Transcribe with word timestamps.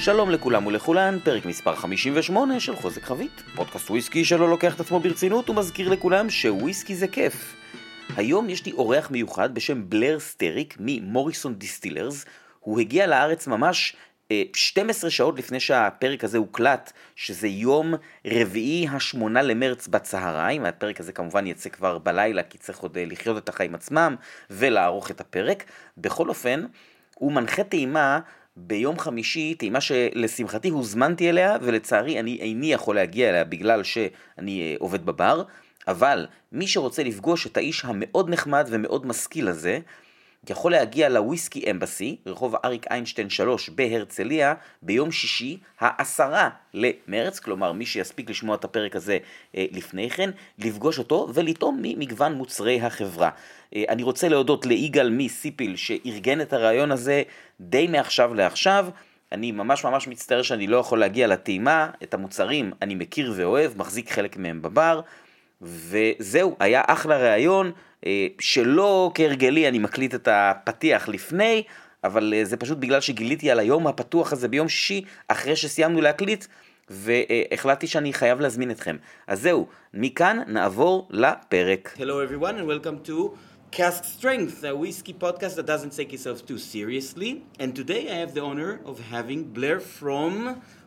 שלום 0.00 0.30
לכולם 0.30 0.66
ולכולן, 0.66 1.18
פרק 1.24 1.44
מספר 1.44 1.74
58 1.74 2.60
של 2.60 2.76
חוזק 2.76 3.02
חבית, 3.02 3.42
פודקאסט 3.54 3.90
וויסקי 3.90 4.24
שלא 4.24 4.48
לוקח 4.48 4.74
את 4.74 4.80
עצמו 4.80 5.00
ברצינות 5.00 5.50
ומזכיר 5.50 5.88
לכולם 5.88 6.30
שוויסקי 6.30 6.94
זה 6.94 7.08
כיף. 7.08 7.56
היום 8.16 8.50
יש 8.50 8.66
לי 8.66 8.72
אורח 8.72 9.10
מיוחד 9.10 9.54
בשם 9.54 9.90
בלר 9.90 10.20
סטריק 10.20 10.76
ממוריסון 10.80 11.54
דיסטילרס, 11.54 12.24
הוא 12.60 12.80
הגיע 12.80 13.06
לארץ 13.06 13.46
ממש 13.46 13.96
12 14.54 15.08
אה, 15.08 15.10
שעות 15.10 15.38
לפני 15.38 15.60
שהפרק 15.60 16.24
הזה 16.24 16.38
הוקלט, 16.38 16.92
שזה 17.16 17.48
יום 17.48 17.94
רביעי 18.26 18.88
השמונה 18.92 19.42
למרץ 19.42 19.88
בצהריים, 19.88 20.64
הפרק 20.64 21.00
הזה 21.00 21.12
כמובן 21.12 21.46
יצא 21.46 21.68
כבר 21.68 21.98
בלילה 21.98 22.42
כי 22.42 22.58
צריך 22.58 22.78
עוד 22.78 22.98
אה, 22.98 23.04
לחיות 23.04 23.38
את 23.38 23.48
החיים 23.48 23.74
עצמם 23.74 24.16
ולערוך 24.50 25.10
את 25.10 25.20
הפרק. 25.20 25.64
בכל 25.98 26.28
אופן, 26.28 26.64
הוא 27.14 27.32
מנחה 27.32 27.64
טעימה 27.64 28.20
ביום 28.60 28.98
חמישי, 28.98 29.54
טעימה 29.54 29.80
שלשמחתי 29.80 30.68
הוזמנתי 30.68 31.28
אליה 31.28 31.56
ולצערי 31.62 32.20
אני 32.20 32.38
איני 32.40 32.72
יכול 32.72 32.94
להגיע 32.94 33.28
אליה 33.28 33.44
בגלל 33.44 33.82
שאני 33.82 34.62
אה, 34.62 34.74
עובד 34.78 35.06
בבר, 35.06 35.42
אבל 35.88 36.26
מי 36.52 36.66
שרוצה 36.66 37.02
לפגוש 37.02 37.46
את 37.46 37.56
האיש 37.56 37.84
המאוד 37.84 38.30
נחמד 38.30 38.66
ומאוד 38.70 39.06
משכיל 39.06 39.48
הזה, 39.48 39.78
יכול 40.50 40.72
להגיע 40.72 41.08
לוויסקי 41.08 41.70
אמבסי, 41.70 42.16
רחוב 42.26 42.54
אריק 42.64 42.86
איינשטיין 42.90 43.30
3 43.30 43.68
בהרצליה, 43.68 44.54
ביום 44.82 45.12
שישי, 45.12 45.58
העשרה 45.80 46.48
למרץ, 46.74 47.38
כלומר 47.38 47.72
מי 47.72 47.86
שיספיק 47.86 48.30
לשמוע 48.30 48.56
את 48.56 48.64
הפרק 48.64 48.96
הזה 48.96 49.18
אה, 49.56 49.66
לפני 49.70 50.10
כן, 50.10 50.30
לפגוש 50.58 50.98
אותו 50.98 51.28
ולטעום 51.34 51.78
ממגוון 51.82 52.32
מוצרי 52.32 52.80
החברה. 52.80 53.30
אה, 53.76 53.84
אני 53.88 54.02
רוצה 54.02 54.28
להודות 54.28 54.66
ליגאל 54.66 55.10
מסיפיל 55.10 55.76
שארגן 55.76 56.40
את 56.40 56.52
הרעיון 56.52 56.92
הזה 56.92 57.22
די 57.60 57.86
מעכשיו 57.86 58.34
לעכשיו. 58.34 58.88
אני 59.32 59.52
ממש 59.52 59.84
ממש 59.84 60.08
מצטער 60.08 60.42
שאני 60.42 60.66
לא 60.66 60.76
יכול 60.76 61.00
להגיע 61.00 61.26
לטעימה, 61.26 61.90
את 62.02 62.14
המוצרים 62.14 62.72
אני 62.82 62.94
מכיר 62.94 63.32
ואוהב, 63.36 63.78
מחזיק 63.78 64.10
חלק 64.10 64.36
מהם 64.36 64.62
בבר, 64.62 65.00
וזהו, 65.62 66.56
היה 66.60 66.82
אחלה 66.86 67.18
ראיון. 67.18 67.72
אה, 68.06 68.26
שלא 68.40 69.10
כהרגלי 69.14 69.68
אני 69.68 69.78
מקליט 69.78 70.14
את 70.14 70.28
הפתיח 70.30 71.08
לפני, 71.08 71.62
אבל 72.04 72.34
אה, 72.36 72.44
זה 72.44 72.56
פשוט 72.56 72.78
בגלל 72.78 73.00
שגיליתי 73.00 73.50
על 73.50 73.58
היום 73.58 73.86
הפתוח 73.86 74.32
הזה 74.32 74.48
ביום 74.48 74.68
שישי, 74.68 75.04
אחרי 75.28 75.56
שסיימנו 75.56 76.00
להקליט, 76.00 76.46
והחלטתי 76.90 77.86
שאני 77.86 78.12
חייב 78.12 78.40
להזמין 78.40 78.70
אתכם. 78.70 78.96
אז 79.26 79.40
זהו, 79.40 79.66
מכאן 79.94 80.38
נעבור 80.46 81.08
לפרק. 81.10 81.96
Hello 81.98 82.00
everyone 82.00 82.56
and 82.58 82.66
welcome 82.66 83.08
to 83.08 83.36
Cask 83.72 84.04
Strength, 84.04 84.64
a 84.64 84.74
whiskey 84.74 85.12
podcast 85.12 85.56
that 85.56 85.66
doesn't 85.66 85.92
take 85.92 86.12
itself 86.14 86.46
too 86.46 86.58
seriously. 86.58 87.42
And 87.60 87.74
today 87.76 88.02
I 88.10 88.16
have 88.22 88.32
the 88.34 88.42
honor 88.42 88.80
of 88.90 88.96
having 89.14 89.40
Blair 89.56 89.78
from 89.80 90.32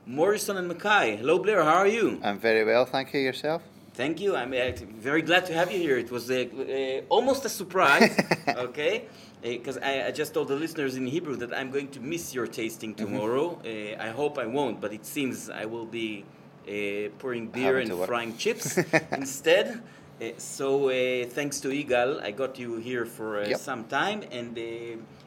Morrison 0.07 0.57
and 0.57 0.67
Mackay. 0.67 1.17
Hello 1.17 1.37
Blair, 1.37 1.63
how 1.63 1.77
are 1.83 1.91
you? 1.97 2.19
I'm 2.23 2.39
very 2.39 2.63
well, 2.65 2.85
thank 2.85 3.13
you. 3.13 3.19
Yourself? 3.19 3.61
Thank 3.93 4.21
you. 4.21 4.35
I'm 4.37 4.53
uh, 4.53 4.71
very 4.99 5.21
glad 5.21 5.45
to 5.47 5.53
have 5.53 5.71
you 5.71 5.77
here. 5.77 5.97
It 5.97 6.11
was 6.11 6.31
uh, 6.31 6.35
uh, 6.35 7.01
almost 7.09 7.43
a 7.43 7.49
surprise, 7.49 8.17
okay? 8.47 9.05
Because 9.41 9.77
I, 9.77 10.07
I, 10.07 10.11
just 10.11 10.33
told 10.33 10.47
the 10.47 10.55
listeners 10.55 10.95
in 10.95 11.05
Hebrew 11.05 11.35
that 11.37 11.53
I'm 11.53 11.71
going 11.71 11.89
to 11.89 11.99
miss 11.99 12.33
your 12.33 12.47
tasting 12.47 12.95
mm-hmm. 12.95 13.05
tomorrow. 13.05 13.59
Mm-hmm. 13.63 14.01
I 14.01 14.09
hope 14.09 14.37
I 14.37 14.45
won't, 14.45 14.79
but 14.79 14.93
it 14.93 15.05
seems 15.05 15.49
I 15.49 15.65
will 15.65 15.85
be 15.85 16.23
uh, 16.67 17.09
pouring 17.19 17.47
beer 17.47 17.79
and 17.79 17.91
frying 18.05 18.37
chips 18.37 18.77
instead. 19.11 19.81
Uh, 20.21 20.25
so 20.37 20.89
thanks 21.25 21.59
to 21.59 21.67
Igal, 21.67 22.23
I 22.23 22.31
got 22.31 22.57
you 22.57 22.77
here 22.77 23.05
for 23.05 23.43
yep. 23.43 23.59
some 23.59 23.83
time. 23.85 24.23
And 24.31 24.57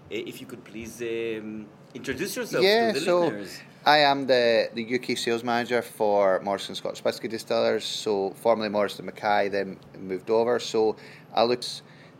if 0.08 0.40
you 0.40 0.46
could 0.46 0.64
please 0.64 1.02
um, 1.02 1.66
introduce 1.92 2.36
yourself 2.36 2.64
yeah, 2.64 2.92
to 2.92 2.98
the 2.98 3.04
so 3.04 3.20
listeners. 3.20 3.60
I 3.86 3.98
am 3.98 4.26
the, 4.26 4.70
the 4.72 4.94
UK 4.94 5.18
sales 5.18 5.44
manager 5.44 5.82
for 5.82 6.40
Morrison 6.40 6.74
Scotch 6.74 7.04
Whisky 7.04 7.28
Distillers. 7.28 7.84
So 7.84 8.30
formerly 8.30 8.70
Morrison 8.70 9.04
Mackay, 9.04 9.50
then 9.50 9.78
moved 9.98 10.30
over. 10.30 10.58
So 10.58 10.96
I 11.34 11.44
look 11.44 11.62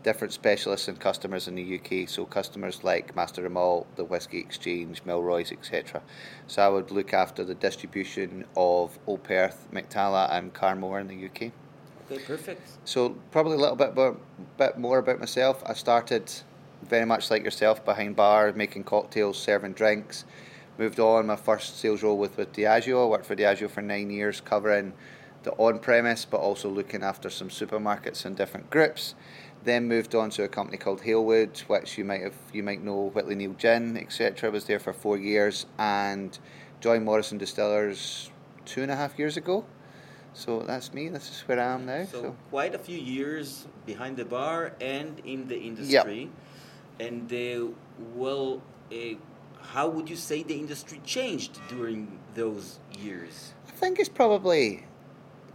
different 0.02 0.34
specialists 0.34 0.88
and 0.88 1.00
customers 1.00 1.48
in 1.48 1.54
the 1.54 1.80
UK. 1.80 2.06
So 2.06 2.26
customers 2.26 2.84
like 2.84 3.16
Master 3.16 3.48
Malt, 3.48 3.86
the 3.96 4.04
Whisky 4.04 4.40
Exchange, 4.40 5.00
Milroy's, 5.06 5.52
etc. 5.52 6.02
So 6.48 6.60
I 6.60 6.68
would 6.68 6.90
look 6.90 7.14
after 7.14 7.44
the 7.44 7.54
distribution 7.54 8.44
of 8.58 8.98
Old 9.06 9.22
Perth, 9.22 9.66
Mac-Talla, 9.72 10.28
and 10.32 10.52
Carn 10.52 10.80
Mor 10.80 11.00
in 11.00 11.08
the 11.08 11.24
UK. 11.24 11.50
Okay, 12.10 12.22
perfect. 12.26 12.68
So 12.84 13.16
probably 13.30 13.54
a 13.54 13.60
little 13.60 13.76
bit 13.76 13.94
more, 13.94 14.18
bit 14.58 14.76
more 14.76 14.98
about 14.98 15.18
myself. 15.18 15.62
I 15.64 15.72
started 15.72 16.30
very 16.82 17.06
much 17.06 17.30
like 17.30 17.42
yourself 17.42 17.82
behind 17.86 18.16
bar, 18.16 18.52
making 18.52 18.84
cocktails, 18.84 19.38
serving 19.38 19.72
drinks 19.72 20.26
moved 20.78 21.00
on. 21.00 21.26
My 21.26 21.36
first 21.36 21.78
sales 21.78 22.02
role 22.02 22.18
with, 22.18 22.36
with 22.36 22.52
Diageo. 22.52 23.04
I 23.04 23.06
worked 23.06 23.26
for 23.26 23.36
Diageo 23.36 23.70
for 23.70 23.82
nine 23.82 24.10
years, 24.10 24.40
covering 24.40 24.92
the 25.42 25.52
on 25.52 25.78
premise, 25.78 26.24
but 26.24 26.38
also 26.38 26.68
looking 26.68 27.02
after 27.02 27.30
some 27.30 27.48
supermarkets 27.48 28.24
and 28.24 28.36
different 28.36 28.70
groups. 28.70 29.14
Then 29.64 29.88
moved 29.88 30.14
on 30.14 30.30
to 30.30 30.44
a 30.44 30.48
company 30.48 30.76
called 30.76 31.02
Halewood, 31.02 31.60
which 31.60 31.96
you 31.96 32.04
might 32.04 32.22
have 32.22 32.34
you 32.52 32.62
might 32.62 32.82
know 32.82 33.10
Whitley 33.14 33.34
Neill 33.34 33.54
Gin, 33.54 33.96
etc. 33.96 34.50
Was 34.50 34.64
there 34.64 34.78
for 34.78 34.92
four 34.92 35.16
years 35.16 35.66
and 35.78 36.38
joined 36.80 37.04
Morrison 37.04 37.38
Distillers 37.38 38.30
two 38.66 38.82
and 38.82 38.90
a 38.90 38.96
half 38.96 39.18
years 39.18 39.36
ago. 39.36 39.64
So 40.34 40.60
that's 40.60 40.92
me. 40.92 41.08
This 41.08 41.30
is 41.30 41.40
where 41.46 41.60
I 41.60 41.74
am 41.74 41.86
now. 41.86 42.04
So, 42.04 42.22
so. 42.22 42.36
quite 42.50 42.74
a 42.74 42.78
few 42.78 42.98
years 42.98 43.66
behind 43.86 44.16
the 44.16 44.24
bar 44.24 44.72
and 44.80 45.20
in 45.24 45.46
the 45.46 45.56
industry, 45.56 46.28
yep. 46.98 47.08
and 47.08 47.32
uh, 47.32 47.72
well, 48.14 48.60
uh, 48.92 49.14
how 49.72 49.88
would 49.88 50.08
you 50.08 50.16
say 50.16 50.42
the 50.42 50.54
industry 50.54 51.00
changed 51.04 51.58
during 51.68 52.18
those 52.34 52.78
years? 52.98 53.54
I 53.66 53.70
think 53.72 53.98
it's 53.98 54.08
probably 54.08 54.84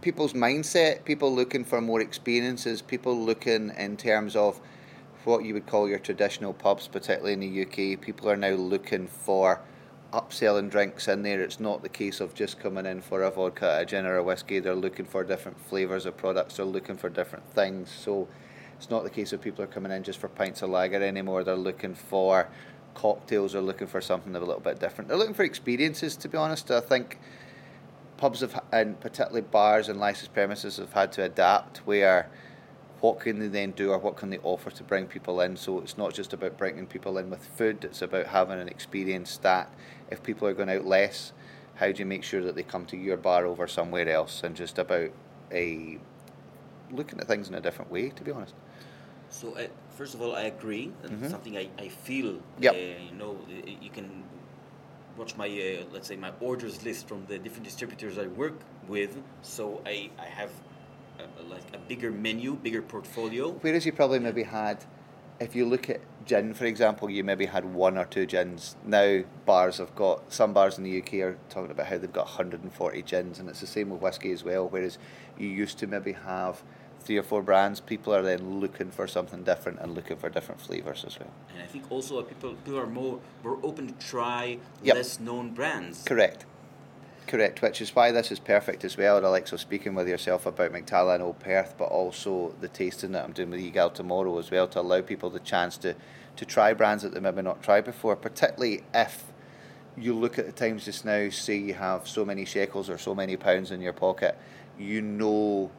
people's 0.00 0.32
mindset, 0.32 1.04
people 1.04 1.34
looking 1.34 1.64
for 1.64 1.80
more 1.80 2.00
experiences, 2.00 2.82
people 2.82 3.18
looking 3.18 3.70
in 3.76 3.96
terms 3.96 4.36
of 4.36 4.60
what 5.24 5.44
you 5.44 5.54
would 5.54 5.66
call 5.66 5.88
your 5.88 5.98
traditional 5.98 6.52
pubs, 6.52 6.88
particularly 6.88 7.34
in 7.34 7.40
the 7.40 7.62
UK. 7.62 8.00
People 8.00 8.28
are 8.30 8.36
now 8.36 8.50
looking 8.52 9.06
for 9.06 9.60
upselling 10.12 10.70
drinks 10.70 11.08
in 11.08 11.22
there. 11.22 11.40
It's 11.40 11.60
not 11.60 11.82
the 11.82 11.88
case 11.88 12.20
of 12.20 12.34
just 12.34 12.58
coming 12.58 12.86
in 12.86 13.00
for 13.00 13.22
a 13.22 13.30
vodka, 13.30 13.78
a 13.80 13.84
gin, 13.84 14.06
or 14.06 14.16
a 14.16 14.22
whiskey. 14.22 14.58
They're 14.58 14.74
looking 14.74 15.06
for 15.06 15.22
different 15.24 15.60
flavours 15.60 16.06
of 16.06 16.16
products. 16.16 16.56
They're 16.56 16.66
looking 16.66 16.96
for 16.96 17.08
different 17.08 17.48
things. 17.52 17.90
So 17.90 18.28
it's 18.76 18.90
not 18.90 19.04
the 19.04 19.10
case 19.10 19.32
of 19.32 19.42
people 19.42 19.62
are 19.62 19.68
coming 19.68 19.92
in 19.92 20.02
just 20.02 20.18
for 20.18 20.28
pints 20.28 20.62
of 20.62 20.70
lager 20.70 21.02
anymore. 21.02 21.44
They're 21.44 21.54
looking 21.54 21.94
for 21.94 22.48
cocktails 22.94 23.54
are 23.54 23.60
looking 23.60 23.86
for 23.86 24.00
something 24.00 24.34
a 24.34 24.38
little 24.38 24.60
bit 24.60 24.78
different. 24.78 25.08
They're 25.08 25.18
looking 25.18 25.34
for 25.34 25.44
experiences, 25.44 26.16
to 26.18 26.28
be 26.28 26.36
honest. 26.36 26.70
I 26.70 26.80
think 26.80 27.18
pubs 28.16 28.40
have, 28.40 28.60
and 28.72 29.00
particularly 29.00 29.42
bars 29.42 29.88
and 29.88 29.98
licensed 29.98 30.34
premises 30.34 30.76
have 30.76 30.92
had 30.92 31.12
to 31.12 31.24
adapt 31.24 31.78
where 31.78 32.30
what 33.00 33.20
can 33.20 33.38
they 33.38 33.48
then 33.48 33.70
do 33.70 33.90
or 33.90 33.98
what 33.98 34.16
can 34.16 34.30
they 34.30 34.38
offer 34.38 34.70
to 34.70 34.82
bring 34.82 35.06
people 35.06 35.40
in. 35.40 35.56
So 35.56 35.80
it's 35.80 35.96
not 35.96 36.12
just 36.12 36.32
about 36.32 36.58
bringing 36.58 36.86
people 36.86 37.16
in 37.18 37.30
with 37.30 37.46
food, 37.56 37.82
it's 37.84 38.02
about 38.02 38.26
having 38.26 38.60
an 38.60 38.68
experience 38.68 39.38
that 39.38 39.72
if 40.10 40.22
people 40.22 40.46
are 40.46 40.52
going 40.52 40.68
out 40.68 40.84
less, 40.84 41.32
how 41.76 41.90
do 41.92 41.98
you 41.98 42.06
make 42.06 42.24
sure 42.24 42.42
that 42.42 42.56
they 42.56 42.62
come 42.62 42.84
to 42.86 42.96
your 42.96 43.16
bar 43.16 43.46
over 43.46 43.66
somewhere 43.66 44.08
else 44.08 44.42
and 44.42 44.54
just 44.54 44.78
about 44.78 45.10
a 45.50 45.98
looking 46.92 47.20
at 47.20 47.26
things 47.26 47.48
in 47.48 47.54
a 47.54 47.60
different 47.60 47.90
way, 47.90 48.10
to 48.10 48.22
be 48.22 48.30
honest. 48.30 48.54
So, 49.30 49.56
uh, 49.56 49.68
first 49.96 50.14
of 50.14 50.20
all, 50.20 50.34
I 50.34 50.42
agree. 50.42 50.92
Mm-hmm. 51.04 51.28
Something 51.28 51.56
I, 51.56 51.68
I 51.78 51.88
feel. 51.88 52.40
Yep. 52.58 52.74
Uh, 52.74 52.76
you 52.76 53.16
know, 53.16 53.38
you 53.80 53.90
can 53.90 54.24
watch 55.16 55.36
my 55.36 55.46
uh, 55.46 55.84
let's 55.92 56.08
say 56.08 56.16
my 56.16 56.32
orders 56.40 56.84
list 56.84 57.08
from 57.08 57.26
the 57.26 57.38
different 57.38 57.64
distributors 57.64 58.18
I 58.18 58.26
work 58.26 58.54
with. 58.88 59.16
So 59.42 59.80
I 59.86 60.10
I 60.18 60.26
have 60.26 60.50
a, 61.18 61.42
like 61.44 61.62
a 61.74 61.78
bigger 61.78 62.10
menu, 62.10 62.56
bigger 62.56 62.82
portfolio. 62.82 63.50
Whereas 63.52 63.86
you 63.86 63.92
probably 63.92 64.18
maybe 64.18 64.42
had. 64.42 64.84
If 65.38 65.56
you 65.56 65.64
look 65.64 65.88
at 65.88 66.02
gin, 66.26 66.52
for 66.52 66.66
example, 66.66 67.08
you 67.08 67.24
maybe 67.24 67.46
had 67.46 67.64
one 67.64 67.96
or 67.96 68.04
two 68.04 68.26
gins. 68.26 68.76
Now 68.84 69.22
bars 69.46 69.78
have 69.78 69.94
got 69.94 70.30
some 70.30 70.52
bars 70.52 70.76
in 70.76 70.84
the 70.84 71.00
UK 71.00 71.14
are 71.14 71.38
talking 71.48 71.70
about 71.70 71.86
how 71.86 71.96
they've 71.96 72.12
got 72.12 72.26
140 72.26 73.02
gins, 73.02 73.38
and 73.38 73.48
it's 73.48 73.60
the 73.60 73.66
same 73.66 73.88
with 73.88 74.02
whiskey 74.02 74.32
as 74.32 74.44
well. 74.44 74.68
Whereas 74.68 74.98
you 75.38 75.48
used 75.48 75.78
to 75.78 75.86
maybe 75.86 76.12
have 76.12 76.62
three 77.00 77.16
or 77.16 77.22
four 77.22 77.42
brands, 77.42 77.80
people 77.80 78.14
are 78.14 78.22
then 78.22 78.60
looking 78.60 78.90
for 78.90 79.06
something 79.06 79.42
different 79.42 79.80
and 79.80 79.94
looking 79.94 80.16
for 80.16 80.28
different 80.28 80.60
flavors 80.60 81.04
as 81.06 81.18
well. 81.18 81.30
And 81.52 81.62
I 81.62 81.66
think 81.66 81.90
also 81.90 82.22
people 82.22 82.54
people 82.54 82.78
are 82.78 82.86
more 82.86 83.20
more 83.42 83.58
open 83.62 83.88
to 83.88 84.06
try 84.06 84.58
yep. 84.82 84.96
less 84.96 85.18
known 85.18 85.50
brands. 85.54 86.04
Correct. 86.04 86.46
Correct, 87.26 87.62
which 87.62 87.80
is 87.80 87.94
why 87.94 88.10
this 88.10 88.32
is 88.32 88.40
perfect 88.40 88.84
as 88.84 88.96
well. 88.96 89.20
So 89.46 89.56
speaking 89.56 89.94
with 89.94 90.08
yourself 90.08 90.46
about 90.46 90.72
Mac-Talla 90.72 91.14
and 91.14 91.22
Old 91.22 91.38
Perth, 91.38 91.76
but 91.78 91.84
also 91.84 92.56
the 92.60 92.66
tasting 92.66 93.12
that 93.12 93.24
I'm 93.24 93.30
doing 93.30 93.50
with 93.50 93.60
Igal 93.60 93.94
tomorrow 93.94 94.36
as 94.38 94.50
well 94.50 94.66
to 94.68 94.80
allow 94.80 95.00
people 95.00 95.30
the 95.30 95.38
chance 95.38 95.76
to, 95.78 95.94
to 96.34 96.44
try 96.44 96.72
brands 96.72 97.04
that 97.04 97.14
they 97.14 97.20
maybe 97.20 97.42
not 97.42 97.62
tried 97.62 97.84
before, 97.84 98.16
particularly 98.16 98.82
if 98.92 99.26
you 99.96 100.14
look 100.14 100.40
at 100.40 100.46
the 100.46 100.52
times 100.52 100.86
just 100.86 101.04
now, 101.04 101.28
say 101.28 101.56
you 101.56 101.74
have 101.74 102.08
so 102.08 102.24
many 102.24 102.44
shekels 102.44 102.90
or 102.90 102.98
so 102.98 103.14
many 103.14 103.36
pounds 103.36 103.70
in 103.70 103.80
your 103.80 103.92
pocket, 103.92 104.36
you 104.76 105.00
know 105.00 105.70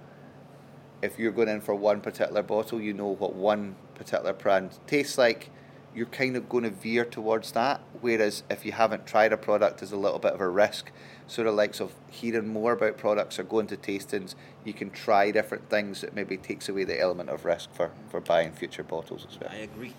if 1.01 1.17
you're 1.19 1.31
going 1.31 1.49
in 1.49 1.61
for 1.61 1.73
one 1.75 2.01
particular 2.01 2.43
bottle, 2.43 2.79
you 2.81 2.93
know 2.93 3.07
what 3.07 3.33
one 3.35 3.75
particular 3.95 4.33
brand 4.33 4.77
tastes 4.87 5.17
like. 5.17 5.49
you're 5.93 6.05
kind 6.05 6.37
of 6.37 6.47
going 6.47 6.63
to 6.63 6.69
veer 6.69 7.03
towards 7.03 7.51
that. 7.51 7.81
Whereas 7.99 8.43
if 8.49 8.65
you 8.65 8.71
haven't 8.71 9.05
tried 9.05 9.33
a 9.33 9.37
product, 9.37 9.79
there's 9.79 9.91
a 9.91 9.97
little 9.97 10.19
bit 10.19 10.31
of 10.31 10.39
a 10.39 10.47
risk. 10.47 10.89
Sort 11.27 11.49
of 11.49 11.55
likes 11.55 11.81
of 11.81 11.93
hearing 12.09 12.47
more 12.47 12.71
about 12.71 12.97
products 12.97 13.37
or 13.37 13.43
going 13.43 13.67
to 13.67 13.75
tastings, 13.75 14.35
you 14.63 14.71
can 14.71 14.89
try 14.89 15.31
different 15.31 15.69
things 15.69 15.99
that 15.99 16.15
maybe 16.15 16.37
takes 16.37 16.69
away 16.69 16.85
the 16.85 16.97
element 16.97 17.29
of 17.29 17.43
risk 17.43 17.73
for, 17.73 17.91
for 18.09 18.21
buying 18.21 18.53
future 18.53 18.83
bottles 18.83 19.27
as 19.29 19.37
well. 19.37 19.49
I 19.51 19.57
agree. 19.57 19.93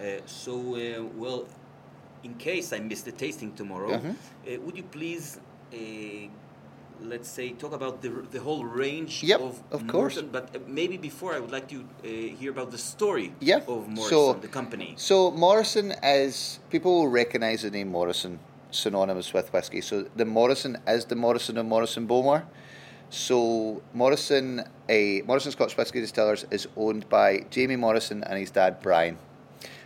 Uh, 0.00 0.20
so, 0.26 0.74
uh, 0.74 1.04
well, 1.14 1.46
in 2.24 2.34
case 2.34 2.72
I 2.72 2.80
miss 2.80 3.02
the 3.02 3.12
tasting 3.12 3.52
tomorrow, 3.52 3.98
Mhm. 4.00 4.14
uh, 4.48 4.60
would 4.62 4.76
you 4.76 4.82
please, 4.82 5.38
uh, 5.72 5.76
let's 7.02 7.28
say, 7.28 7.50
talk 7.52 7.72
about 7.72 8.02
the, 8.02 8.08
the 8.30 8.40
whole 8.40 8.64
range 8.64 9.22
Yep, 9.22 9.40
of 9.40 9.62
of 9.70 9.86
course. 9.86 10.16
Morrison? 10.16 10.28
But 10.32 10.54
uh, 10.56 10.58
maybe 10.66 10.96
before, 10.96 11.34
I 11.34 11.38
would 11.38 11.50
like 11.52 11.68
to 11.68 11.80
uh, 11.80 12.06
hear 12.08 12.50
about 12.50 12.70
the 12.70 12.78
story 12.78 13.32
Yeah, 13.40 13.58
of 13.68 13.88
Morrison, 13.88 14.08
so- 14.08 14.32
the 14.34 14.48
company. 14.48 14.94
So 14.96 15.30
Morrison 15.30 15.92
as 16.02 16.58
people 16.70 16.92
will 17.00 17.08
recognise 17.08 17.62
the 17.62 17.70
name 17.70 17.88
Morrison 17.90 18.38
synonymous 18.70 19.32
with 19.32 19.52
whiskey. 19.52 19.80
So 19.80 20.06
the 20.16 20.24
Morrison 20.24 20.78
is 20.86 21.04
the 21.06 21.16
Morrison 21.16 21.56
of 21.58 21.66
Morrison 21.66 22.06
Bowmore. 22.06 22.44
So 23.08 23.82
Morrison, 23.94 24.64
a 24.88 25.22
Morrison 25.22 25.52
Scotch 25.52 25.76
Whisky 25.76 26.00
Distillers, 26.00 26.44
is 26.50 26.66
owned 26.76 27.08
by 27.08 27.44
Jamie 27.50 27.76
Morrison 27.76 28.24
and 28.24 28.38
his 28.38 28.50
dad 28.50 28.82
Brian. 28.82 29.16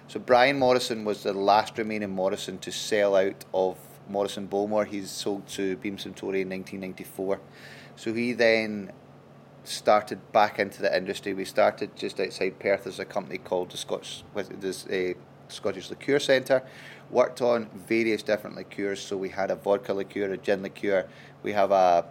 So 0.09 0.19
Brian 0.19 0.59
Morrison 0.59 1.05
was 1.05 1.23
the 1.23 1.33
last 1.35 1.77
remaining 1.79 2.11
Morrison 2.11 2.59
to 2.59 2.73
sell 2.73 3.15
out 3.15 3.45
of 3.53 3.77
Morrison 4.11 4.49
Bowmore. 4.49 4.87
He's 4.87 5.11
sold 5.11 5.47
to 5.49 5.77
Beam 5.77 5.97
Suntory 5.97 6.43
in 6.43 6.51
1994. 6.51 7.41
So 7.97 8.13
he 8.13 8.33
then 8.33 8.93
started 9.65 10.33
back 10.33 10.59
into 10.59 10.83
the 10.83 10.97
industry. 10.97 11.35
We 11.35 11.45
started 11.45 11.97
just 11.97 12.19
outside 12.21 12.59
Perth 12.59 12.87
as 12.87 12.99
a 12.99 13.05
company 13.05 13.39
called 13.39 13.71
the 13.71 13.77
Scotch 13.77 14.25
this 14.35 14.87
uh, 14.87 15.15
Scottish 15.49 15.91
Liqueur 15.91 16.19
Centre. 16.19 16.63
Worked 17.11 17.43
on 17.43 17.69
various 17.75 18.23
different 18.23 18.57
liqueurs. 18.57 19.01
So 19.01 19.17
we 19.17 19.31
had 19.31 19.51
a 19.51 19.57
vodka 19.57 19.93
liqueur, 19.93 20.33
a 20.33 20.37
gin 20.37 20.63
liqueur. 20.63 21.09
We 21.43 21.53
have 21.53 21.71
a 21.71 22.07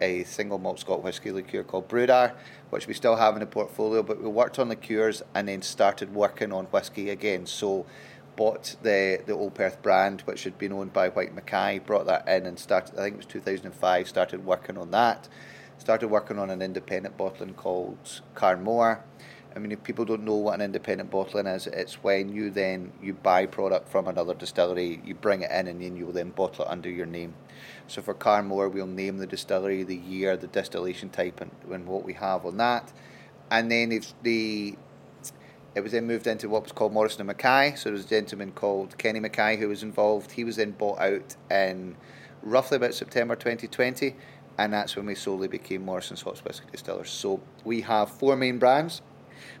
a 0.00 0.24
single 0.24 0.58
malt 0.58 0.78
Scotch 0.78 1.02
whisky 1.02 1.30
liqueur 1.30 1.62
called 1.62 1.88
Bruadar, 1.88 2.34
which 2.70 2.86
we 2.86 2.94
still 2.94 3.16
have 3.16 3.34
in 3.34 3.40
the 3.40 3.46
portfolio. 3.46 4.02
But 4.02 4.22
we 4.22 4.28
worked 4.28 4.58
on 4.58 4.68
liqueurs 4.68 5.22
and 5.34 5.48
then 5.48 5.62
started 5.62 6.14
working 6.14 6.52
on 6.52 6.66
whisky 6.66 7.10
again. 7.10 7.46
So 7.46 7.86
bought 8.36 8.76
the 8.82 9.20
the 9.26 9.32
Old 9.32 9.54
Perth 9.54 9.82
brand, 9.82 10.20
which 10.22 10.44
had 10.44 10.58
been 10.58 10.72
owned 10.72 10.92
by 10.92 11.08
Whyte 11.08 11.34
Mackay, 11.34 11.80
brought 11.80 12.06
that 12.06 12.28
in 12.28 12.46
and 12.46 12.58
started. 12.58 12.98
I 12.98 13.02
think 13.02 13.14
it 13.14 13.18
was 13.18 13.26
2005. 13.26 14.08
Started 14.08 14.44
working 14.44 14.78
on 14.78 14.90
that. 14.92 15.28
Started 15.78 16.08
working 16.08 16.38
on 16.38 16.50
an 16.50 16.62
independent 16.62 17.16
bottling 17.16 17.54
called 17.54 18.22
Carn 18.34 18.62
Mor. 18.62 19.04
I 19.54 19.58
mean, 19.58 19.72
if 19.72 19.82
people 19.82 20.04
don't 20.04 20.24
know 20.24 20.34
what 20.34 20.54
an 20.54 20.60
independent 20.60 21.10
bottling 21.10 21.46
is, 21.46 21.66
it's 21.66 21.94
when 22.02 22.28
you 22.28 22.50
then 22.50 22.92
you 23.02 23.14
buy 23.14 23.46
product 23.46 23.88
from 23.88 24.06
another 24.06 24.34
distillery, 24.34 25.00
you 25.02 25.14
bring 25.14 25.40
it 25.40 25.50
in, 25.50 25.66
and 25.66 25.80
then 25.80 25.96
you'll 25.96 26.12
then 26.12 26.28
bottle 26.28 26.66
it 26.66 26.70
under 26.70 26.90
your 26.90 27.06
name. 27.06 27.34
So 27.86 28.02
for 28.02 28.12
Carn 28.12 28.48
Mor, 28.48 28.68
we'll 28.68 28.86
name 28.86 29.16
the 29.16 29.26
distillery, 29.26 29.82
the 29.82 29.96
year, 29.96 30.36
the 30.36 30.46
distillation 30.46 31.08
type, 31.08 31.40
and, 31.40 31.50
and 31.72 31.86
what 31.86 32.04
we 32.04 32.12
have 32.12 32.44
on 32.44 32.58
that. 32.58 32.92
And 33.50 33.70
then 33.70 33.92
if 33.92 34.12
the 34.22 34.76
it 35.76 35.82
was 35.82 35.92
then 35.92 36.06
moved 36.06 36.26
into 36.26 36.48
what 36.48 36.62
was 36.62 36.72
called 36.72 36.94
Morrison 36.94 37.20
and 37.20 37.26
Mackay. 37.26 37.76
So 37.76 37.90
there 37.90 37.92
was 37.92 38.06
a 38.06 38.08
gentleman 38.08 38.50
called 38.52 38.96
Kenny 38.96 39.20
Mackay 39.20 39.58
who 39.58 39.68
was 39.68 39.82
involved. 39.82 40.32
He 40.32 40.42
was 40.42 40.56
then 40.56 40.70
bought 40.70 40.98
out 40.98 41.36
in 41.50 41.96
roughly 42.42 42.76
about 42.76 42.94
September 42.94 43.36
2020, 43.36 44.16
and 44.56 44.72
that's 44.72 44.96
when 44.96 45.04
we 45.04 45.14
solely 45.14 45.48
became 45.48 45.84
Morrison 45.84 46.16
Scotch 46.16 46.42
Whisky 46.42 46.64
Distillers. 46.72 47.10
So 47.10 47.42
we 47.62 47.82
have 47.82 48.10
four 48.10 48.36
main 48.36 48.58
brands. 48.58 49.02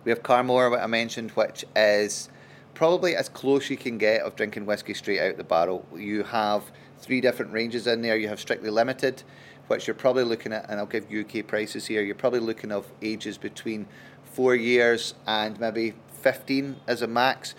We 0.04 0.10
have 0.10 0.22
Carn 0.22 0.46
Mor, 0.46 0.70
what 0.70 0.80
I 0.80 0.86
mentioned, 0.86 1.32
which 1.32 1.66
is 1.76 2.30
probably 2.72 3.14
as 3.14 3.28
close 3.28 3.68
you 3.68 3.76
can 3.76 3.98
get 3.98 4.22
of 4.22 4.36
drinking 4.36 4.64
whiskey 4.64 4.94
straight 4.94 5.20
out 5.20 5.36
the 5.36 5.44
barrel. 5.44 5.84
You 5.94 6.22
have 6.22 6.62
three 6.98 7.20
different 7.20 7.52
ranges 7.52 7.86
in 7.86 8.00
there. 8.00 8.16
You 8.16 8.28
have 8.28 8.40
Strictly 8.40 8.70
Limited, 8.70 9.22
which 9.66 9.86
you're 9.86 9.92
probably 9.92 10.24
looking 10.24 10.54
at, 10.54 10.70
and 10.70 10.80
I'll 10.80 10.86
give 10.86 11.12
UK 11.12 11.46
prices 11.46 11.84
here. 11.84 12.00
You're 12.00 12.14
probably 12.14 12.40
looking 12.40 12.72
of 12.72 12.90
ages 13.02 13.36
between 13.36 13.86
four 14.36 14.54
years 14.54 15.14
and 15.26 15.58
maybe 15.58 15.94
15 16.26 16.80
as 16.88 17.02
a 17.02 17.06
max. 17.06 17.54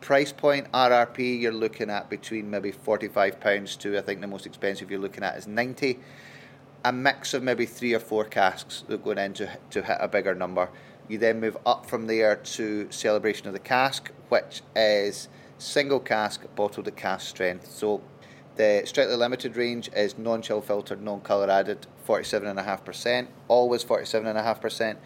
Price 0.00 0.32
point 0.32 0.66
RRP, 0.72 1.40
you're 1.40 1.52
looking 1.52 1.88
at 1.88 2.10
between 2.10 2.50
maybe 2.50 2.72
£45 2.72 3.78
to 3.78 3.96
I 3.96 4.00
think 4.00 4.20
the 4.20 4.26
most 4.26 4.44
expensive 4.44 4.90
you're 4.90 4.98
looking 4.98 5.22
at 5.22 5.38
is 5.38 5.46
90 5.46 6.00
a 6.84 6.92
mix 6.92 7.32
of 7.32 7.44
maybe 7.44 7.64
three 7.64 7.94
or 7.94 8.00
four 8.00 8.24
casks 8.24 8.82
that 8.88 9.04
going 9.04 9.18
in 9.18 9.34
to, 9.34 9.56
to 9.70 9.82
hit 9.82 9.98
a 10.00 10.08
bigger 10.08 10.34
number. 10.34 10.68
You 11.06 11.18
then 11.18 11.38
move 11.38 11.56
up 11.64 11.86
from 11.86 12.08
there 12.08 12.34
to 12.34 12.90
Celebration 12.90 13.46
of 13.46 13.52
the 13.52 13.60
Cask, 13.60 14.10
which 14.30 14.62
is 14.74 15.28
single 15.58 16.00
cask 16.00 16.44
bottled 16.56 16.88
at 16.88 16.96
cask 16.96 17.28
strength. 17.28 17.70
So 17.70 18.02
the 18.56 18.82
strictly 18.84 19.14
limited 19.14 19.56
range 19.56 19.90
is 19.94 20.18
non-chill 20.18 20.62
filtered, 20.62 21.00
non-colour 21.00 21.48
added, 21.48 21.86
47.5%, 22.04 23.28
always 23.46 23.84
47.5%, 23.84 24.96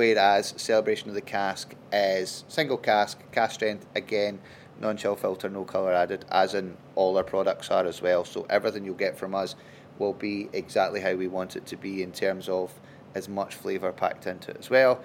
whereas 0.00 0.54
Celebration 0.56 1.10
of 1.10 1.14
the 1.14 1.20
Cask 1.20 1.74
is 1.92 2.44
single 2.48 2.78
cask, 2.78 3.20
cask 3.32 3.52
strength, 3.52 3.84
again, 3.94 4.38
non-chill 4.80 5.14
filter, 5.14 5.50
no 5.50 5.62
colour 5.62 5.92
added, 5.92 6.24
as 6.30 6.54
in 6.54 6.74
all 6.94 7.18
our 7.18 7.22
products 7.22 7.70
are 7.70 7.84
as 7.84 8.00
well. 8.00 8.24
So 8.24 8.46
everything 8.48 8.86
you'll 8.86 8.94
get 8.94 9.18
from 9.18 9.34
us 9.34 9.56
will 9.98 10.14
be 10.14 10.48
exactly 10.54 11.02
how 11.02 11.16
we 11.16 11.28
want 11.28 11.54
it 11.54 11.66
to 11.66 11.76
be 11.76 12.02
in 12.02 12.12
terms 12.12 12.48
of 12.48 12.72
as 13.14 13.28
much 13.28 13.56
flavour 13.56 13.92
packed 13.92 14.26
into 14.26 14.52
it 14.52 14.56
as 14.58 14.70
well. 14.70 15.02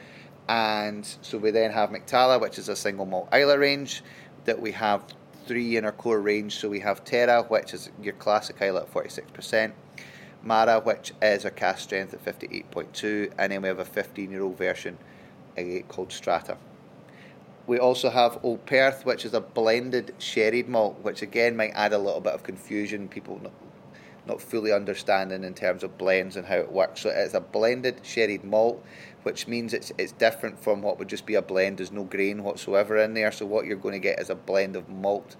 And 0.47 1.05
so 1.21 1.37
we 1.39 1.51
then 1.51 1.73
have 1.73 1.91
Mac-Talla, 1.91 2.39
which 2.39 2.57
is 2.57 2.69
a 2.69 2.75
single 2.77 3.05
malt 3.05 3.27
Islay 3.33 3.57
range 3.57 4.01
that 4.45 4.61
we 4.61 4.71
have 4.71 5.03
three 5.45 5.75
in 5.75 5.83
our 5.83 5.91
core 5.91 6.21
range. 6.21 6.55
So 6.55 6.69
we 6.69 6.79
have 6.79 7.03
Terra, 7.03 7.43
which 7.43 7.73
is 7.73 7.89
your 8.01 8.13
classic 8.13 8.61
Islay 8.61 8.79
at 8.79 8.93
46%, 8.93 9.73
Mara, 10.45 10.79
which 10.79 11.11
is 11.21 11.43
a 11.43 11.51
cask 11.51 11.79
strength 11.79 12.13
at 12.13 12.23
58.2, 12.23 13.33
and 13.37 13.51
then 13.51 13.63
we 13.63 13.67
have 13.67 13.79
a 13.79 13.85
15 13.85 14.31
year 14.31 14.43
old 14.43 14.57
version 14.57 14.97
uh, 15.57 15.61
called 15.87 16.13
Strata. 16.13 16.57
We 17.67 17.79
also 17.79 18.11
have 18.11 18.39
Old 18.43 18.65
Perth, 18.67 19.05
which 19.05 19.25
is 19.25 19.33
a 19.33 19.41
blended 19.41 20.13
sherried 20.19 20.69
malt, 20.69 20.99
which 21.01 21.23
again 21.23 21.57
might 21.57 21.71
add 21.71 21.93
a 21.93 21.97
little 21.97 22.21
bit 22.21 22.33
of 22.33 22.43
confusion. 22.43 23.07
People 23.07 23.39
not, 23.41 23.53
not 24.27 24.39
fully 24.39 24.71
understanding 24.71 25.43
in 25.43 25.55
terms 25.55 25.83
of 25.83 25.97
blends 25.97 26.35
and 26.35 26.45
how 26.45 26.57
it 26.57 26.71
works. 26.71 27.01
So 27.01 27.09
it's 27.09 27.33
a 27.33 27.41
blended 27.41 28.01
sherried 28.03 28.43
malt, 28.43 28.85
which 29.23 29.47
means 29.47 29.73
it's 29.73 29.91
it's 29.97 30.11
different 30.11 30.59
from 30.59 30.83
what 30.83 30.99
would 30.99 31.07
just 31.07 31.25
be 31.25 31.33
a 31.33 31.41
blend. 31.41 31.79
There's 31.79 31.91
no 31.91 32.03
grain 32.03 32.43
whatsoever 32.43 32.97
in 32.97 33.15
there. 33.15 33.31
So 33.31 33.47
what 33.47 33.65
you're 33.65 33.77
going 33.77 33.93
to 33.93 33.99
get 33.99 34.19
is 34.19 34.29
a 34.29 34.35
blend 34.35 34.75
of 34.75 34.87
malt, 34.87 35.35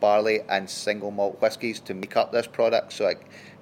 barley, 0.00 0.40
and 0.48 0.68
single 0.68 1.12
malt 1.12 1.40
whiskies 1.40 1.78
to 1.80 1.94
make 1.94 2.16
up 2.16 2.32
this 2.32 2.48
product. 2.48 2.92
So 2.92 3.06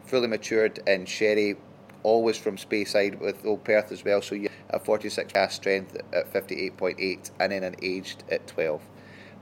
fully 0.09 0.27
matured 0.27 0.81
in 0.87 1.05
sherry, 1.05 1.57
always 2.03 2.37
from 2.37 2.57
Speyside 2.57 3.21
with 3.21 3.45
Old 3.45 3.63
Perth 3.65 3.93
as 3.93 4.05
well. 4.05 4.23
So 4.23 4.35
you 4.35 4.49
have 4.73 4.83
46 4.83 5.33
cask 5.33 5.55
strength 5.55 5.97
at 6.13 6.33
58.8 6.33 7.31
and 7.39 7.53
then 7.53 7.63
an 7.63 7.77
aged 7.83 8.25
at 8.31 8.47
12. 8.47 8.81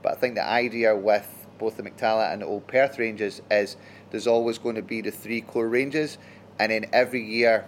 But 0.03 0.11
I 0.11 0.15
think 0.15 0.35
the 0.35 0.45
idea 0.45 0.95
with 0.95 1.47
both 1.57 1.77
the 1.77 1.83
Mac-Talla 1.83 2.31
and 2.31 2.41
the 2.41 2.45
Old 2.45 2.67
Perth 2.67 2.99
ranges 2.99 3.41
is 3.49 3.77
there's 4.11 4.27
always 4.27 4.57
going 4.57 4.75
to 4.75 4.81
be 4.81 5.01
the 5.01 5.11
three 5.11 5.41
core 5.41 5.67
ranges, 5.67 6.17
and 6.59 6.71
then 6.71 6.85
every 6.93 7.23
year 7.23 7.65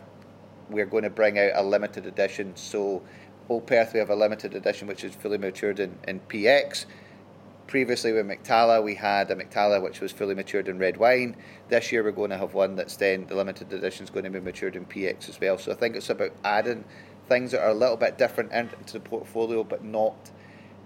we're 0.70 0.86
going 0.86 1.04
to 1.04 1.10
bring 1.10 1.40
out 1.40 1.52
a 1.56 1.64
limited 1.64 2.06
edition. 2.06 2.56
So 2.56 3.02
Old 3.48 3.66
Perth 3.66 3.94
we 3.94 4.00
have 4.00 4.10
a 4.10 4.16
limited 4.16 4.54
edition 4.54 4.88
which 4.88 5.04
is 5.04 5.16
fully 5.16 5.38
matured 5.38 5.80
in, 5.80 5.98
in 6.08 6.20
PX. 6.20 6.86
Previously 7.70 8.12
with 8.12 8.26
Mac-Talla 8.26 8.84
we 8.84 8.96
had 8.96 9.30
a 9.30 9.36
Mac-Talla 9.36 9.80
which 9.80 10.02
was 10.02 10.12
fully 10.12 10.34
matured 10.34 10.68
in 10.68 10.80
red 10.80 10.98
wine. 10.98 11.36
This 11.68 11.92
year 11.92 12.04
we're 12.04 12.10
going 12.10 12.32
to 12.32 12.38
have 12.40 12.56
one 12.56 12.76
that's 12.76 12.96
then 12.96 13.28
the 13.28 13.36
limited 13.36 13.72
edition 13.72 14.06
is 14.06 14.10
going 14.10 14.24
to 14.24 14.32
be 14.32 14.40
matured 14.40 14.76
in 14.76 14.88
PX 14.88 15.30
as 15.30 15.40
well. 15.40 15.56
So 15.60 15.72
I 15.72 15.76
think 15.76 15.96
it's 15.96 16.10
about 16.10 16.32
adding 16.44 16.84
things 17.28 17.52
that 17.52 17.62
are 17.62 17.70
a 17.70 17.76
little 17.76 17.96
bit 17.96 18.18
different 18.18 18.52
into 18.54 18.94
the 18.94 19.00
portfolio 19.00 19.64
but 19.64 19.84
not 19.84 20.32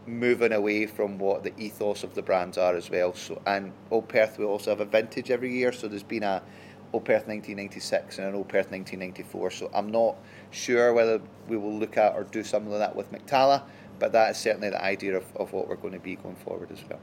moving 0.06 0.52
away 0.52 0.86
from 0.86 1.18
what 1.20 1.46
the 1.46 1.58
ethos 1.58 2.04
of 2.04 2.16
the 2.16 2.22
brands 2.22 2.58
are 2.58 2.76
as 2.76 2.90
well. 2.90 3.14
So 3.14 3.42
and 3.48 3.72
Old 3.90 4.10
Perth 4.10 4.38
we 4.38 4.44
also 4.44 4.72
have 4.72 4.82
a 4.82 4.86
vintage 4.86 5.32
every 5.32 5.54
year. 5.54 5.72
So 5.72 5.88
there's 5.88 6.04
been 6.04 6.24
a 6.24 6.44
Old 6.92 7.06
Perth 7.06 7.28
1996 7.28 8.18
and 8.18 8.28
an 8.28 8.36
Old 8.36 8.50
Perth 8.50 8.72
1994. 8.72 9.52
So 9.52 9.72
I'm 9.74 9.90
not 9.90 10.18
sure 10.52 10.92
whether 10.92 11.22
we 11.48 11.56
will 11.56 11.80
look 11.80 11.96
at 11.96 12.14
or 12.14 12.26
do 12.26 12.44
something 12.44 12.70
like 12.70 12.82
that 12.82 12.94
with 12.94 13.10
Mac-Talla, 13.10 13.64
but 14.00 14.12
that 14.12 14.32
is 14.32 14.38
certainly 14.38 14.70
the 14.70 14.84
idea 14.84 15.16
of, 15.18 15.26
of 15.36 15.54
what 15.54 15.68
we're 15.68 15.76
going 15.76 15.94
to 15.94 16.00
be 16.00 16.16
going 16.16 16.36
forward 16.36 16.72
as 16.72 16.80
well. 16.90 17.00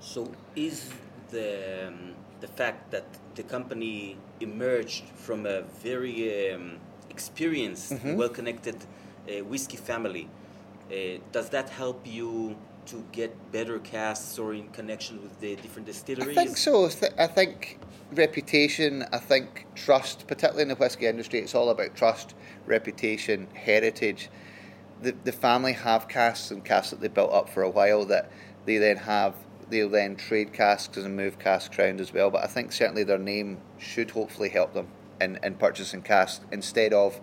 So 0.00 0.30
is 0.56 0.90
the 1.30 1.88
um, 1.88 2.14
the 2.40 2.46
fact 2.46 2.90
that 2.92 3.04
the 3.34 3.42
company 3.42 4.16
emerged 4.40 5.04
from 5.16 5.46
a 5.46 5.62
very 5.82 6.52
um, 6.54 6.78
experienced, 7.10 7.92
Mhm. 7.92 8.16
well-connected 8.16 8.76
uh, 8.84 9.44
whiskey 9.44 9.76
family, 9.76 10.28
uh, 10.90 11.18
does 11.32 11.48
that 11.50 11.68
help 11.70 12.06
you 12.06 12.56
to 12.86 13.04
get 13.12 13.30
better 13.52 13.78
casks 13.80 14.38
or 14.38 14.54
in 14.54 14.68
connection 14.68 15.20
with 15.22 15.38
the 15.40 15.56
different 15.56 15.86
distilleries? 15.86 16.38
I 16.38 16.44
think 16.44 16.56
so. 16.56 16.86
I 16.86 17.24
I 17.24 17.26
think 17.26 17.78
reputation, 18.12 19.04
I 19.12 19.18
think 19.18 19.66
trust, 19.74 20.26
particularly 20.26 20.62
in 20.62 20.68
the 20.68 20.74
whisky 20.76 21.06
industry, 21.06 21.40
it's 21.40 21.54
all 21.54 21.68
about 21.70 21.94
trust, 21.94 22.34
reputation, 22.66 23.46
heritage. 23.54 24.30
The, 25.02 25.14
the 25.24 25.32
family 25.32 25.72
have 25.72 26.08
casks 26.08 26.50
and 26.50 26.64
casks 26.64 26.90
that 26.90 27.00
they 27.00 27.08
built 27.08 27.32
up 27.32 27.48
for 27.48 27.62
a 27.62 27.70
while 27.70 28.04
that 28.06 28.30
they 28.66 28.78
then 28.78 28.96
have 28.96 29.34
they'll 29.70 29.88
then 29.88 30.16
trade 30.16 30.52
casks 30.52 30.96
and 30.96 31.16
move 31.16 31.38
casks 31.38 31.78
around 31.78 32.00
as 32.00 32.12
well. 32.12 32.30
But 32.30 32.42
I 32.42 32.46
think 32.46 32.72
certainly 32.72 33.04
their 33.04 33.18
name 33.18 33.58
should 33.78 34.10
hopefully 34.10 34.48
help 34.48 34.72
them 34.72 34.88
in, 35.20 35.38
in 35.42 35.54
purchasing 35.54 36.02
casks 36.02 36.44
instead 36.52 36.92
of 36.92 37.20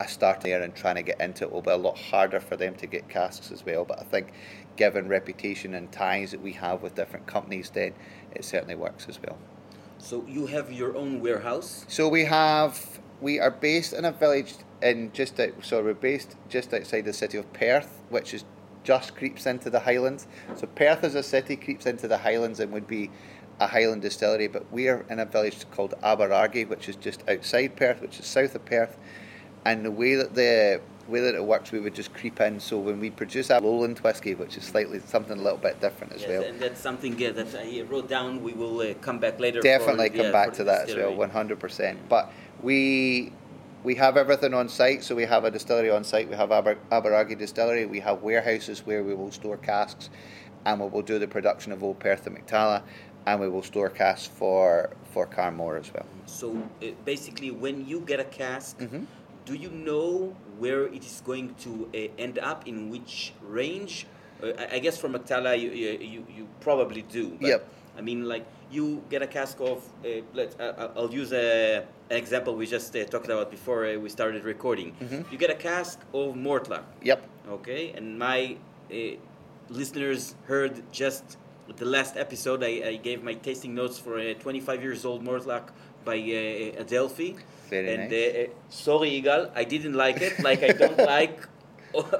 a 0.00 0.08
starting 0.08 0.50
there 0.50 0.62
and 0.62 0.74
trying 0.74 0.96
to 0.96 1.02
get 1.02 1.20
into 1.20 1.44
it 1.44 1.52
will 1.52 1.62
be 1.62 1.70
a 1.70 1.76
lot 1.76 1.96
harder 1.96 2.40
for 2.40 2.56
them 2.56 2.74
to 2.76 2.86
get 2.86 3.08
casks 3.08 3.52
as 3.52 3.64
well. 3.64 3.84
But 3.84 4.00
I 4.00 4.04
think 4.04 4.32
given 4.76 5.08
reputation 5.08 5.74
and 5.74 5.90
ties 5.92 6.32
that 6.32 6.40
we 6.40 6.52
have 6.52 6.82
with 6.82 6.94
different 6.94 7.26
companies, 7.26 7.70
then 7.70 7.92
it 8.34 8.44
certainly 8.44 8.74
works 8.74 9.06
as 9.08 9.20
well. 9.22 9.38
So 9.98 10.24
you 10.26 10.46
have 10.46 10.72
your 10.72 10.96
own 10.96 11.20
warehouse. 11.20 11.84
So 11.88 12.08
we 12.08 12.24
have 12.24 13.00
we 13.20 13.40
are 13.40 13.50
based 13.50 13.92
in 13.92 14.04
a 14.04 14.12
village 14.12 14.54
in 14.82 15.10
just 15.12 15.38
out, 15.40 15.52
so 15.62 15.82
we're 15.82 15.94
based 15.94 16.36
just 16.48 16.72
outside 16.74 17.02
the 17.04 17.12
city 17.12 17.38
of 17.38 17.50
Perth, 17.52 18.02
which 18.10 18.34
is 18.34 18.44
just 18.82 19.16
creeps 19.16 19.46
into 19.46 19.70
the 19.70 19.80
Highlands. 19.80 20.26
So 20.56 20.66
Perth 20.66 21.04
as 21.04 21.14
a 21.14 21.22
city 21.22 21.56
creeps 21.56 21.86
into 21.86 22.06
the 22.06 22.18
Highlands 22.18 22.60
and 22.60 22.70
would 22.72 22.86
be 22.86 23.10
a 23.60 23.66
Highland 23.66 24.02
distillery, 24.02 24.48
but 24.48 24.70
we're 24.72 25.06
in 25.08 25.20
a 25.20 25.24
village 25.24 25.64
called 25.70 25.94
Aberargie, 26.02 26.68
which 26.68 26.88
is 26.88 26.96
just 26.96 27.22
outside 27.28 27.76
Perth, 27.76 28.02
which 28.02 28.18
is 28.20 28.26
south 28.26 28.54
of 28.54 28.64
Perth. 28.66 28.96
And 29.64 29.84
the 29.84 29.90
way 29.90 30.14
that 30.16 30.34
the 30.34 30.80
way 31.08 31.20
that 31.20 31.34
it 31.34 31.44
works, 31.44 31.70
we 31.72 31.80
would 31.80 31.94
just 31.94 32.12
creep 32.12 32.40
in. 32.40 32.58
So 32.60 32.78
when 32.78 32.98
we 33.00 33.10
produce 33.10 33.50
our 33.50 33.60
lowland 33.60 33.98
whiskey, 34.00 34.34
which 34.34 34.56
is 34.56 34.64
slightly 34.64 34.98
something 35.00 35.38
a 35.38 35.42
little 35.42 35.58
bit 35.58 35.80
different 35.80 36.12
as 36.14 36.22
Yes, 36.22 36.28
well. 36.30 36.42
and 36.42 36.58
that's 36.60 36.80
something 36.80 37.14
uh, 37.24 37.32
that 37.32 37.54
I 37.54 37.82
wrote 37.82 38.08
down. 38.08 38.42
We 38.42 38.52
will 38.52 38.80
uh, 38.80 38.94
come 39.00 39.18
back 39.18 39.38
later. 39.40 39.60
for- 39.60 39.64
Definitely 39.64 40.10
come 40.10 40.26
yeah, 40.26 40.32
back 40.32 40.52
to 40.54 40.64
that 40.64 40.90
as 40.90 40.96
well, 40.96 41.14
one 41.14 41.30
hundred 41.30 41.58
percent. 41.60 41.98
But 42.08 42.30
we 42.62 43.32
we 43.82 43.94
have 43.96 44.16
everything 44.16 44.54
on 44.54 44.68
site, 44.68 45.04
so 45.04 45.14
we 45.14 45.24
have 45.24 45.44
a 45.44 45.50
distillery 45.50 45.90
on 45.90 46.04
site. 46.04 46.28
We 46.28 46.36
have 46.36 46.50
Aber, 46.50 46.76
Aberargie 46.90 47.38
Distillery. 47.38 47.84
We 47.84 48.00
have 48.00 48.22
warehouses 48.22 48.86
where 48.86 49.02
we 49.02 49.14
will 49.14 49.30
store 49.30 49.58
casks, 49.58 50.08
and 50.64 50.80
we 50.80 50.88
will 50.88 51.02
do 51.02 51.18
the 51.18 51.28
production 51.28 51.70
of 51.72 51.82
Old 51.82 51.98
Perth 51.98 52.26
and 52.26 52.34
Mac-Talla, 52.36 52.82
and 53.26 53.40
we 53.40 53.48
will 53.48 53.62
store 53.62 53.90
casks 53.90 54.26
for 54.26 54.90
for 55.12 55.26
Carn 55.26 55.54
Mor 55.56 55.76
as 55.76 55.92
well. 55.92 56.06
So 56.26 56.56
uh, 56.82 56.86
basically, 57.04 57.50
when 57.50 57.86
you 57.86 58.00
get 58.00 58.20
a 58.20 58.24
cask, 58.24 58.78
Mhm. 58.78 59.04
do 59.44 59.54
you 59.54 59.70
know 59.70 60.34
where 60.58 60.86
it 60.86 61.04
is 61.04 61.20
going 61.26 61.54
to 61.64 61.88
uh, 61.94 62.08
end 62.18 62.38
up 62.38 62.66
in 62.66 62.88
which 62.90 63.34
range? 63.42 64.06
Uh, 64.42 64.52
I, 64.58 64.76
I 64.76 64.78
guess 64.78 64.96
for 64.98 65.08
Mac-Talla, 65.08 65.54
you, 65.60 65.70
you, 65.70 66.26
you, 66.36 66.48
probably 66.60 67.02
do. 67.02 67.36
Yep. 67.40 67.68
I 67.98 68.00
mean, 68.00 68.24
like 68.24 68.44
you 68.70 69.02
get 69.10 69.22
a 69.22 69.26
cask 69.26 69.60
of. 69.60 69.84
Uh, 70.04 70.22
let 70.32 70.58
uh, 70.60 70.88
I'll 70.96 71.12
use 71.12 71.32
a, 71.32 71.84
an 72.10 72.16
example 72.16 72.54
we 72.54 72.66
just 72.66 72.94
uh, 72.96 73.04
talked 73.04 73.26
about 73.26 73.50
before 73.50 73.86
uh, 73.86 73.96
we 73.98 74.08
started 74.08 74.44
recording. 74.44 74.92
Mhm. 75.00 75.30
You 75.32 75.38
get 75.38 75.50
a 75.50 75.54
cask 75.70 75.98
of 76.12 76.34
Mortlach. 76.36 76.84
Yep. 77.02 77.20
Okay, 77.56 77.92
and 77.96 78.18
my 78.18 78.56
uh, 78.92 78.96
listeners 79.68 80.34
heard 80.46 80.82
just 80.92 81.24
the 81.76 81.84
last 81.84 82.16
episode. 82.16 82.62
I, 82.62 82.72
I 82.92 82.96
gave 82.96 83.22
my 83.22 83.34
tasting 83.34 83.74
notes 83.74 83.98
for 83.98 84.18
a 84.18 84.34
25 84.34 84.82
years 84.82 85.04
old 85.04 85.24
Mortlach 85.24 85.68
by 86.04 86.16
uh, 86.18 86.80
Adelphi. 86.82 87.36
Very 87.70 87.94
and 87.94 88.10
nice. 88.10 88.34
uh, 88.34 88.40
uh, 88.40 88.46
sorry, 88.68 89.10
Igal, 89.22 89.50
I 89.54 89.64
didn't 89.64 89.94
like 89.94 90.20
it. 90.20 90.38
Like 90.42 90.62
I 90.62 90.72
don't 90.72 90.98
like 91.16 91.40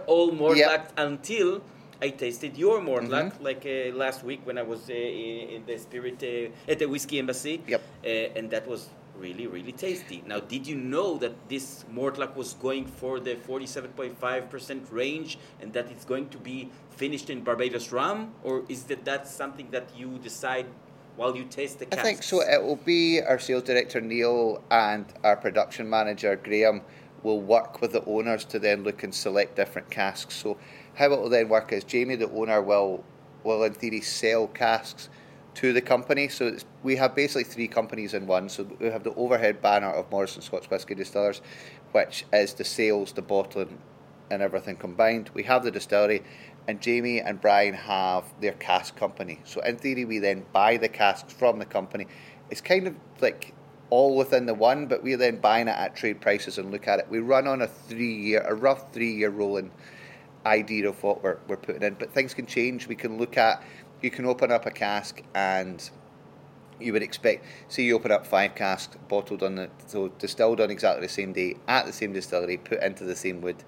all 0.07 0.31
Mortlach 0.33 0.87
until 0.97 1.61
I 2.03 2.09
tasted 2.11 2.57
your 2.57 2.81
Mortlach, 2.81 3.33
Mhm. 3.33 3.43
like 3.49 3.65
uh, 3.67 3.97
last 3.97 4.25
week 4.25 4.41
when 4.47 4.57
I 4.59 4.63
was 4.63 4.89
uh, 4.91 4.95
in 4.95 5.65
the 5.67 5.77
Spirit 5.79 6.19
uh, 6.23 6.71
at 6.71 6.79
the 6.79 6.87
Whiskey 6.87 7.19
Embassy. 7.19 7.61
Yep. 7.67 7.83
Uh, 8.05 8.09
and 8.39 8.51
that 8.51 8.67
was 8.67 8.89
really, 9.19 9.47
really 9.47 9.73
tasty. 9.73 10.23
Now, 10.27 10.41
did 10.41 10.67
you 10.67 10.77
know 10.77 11.17
that 11.19 11.49
this 11.49 11.85
Mortlach 11.93 12.35
was 12.37 12.55
going 12.55 12.87
for 12.87 13.21
the 13.21 13.37
47.5% 13.37 14.93
range 14.93 15.39
and 15.61 15.73
that 15.73 15.91
it's 15.91 16.05
going 16.05 16.29
to 16.31 16.39
be 16.39 16.71
finished 16.91 17.31
in 17.31 17.43
Barbados 17.43 17.93
rum? 17.93 18.35
Or 18.43 18.65
is 18.69 18.85
that 18.85 19.05
that's 19.05 19.31
something 19.31 19.71
that 19.71 19.89
you 19.97 20.19
decide 20.19 20.67
while 21.17 21.37
you 21.37 21.45
taste 21.45 21.79
the 21.79 21.99
I 21.99 22.03
think 22.03 22.23
so. 22.23 22.41
It 22.41 22.63
will 22.63 22.77
be 22.77 23.21
our 23.23 23.39
sales 23.39 23.63
director 23.63 24.01
Neil 24.01 24.63
and 24.71 25.07
our 25.23 25.37
production 25.37 25.89
manager 25.89 26.35
Graham 26.37 26.83
will 27.23 27.41
work 27.41 27.81
with 27.81 27.93
the 27.93 28.05
owners 28.05 28.45
to 28.47 28.59
then 28.59 28.83
look 28.83 29.03
and 29.03 29.15
select 29.15 29.57
different 29.57 29.91
casks. 29.91 30.35
So 30.35 30.59
how 30.95 31.07
it 31.07 31.21
will 31.21 31.29
then 31.29 31.49
work 31.49 31.73
is 31.73 31.85
Jamie, 31.85 32.17
the 32.17 32.31
owner, 32.31 32.61
will 32.61 33.05
will 33.45 33.63
in 33.63 33.75
theory 33.75 34.01
sell 34.01 34.47
casks 34.49 35.09
to 35.55 35.73
the 35.73 35.81
company. 35.81 36.29
So 36.29 36.57
we 36.83 36.97
have 36.97 37.15
basically 37.15 37.45
three 37.45 37.69
companies 37.69 38.15
in 38.15 38.27
one. 38.27 38.49
So 38.49 38.67
we 38.81 38.87
have 38.87 39.05
the 39.05 39.15
overhead 39.15 39.63
banner 39.63 39.91
of 39.91 40.11
Morrison 40.11 40.43
Scotch 40.43 40.69
Whisky 40.71 40.95
Distillers, 40.95 41.41
which 41.93 42.25
is 42.33 42.55
the 42.55 42.65
sales, 42.65 43.13
the 43.13 43.23
bottling, 43.23 43.79
and 44.31 44.43
everything 44.43 44.77
combined. 44.77 45.31
We 45.35 45.45
have 45.45 45.65
the 45.65 45.71
distillery, 45.71 46.23
and 46.67 46.81
Jamie 46.81 47.21
and 47.21 47.41
Brian 47.41 47.75
have 47.75 48.25
their 48.41 48.53
cask 48.53 48.97
company. 48.97 49.41
So 49.45 49.61
in 49.61 49.77
theory, 49.77 50.05
we 50.05 50.19
then 50.19 50.45
buy 50.53 50.77
the 50.77 50.89
casks 50.89 51.33
from 51.33 51.59
the 51.59 51.67
company. 51.67 52.07
It's 52.51 52.61
kind 52.61 52.87
of 52.87 52.95
like 53.21 53.55
all 53.91 54.17
within 54.17 54.47
the 54.47 54.55
one, 54.55 54.87
but 54.87 55.03
we're 55.03 55.17
then 55.17 55.39
buying 55.39 55.69
it 55.69 55.77
at 55.77 55.95
trade 55.95 56.21
prices 56.21 56.59
and 56.59 56.71
look 56.71 56.89
at 56.89 56.99
it. 56.99 57.07
We 57.09 57.19
run 57.19 57.47
on 57.47 57.63
a 57.63 57.67
three 57.69 58.15
year, 58.15 58.41
a 58.41 58.55
rough 58.55 58.93
three 58.93 59.13
year 59.13 59.31
rolling 59.31 59.71
idea 60.47 60.89
of 60.89 61.03
what 61.03 61.23
we're, 61.23 61.39
we're 61.49 61.57
putting 61.57 61.83
in, 61.83 61.95
but 61.95 62.13
things 62.13 62.35
can 62.35 62.47
change. 62.47 62.87
We 62.87 62.97
can 62.97 63.19
look 63.19 63.37
at, 63.37 63.63
you 64.05 64.11
can 64.11 64.27
open 64.27 64.53
up 64.53 64.67
a 64.67 64.71
cask 64.71 65.23
and 65.35 65.91
you 66.79 66.93
would 66.93 67.03
expect, 67.03 67.45
say 67.69 67.83
you 67.83 67.97
open 67.97 68.13
up 68.13 68.27
five 68.27 68.55
casks, 68.55 68.99
bottled 69.09 69.43
on 69.43 69.55
the, 69.55 69.71
so 69.87 70.09
distilled 70.19 70.61
on 70.61 70.71
exactly 70.71 71.07
the 71.07 71.13
same 71.13 71.33
day, 71.33 71.57
at 71.67 71.87
the 71.87 71.93
same 71.93 72.13
distillery, 72.13 72.59
put 72.59 72.83
into 72.83 73.05
the 73.05 73.17
same 73.17 73.41
wood. 73.41 73.65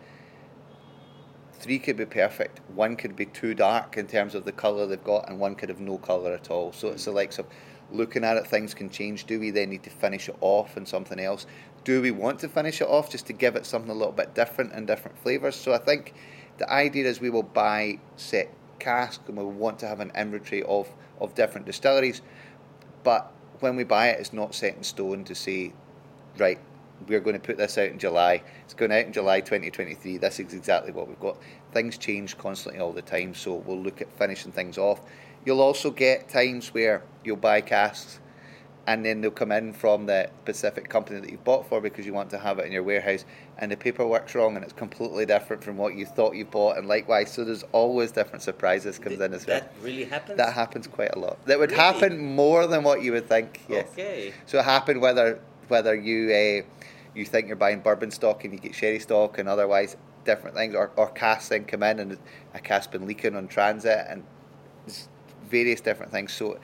Three 1.54 1.78
could 1.78 1.96
be 1.96 2.04
perfect. 2.04 2.60
One 2.74 2.96
could 2.96 3.16
be 3.16 3.24
too 3.24 3.54
dark 3.54 3.96
in 3.96 4.06
terms 4.06 4.34
of 4.34 4.44
the 4.44 4.52
colour 4.52 4.86
they've 4.86 5.02
got, 5.02 5.28
and 5.30 5.40
one 5.40 5.54
could 5.54 5.70
have 5.70 5.80
no 5.80 5.96
colour 5.96 6.34
at 6.34 6.50
all. 6.50 6.70
So 6.72 6.88
it's 6.88 7.06
the 7.06 7.12
mm. 7.12 7.14
likes 7.14 7.38
of 7.38 7.46
looking 7.90 8.22
at 8.22 8.36
it, 8.36 8.46
things 8.46 8.74
can 8.74 8.90
change. 8.90 9.24
Do 9.24 9.40
we 9.40 9.50
then 9.50 9.70
need 9.70 9.84
to 9.84 9.90
finish 9.90 10.28
it 10.28 10.36
off 10.42 10.76
and 10.76 10.86
something 10.86 11.18
else? 11.18 11.46
Do 11.84 12.02
we 12.02 12.10
want 12.10 12.40
to 12.40 12.48
finish 12.48 12.82
it 12.82 12.88
off 12.88 13.10
just 13.10 13.26
to 13.28 13.32
give 13.32 13.56
it 13.56 13.64
something 13.64 13.90
a 13.90 13.94
little 13.94 14.12
bit 14.12 14.34
different 14.34 14.74
and 14.74 14.86
different 14.86 15.16
flavours? 15.16 15.56
So 15.56 15.72
I 15.72 15.78
think 15.78 16.12
the 16.58 16.70
idea 16.70 17.06
is 17.06 17.20
we 17.20 17.30
will 17.30 17.42
buy 17.42 18.00
set 18.16 18.52
casks 18.78 19.22
and 19.28 19.36
we 19.36 19.44
want 19.44 19.78
to 19.80 19.86
have 19.86 20.00
an 20.00 20.12
inventory 20.16 20.62
of, 20.64 20.88
of 21.20 21.34
different 21.34 21.66
distilleries. 21.66 22.22
But 23.02 23.32
when 23.60 23.76
we 23.76 23.84
buy 23.84 24.08
it, 24.08 24.20
it's 24.20 24.32
not 24.32 24.54
set 24.54 24.76
in 24.76 24.82
stone 24.82 25.24
to 25.24 25.34
say, 25.34 25.72
right, 26.38 26.58
we're 27.06 27.20
going 27.20 27.38
to 27.38 27.40
put 27.40 27.58
this 27.58 27.78
out 27.78 27.90
in 27.90 27.98
July. 27.98 28.42
It's 28.64 28.74
going 28.74 28.92
out 28.92 29.06
in 29.06 29.12
July 29.12 29.40
2023. 29.40 30.18
This 30.18 30.40
is 30.40 30.54
exactly 30.54 30.92
what 30.92 31.08
we've 31.08 31.20
got. 31.20 31.36
Things 31.72 31.98
change 31.98 32.38
constantly 32.38 32.80
all 32.80 32.92
the 32.92 33.02
time, 33.02 33.34
so 33.34 33.54
we'll 33.54 33.80
look 33.80 34.00
at 34.00 34.12
finishing 34.18 34.52
things 34.52 34.78
off. 34.78 35.00
You'll 35.44 35.60
also 35.60 35.90
get 35.90 36.28
times 36.28 36.72
where 36.74 37.02
you'll 37.24 37.36
buy 37.36 37.60
casks 37.60 38.20
and 38.88 39.04
then 39.04 39.20
they'll 39.20 39.30
come 39.32 39.50
in 39.50 39.72
from 39.72 40.06
the 40.06 40.30
specific 40.42 40.88
company 40.88 41.18
that 41.20 41.30
you've 41.30 41.42
bought 41.44 41.68
for 41.68 41.80
because 41.80 42.06
you 42.06 42.12
want 42.14 42.30
to 42.30 42.38
have 42.38 42.58
it 42.58 42.66
in 42.66 42.72
your 42.72 42.82
warehouse 42.84 43.24
and 43.58 43.72
the 43.72 43.76
paperwork's 43.76 44.34
wrong 44.34 44.54
and 44.54 44.64
it's 44.64 44.72
completely 44.72 45.26
different 45.26 45.62
from 45.64 45.76
what 45.76 45.94
you 45.94 46.06
thought 46.06 46.34
you 46.36 46.44
bought 46.44 46.78
and 46.78 46.86
likewise 46.86 47.32
so 47.32 47.44
there's 47.44 47.64
always 47.72 48.12
different 48.12 48.42
surprises 48.42 48.98
comes 48.98 49.16
Th- 49.18 49.26
in 49.28 49.34
as 49.34 49.46
well 49.46 49.60
That 49.60 49.72
really 49.82 50.04
happens? 50.04 50.36
that 50.38 50.52
happens 50.52 50.86
quite 50.86 51.14
a 51.14 51.18
lot 51.18 51.44
that 51.46 51.58
would 51.58 51.70
Really? 51.72 51.82
happen 51.82 52.34
more 52.36 52.66
than 52.66 52.84
what 52.84 53.02
you 53.02 53.12
would 53.12 53.28
think 53.28 53.60
yes 53.68 53.88
Okay. 53.92 54.32
so 54.46 54.58
it 54.58 54.64
happened 54.64 55.00
whether 55.00 55.40
whether 55.68 55.94
you 55.94 56.30
uh, 56.32 56.84
you 57.14 57.24
think 57.24 57.48
you're 57.48 57.56
buying 57.56 57.80
bourbon 57.80 58.10
stock 58.10 58.44
and 58.44 58.52
you 58.52 58.60
get 58.60 58.74
sherry 58.74 59.00
stock 59.00 59.38
and 59.38 59.48
otherwise 59.48 59.96
different 60.24 60.54
things, 60.56 60.74
or, 60.74 60.90
or 60.96 61.08
casks 61.10 61.48
then 61.48 61.64
come 61.64 61.82
in 61.84 61.98
and 62.00 62.18
a 62.52 62.58
cask 62.60 62.90
been 62.90 63.06
leaking 63.06 63.34
on 63.36 63.46
transit 63.48 64.04
and 64.08 64.22
various 65.48 65.80
different 65.80 66.10
things. 66.12 66.32
So 66.32 66.58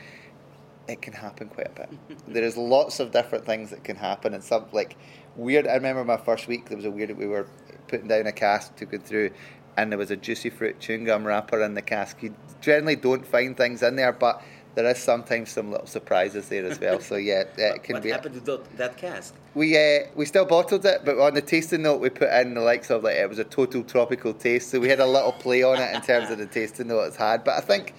it 0.88 1.02
can 1.02 1.12
happen 1.12 1.48
quite 1.48 1.68
a 1.68 1.86
bit. 1.86 1.90
there 2.28 2.44
is 2.44 2.56
lots 2.56 3.00
of 3.00 3.12
different 3.12 3.44
things 3.44 3.70
that 3.70 3.84
can 3.84 3.96
happen 3.96 4.34
and 4.34 4.42
some 4.42 4.64
like 4.72 4.96
weird. 5.36 5.66
I 5.66 5.74
remember 5.74 6.04
my 6.04 6.16
first 6.16 6.48
week 6.48 6.68
there 6.68 6.76
was 6.76 6.86
a 6.86 6.90
weird. 6.90 7.16
We 7.16 7.26
were 7.26 7.46
putting 7.88 8.08
down 8.08 8.26
a 8.26 8.32
cask 8.32 8.74
to 8.76 8.86
go 8.86 8.98
through. 8.98 9.30
And 9.76 9.90
there 9.90 9.98
was 9.98 10.10
a 10.10 10.16
juicy 10.16 10.50
fruit 10.50 10.80
chewing 10.80 11.04
gum 11.04 11.24
wrapper 11.24 11.62
in 11.62 11.72
the 11.74 11.80
cask. 11.80 12.22
You 12.22 12.34
generally 12.60 12.96
don't 12.96 13.26
find 13.26 13.56
things 13.56 13.82
in 13.82 13.96
there, 13.96 14.12
but 14.12 14.42
there 14.74 14.86
is 14.86 14.98
sometimes 14.98 15.50
some 15.50 15.70
little 15.70 15.86
surprises 15.86 16.48
there 16.48 16.66
as 16.66 16.78
well. 16.78 17.00
So 17.00 17.16
yeah, 17.16 17.44
it 17.56 17.82
can 17.82 17.94
what 17.94 18.02
be. 18.02 18.10
happened 18.10 18.34
to 18.34 18.40
that, 18.40 18.76
that 18.76 18.96
cask? 18.96 19.34
We 19.54 19.76
uh, 19.76 20.08
we 20.14 20.26
still 20.26 20.44
bottled 20.44 20.84
it, 20.84 21.04
but 21.04 21.18
on 21.18 21.34
the 21.34 21.42
tasting 21.42 21.82
note 21.82 22.00
we 22.00 22.10
put 22.10 22.30
in 22.30 22.54
the 22.54 22.60
likes 22.60 22.90
of 22.90 23.04
like 23.04 23.16
it 23.16 23.28
was 23.28 23.38
a 23.38 23.44
total 23.44 23.82
tropical 23.82 24.34
taste. 24.34 24.70
So 24.70 24.80
we 24.80 24.88
had 24.88 25.00
a 25.00 25.06
little 25.06 25.32
play 25.32 25.62
on 25.62 25.80
it 25.80 25.94
in 25.94 26.02
terms 26.02 26.30
of 26.30 26.38
the 26.38 26.46
tasting 26.46 26.88
note 26.88 27.04
it's 27.04 27.16
had. 27.16 27.44
But 27.44 27.56
I 27.56 27.60
think 27.60 27.94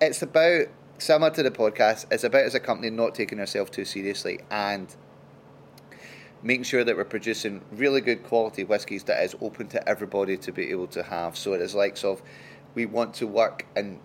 it's 0.00 0.22
about 0.22 0.66
similar 0.98 1.30
to 1.30 1.42
the 1.42 1.50
podcast. 1.50 2.06
It's 2.10 2.24
about 2.24 2.42
as 2.42 2.54
a 2.54 2.60
company 2.60 2.90
not 2.90 3.14
taking 3.14 3.38
ourselves 3.40 3.70
too 3.70 3.84
seriously 3.84 4.40
and 4.50 4.94
making 6.42 6.64
sure 6.64 6.84
that 6.84 6.96
we're 6.96 7.04
producing 7.04 7.62
really 7.72 8.00
good 8.00 8.22
quality 8.22 8.64
whiskies 8.64 9.04
that 9.04 9.22
is 9.22 9.34
open 9.40 9.68
to 9.68 9.88
everybody 9.88 10.36
to 10.36 10.52
be 10.52 10.70
able 10.70 10.86
to 10.88 11.02
have. 11.02 11.36
So 11.36 11.52
it 11.54 11.60
is 11.60 11.74
likes 11.74 12.04
of 12.04 12.22
we 12.74 12.86
want 12.86 13.14
to 13.14 13.26
work 13.26 13.66
and 13.74 13.98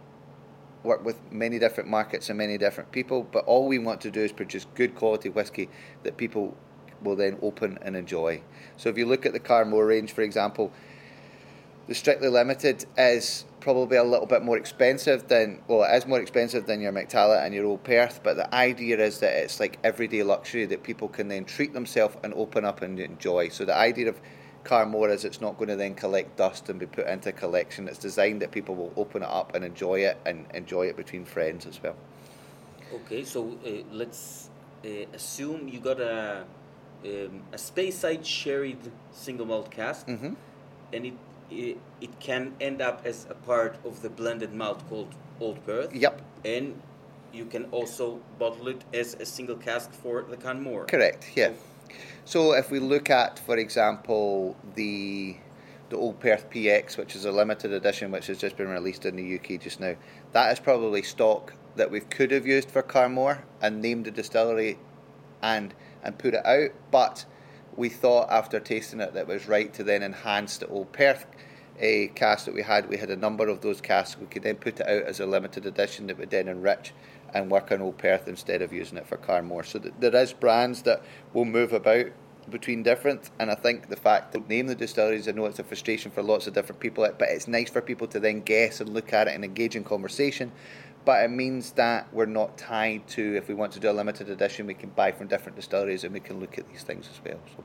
work 0.83 1.05
with 1.05 1.31
many 1.31 1.60
different 1.60 1.89
markets 1.89 2.29
and 2.29 2.38
many 2.38 2.57
different 2.57 2.91
people, 2.91 3.27
but 3.31 3.45
all 3.45 3.67
we 3.67 3.77
want 3.77 4.01
to 4.01 4.12
do 4.12 4.21
is 4.21 4.31
produce 4.31 4.65
good 4.75 4.95
quality 4.95 5.29
whiskey 5.29 5.69
that 6.03 6.17
people 6.17 6.57
will 7.03 7.15
then 7.15 7.38
open 7.41 7.77
and 7.81 7.95
enjoy. 7.95 8.41
So 8.77 8.89
if 8.89 8.98
you 8.98 9.05
look 9.05 9.25
at 9.25 9.33
the 9.33 9.39
Carn 9.39 9.69
Mor 9.69 9.86
range, 9.86 10.12
for 10.12 10.21
example, 10.21 10.71
the 11.91 11.95
strictly 11.95 12.29
limited 12.29 12.86
is 12.98 13.43
probably 13.60 13.98
a 13.98 14.03
little 14.03 14.25
bit 14.25 14.41
more 14.41 14.57
expensive 14.57 15.27
than 15.27 15.62
well, 15.67 15.83
it 15.83 15.93
is 15.98 16.07
more 16.07 16.21
expensive 16.21 16.65
than 16.65 16.79
your 16.79 16.93
Mac-Talla 16.93 17.45
and 17.45 17.53
your 17.53 17.65
Old 17.65 17.83
Perth. 17.83 18.21
But 18.24 18.38
the 18.38 18.55
idea 18.55 18.98
is 19.00 19.19
that 19.19 19.33
it's 19.43 19.60
like 19.60 19.77
everyday 19.83 20.24
luxury 20.24 20.65
that 20.67 20.83
people 20.83 21.10
can 21.10 21.27
then 21.27 21.43
treat 21.43 21.74
themselves 21.74 22.15
and 22.24 22.33
open 22.33 22.63
up 22.63 22.81
and 22.81 22.98
enjoy. 22.98 23.50
So 23.50 23.65
the 23.65 23.75
idea 23.75 24.07
of 24.07 24.21
Carn 24.63 24.88
Mor 24.88 25.10
is 25.10 25.25
it's 25.25 25.41
not 25.41 25.57
going 25.57 25.67
to 25.67 25.75
then 25.75 25.93
collect 25.93 26.38
dust 26.38 26.69
and 26.69 26.79
be 26.79 26.86
put 26.86 27.07
into 27.07 27.27
a 27.27 27.33
collection. 27.33 27.89
It's 27.89 27.98
designed 27.98 28.41
that 28.41 28.51
people 28.51 28.75
will 28.75 28.93
open 28.95 29.21
it 29.21 29.29
up 29.29 29.53
and 29.53 29.65
enjoy 29.65 30.00
it 30.05 30.17
and 30.25 30.45
enjoy 30.53 30.83
it 30.83 30.95
between 30.95 31.25
friends 31.25 31.65
as 31.65 31.83
well. 31.83 31.98
Okay, 32.93 33.25
so 33.25 33.57
uh, 33.65 33.69
let's 33.91 34.50
uh, 34.86 34.88
assume 35.13 35.67
you 35.67 35.81
got 35.81 36.00
a 36.00 36.45
um, 37.03 37.43
a 37.51 37.57
Speyside 37.57 38.24
sherried 38.24 38.79
single 39.12 39.45
malt 39.45 39.69
cask, 39.71 40.07
Mm-hmm. 40.07 40.33
and 40.93 41.05
it, 41.05 41.13
it 41.51 41.77
it 42.00 42.20
can 42.20 42.53
end 42.60 42.81
up 42.81 43.01
as 43.05 43.27
a 43.29 43.34
part 43.34 43.77
of 43.86 44.01
the 44.01 44.10
blended 44.10 44.53
malt 44.53 44.88
called 44.89 45.13
Old 45.39 45.63
Perth. 45.65 45.93
Yep, 45.93 46.22
And 46.46 46.81
you 47.34 47.46
can 47.46 47.65
also 47.65 48.20
bottle 48.39 48.67
it 48.67 48.84
as 48.93 49.13
a 49.15 49.25
single 49.25 49.55
cask 49.55 49.93
for 49.93 50.24
the 50.24 50.38
Carn 50.38 50.62
Mor. 50.62 50.86
correct. 50.86 51.31
Yeah. 51.36 51.51
So 52.25 52.53
if 52.53 52.72
we 52.72 52.79
look 52.79 53.10
at, 53.10 53.39
for 53.39 53.58
example, 53.58 54.55
the 54.75 55.38
the 55.89 55.98
Old 55.98 56.20
Perth 56.22 56.50
PX, 56.50 56.98
which 56.98 57.15
is 57.17 57.25
a 57.25 57.31
limited 57.31 57.74
edition, 57.74 58.12
which 58.12 58.27
has 58.27 58.38
just 58.38 58.55
been 58.55 58.70
released 58.70 59.05
in 59.05 59.17
the 59.17 59.36
UK 59.36 59.60
just 59.62 59.79
now, 59.81 59.96
that 60.31 60.51
is 60.53 60.60
probably 60.60 61.01
stock 61.03 61.53
that 61.75 61.91
we 61.91 62.00
could 62.00 62.31
have 62.31 62.46
used 62.48 62.72
for 62.72 62.81
Carn 62.81 63.13
Mor 63.13 63.43
and 63.62 63.81
named 63.81 64.05
the 64.05 64.12
distillery 64.12 64.77
and 65.41 65.74
and 66.03 66.17
put 66.17 66.34
it 66.34 66.46
out, 66.46 66.72
but 66.91 67.25
we 67.75 67.89
thought 67.89 68.29
after 68.29 68.60
tasting 68.60 69.00
it 69.00 69.13
that 69.13 69.22
it 69.22 69.27
was 69.27 69.48
right 69.48 69.74
to 69.74 69.84
then 69.84 70.03
enhance 70.03 70.58
the 70.58 70.67
Old 70.67 70.91
Perth 70.91 71.25
a 71.81 72.07
cask 72.09 72.45
that 72.45 72.53
we 72.53 72.61
had. 72.61 72.88
We 72.88 72.97
had 72.97 73.09
a 73.09 73.15
number 73.15 73.47
of 73.47 73.61
those 73.61 73.81
casks. 73.81 74.19
We 74.19 74.27
could 74.27 74.43
then 74.43 74.55
put 74.55 74.79
it 74.79 74.88
out 74.88 75.03
as 75.03 75.19
a 75.19 75.25
limited 75.25 75.65
edition 75.65 76.07
that 76.07 76.17
would 76.17 76.29
then 76.29 76.47
enrich 76.47 76.93
and 77.33 77.50
work 77.50 77.71
on 77.71 77.81
Old 77.81 77.97
Perth 77.97 78.27
instead 78.27 78.61
of 78.61 78.71
using 78.71 78.97
it 78.97 79.07
for 79.07 79.17
Carn 79.17 79.45
Mor. 79.45 79.63
So 79.63 79.79
th- 79.79 79.93
there 80.00 80.15
is 80.15 80.33
brands 80.33 80.83
that 80.83 81.01
will 81.33 81.45
move 81.45 81.73
about 81.73 82.07
between 82.50 82.83
different, 82.83 83.29
and 83.39 83.51
I 83.51 83.55
think 83.55 83.89
the 83.89 83.95
fact 83.95 84.33
that 84.33 84.50
name 84.50 84.67
the 84.67 84.75
distilleries, 84.75 85.27
I 85.27 85.31
know 85.31 85.45
it's 85.45 85.59
a 85.59 85.63
frustration 85.63 86.11
for 86.11 86.21
lots 86.23 86.47
of 86.47 86.53
different 86.53 86.79
people, 86.79 87.07
but 87.17 87.29
it's 87.29 87.47
nice 87.47 87.69
for 87.69 87.81
people 87.81 88.07
to 88.07 88.19
then 88.19 88.41
guess 88.41 88.81
and 88.81 88.89
look 88.89 89.13
at 89.13 89.27
it 89.27 89.35
and 89.35 89.45
engage 89.45 89.75
in 89.75 89.83
conversation. 89.83 90.51
But 91.05 91.23
it 91.23 91.29
means 91.29 91.71
that 91.73 92.11
we're 92.13 92.25
not 92.25 92.57
tied 92.57 93.07
to 93.09 93.35
if 93.35 93.47
we 93.47 93.53
want 93.55 93.71
to 93.73 93.79
do 93.79 93.89
a 93.89 93.93
limited 93.93 94.29
edition, 94.29 94.67
we 94.67 94.73
can 94.73 94.89
buy 94.89 95.11
from 95.11 95.27
different 95.27 95.55
distilleries 95.55 96.03
and 96.03 96.13
we 96.13 96.19
can 96.19 96.39
look 96.39 96.57
at 96.57 96.67
these 96.69 96.83
things 96.83 97.09
as 97.11 97.19
well. 97.23 97.39
So. 97.55 97.63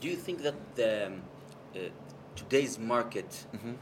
Do 0.00 0.08
you 0.08 0.16
think 0.16 0.42
that 0.42 0.54
the 0.74 1.06
um, 1.06 1.22
uh, 1.74 1.78
today's 2.36 2.78
market 2.78 3.46
Mhm. 3.54 3.76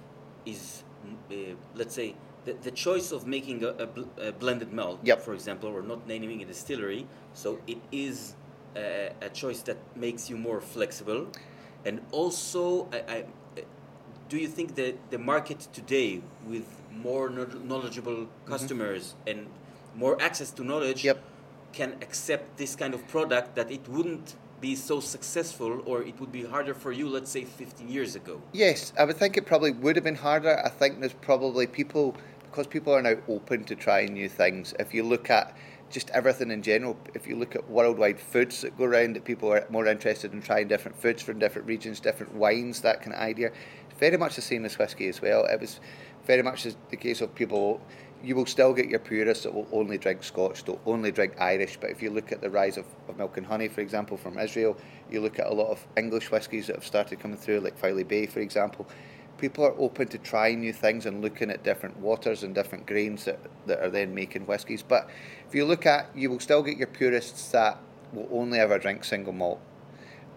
is, 0.47 0.85
uh, 1.31 1.35
let's 1.75 1.95
say, 1.95 2.15
the, 2.45 2.53
the 2.63 2.71
choice 2.71 3.13
of 3.13 3.27
making 3.27 3.63
a, 3.65 3.69
a, 3.69 3.87
bl- 3.87 4.11
a 4.19 4.33
blended 4.33 4.73
malt, 4.73 4.99
Yep. 5.05 5.21
for 5.23 5.35
example, 5.35 5.69
or 5.69 5.83
not 5.83 6.07
naming 6.07 6.43
a 6.43 6.45
distillery, 6.45 7.07
so 7.35 7.59
it 7.67 7.79
is 7.93 8.35
a, 8.77 9.13
a 9.21 9.29
choice 9.29 9.63
that 9.63 9.77
makes 9.97 10.29
you 10.29 10.37
more 10.37 10.61
flexible, 10.61 11.29
and 11.85 12.01
also, 12.11 12.89
I, 12.93 12.97
I, 13.17 13.19
uh, 13.59 13.63
do 14.29 14.37
you 14.39 14.49
think 14.49 14.75
that 14.77 14.95
the 15.11 15.19
market 15.19 15.69
today, 15.73 16.23
with 16.47 16.67
more 16.91 17.29
knowledgeable 17.31 18.29
customers 18.47 19.15
and 19.27 19.47
more 19.95 20.21
access 20.21 20.51
to 20.53 20.65
knowledge, 20.65 21.05
Yep. 21.05 21.19
can 21.73 21.93
accept 22.03 22.57
this 22.59 22.75
kind 22.77 22.93
of 22.95 23.07
product 23.09 23.55
that 23.57 23.71
it 23.71 23.89
wouldn't 23.89 24.37
be 24.63 24.75
so 24.75 25.01
successful 25.01 25.83
or 25.85 26.03
it 26.03 26.19
would 26.21 26.33
be 26.33 26.45
harder 26.45 26.73
for 26.73 26.93
you 26.93 27.09
let's 27.09 27.31
say 27.31 27.45
15 27.45 27.89
years 27.89 28.17
ago 28.17 28.41
Yes, 28.53 28.93
I 28.99 29.05
would 29.05 29.17
think 29.17 29.37
it 29.37 29.45
probably 29.45 29.73
would 29.73 29.97
have 29.97 30.05
been 30.05 30.15
harder. 30.15 30.61
I 30.65 30.69
think 30.69 31.01
there's 31.01 31.13
probably 31.15 31.67
people 31.67 32.15
because 32.43 32.67
people 32.67 32.95
are 32.95 33.03
now 33.03 33.17
open 33.29 33.65
to 33.65 33.75
trying 33.75 34.13
new 34.13 34.29
things. 34.29 34.75
If 34.79 34.93
you 34.93 35.03
look 35.03 35.31
at 35.31 35.57
just 35.91 36.11
everything 36.11 36.51
in 36.51 36.63
general, 36.63 36.97
if 37.15 37.27
you 37.27 37.35
look 37.35 37.57
at 37.57 37.69
worldwide 37.69 38.21
foods 38.21 38.61
that 38.61 38.77
go 38.77 38.85
around, 38.85 39.17
that 39.17 39.25
people 39.25 39.53
are 39.53 39.67
more 39.71 39.87
interested 39.87 40.33
in 40.33 40.43
trying 40.43 40.69
different 40.69 40.97
foods 41.01 41.23
from 41.23 41.39
different 41.39 41.67
regions, 41.67 41.99
different 41.99 42.35
wines, 42.35 42.83
that 42.83 43.01
kind 43.01 43.15
of 43.15 43.21
idea. 43.21 43.51
Very 43.99 44.17
much 44.17 44.37
the 44.37 44.43
same 44.43 44.65
as 44.65 44.79
whiskey 44.79 45.09
as 45.09 45.23
well. 45.23 45.45
It 45.47 45.61
was 45.61 45.81
very 46.27 46.43
much 46.43 46.65
the 46.91 46.97
case 46.97 47.21
of 47.21 47.35
people. 47.35 47.81
You 48.23 48.37
will 48.37 48.47
still 48.47 48.73
get 48.73 48.89
your 48.89 49.01
purists 49.01 49.45
that 49.45 49.53
will 49.53 49.67
only 49.73 49.99
drink 49.99 50.23
Scotch, 50.23 50.65
they'll 50.65 50.81
only 50.87 51.11
drink 51.11 51.35
Irish. 51.41 51.77
But 51.81 51.91
if 51.91 52.03
you 52.03 52.11
look 52.11 52.31
at 52.31 52.41
the 52.41 52.51
rise 52.51 52.77
of, 52.77 52.87
of 53.09 53.17
milk 53.17 53.37
and 53.37 53.47
honey, 53.47 53.69
for 53.69 53.81
example, 53.81 54.17
from 54.17 54.39
Israel, 54.39 54.77
you 55.11 55.21
look 55.21 55.39
at 55.39 55.47
a 55.47 55.53
lot 55.53 55.71
of 55.71 55.85
English 55.97 56.31
whiskies 56.31 56.69
that 56.69 56.77
have 56.77 56.87
started 56.87 57.19
coming 57.19 57.37
through, 57.37 57.61
like 57.61 57.77
Filey 57.77 58.05
Bay, 58.05 58.27
for 58.27 58.41
example. 58.41 58.87
People 59.39 59.65
are 59.65 59.75
open 59.77 60.07
to 60.09 60.19
trying 60.19 60.61
new 60.61 60.73
things 60.73 61.05
and 61.05 61.21
looking 61.21 61.51
at 61.51 61.65
different 61.65 61.97
waters 61.97 62.45
and 62.45 62.55
different 62.55 62.87
grains 62.87 63.25
that, 63.25 63.41
that 63.67 63.81
are 63.81 63.91
then 63.91 64.15
making 64.15 64.43
whiskies. 64.47 64.85
But 64.85 65.11
if 65.49 65.55
you 65.55 65.65
look 65.65 65.85
at, 65.85 66.07
you 66.15 66.31
will 66.31 66.39
still 66.39 66.63
get 66.63 66.77
your 66.77 66.87
purists 66.87 67.51
that 67.51 67.79
will 68.13 68.29
only 68.31 68.61
ever 68.61 68.79
drink 68.79 69.03
single 69.03 69.33
malt. 69.33 69.61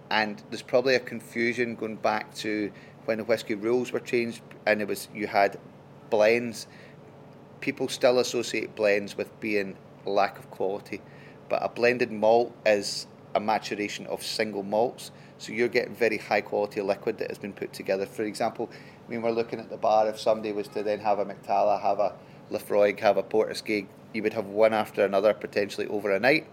And 0.10 0.42
there's 0.50 0.62
probably 0.62 0.96
a 0.96 1.00
confusion 1.00 1.76
going 1.76 1.98
back 1.98 2.34
to 2.36 2.72
when 3.06 3.20
the 3.20 3.24
whiskey 3.24 3.56
rules 3.56 3.92
were 3.92 4.00
changed 4.00 4.42
and 4.66 4.82
it 4.82 4.88
was 4.88 5.08
you 5.14 5.28
had 5.28 5.60
blends. 6.10 6.68
People 7.66 7.88
still 7.88 8.20
associate 8.20 8.76
blends 8.76 9.18
with 9.18 9.40
being 9.40 9.76
lack 10.06 10.38
of 10.38 10.52
quality, 10.52 11.02
but 11.50 11.64
a 11.64 11.68
blended 11.68 12.12
malt 12.12 12.56
is 12.64 13.08
a 13.34 13.40
maturation 13.40 14.06
of 14.06 14.22
single 14.22 14.62
malts. 14.62 15.12
So 15.40 15.52
you're 15.52 15.68
getting 15.68 15.96
very 15.96 16.20
high 16.20 16.42
quality 16.42 16.82
liquid 16.82 17.18
that 17.18 17.30
has 17.30 17.40
been 17.40 17.54
put 17.54 17.74
together. 17.74 18.06
For 18.06 18.22
example, 18.22 18.70
when 19.08 19.24
we're 19.24 19.32
looking 19.32 19.60
at 19.60 19.72
the 19.72 19.78
bar, 19.78 20.08
if 20.08 20.20
somebody 20.20 20.52
was 20.52 20.68
to 20.70 20.84
then 20.84 21.00
have 21.00 21.18
a 21.18 21.26
Mac-Talla, 21.26 21.82
have 21.82 21.98
a 21.98 22.14
Laphroaig, 22.52 23.00
have 23.00 23.18
a 23.18 23.24
Port 23.24 23.50
Askaig, 23.50 23.88
you 24.14 24.22
would 24.22 24.34
have 24.34 24.46
one 24.46 24.72
after 24.72 25.04
another 25.04 25.34
potentially 25.34 25.88
over 25.88 26.12
a 26.12 26.20
night. 26.20 26.46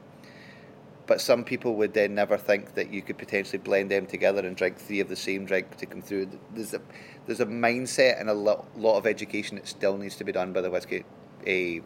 But 1.06 1.20
some 1.20 1.44
people 1.44 1.74
would 1.76 1.94
then 1.94 2.14
never 2.14 2.36
think 2.36 2.74
that 2.74 2.92
you 2.92 3.02
could 3.02 3.18
potentially 3.18 3.58
blend 3.58 3.90
them 3.90 4.06
together 4.06 4.46
and 4.46 4.56
drink 4.56 4.78
three 4.78 5.00
of 5.00 5.08
the 5.08 5.16
same 5.16 5.44
drink 5.44 5.76
to 5.78 5.86
come 5.86 6.00
through. 6.00 6.28
There's 6.54 6.74
a 6.74 6.80
there's 7.26 7.40
a 7.40 7.46
mindset 7.46 8.20
and 8.20 8.28
a 8.28 8.34
lot, 8.34 8.66
lot 8.78 8.98
of 8.98 9.06
education 9.06 9.56
that 9.56 9.68
still 9.68 9.96
needs 9.96 10.16
to 10.16 10.24
be 10.24 10.32
done 10.32 10.52
by 10.52 10.60
the 10.60 10.70
whiskey 10.70 11.04
a 11.46 11.82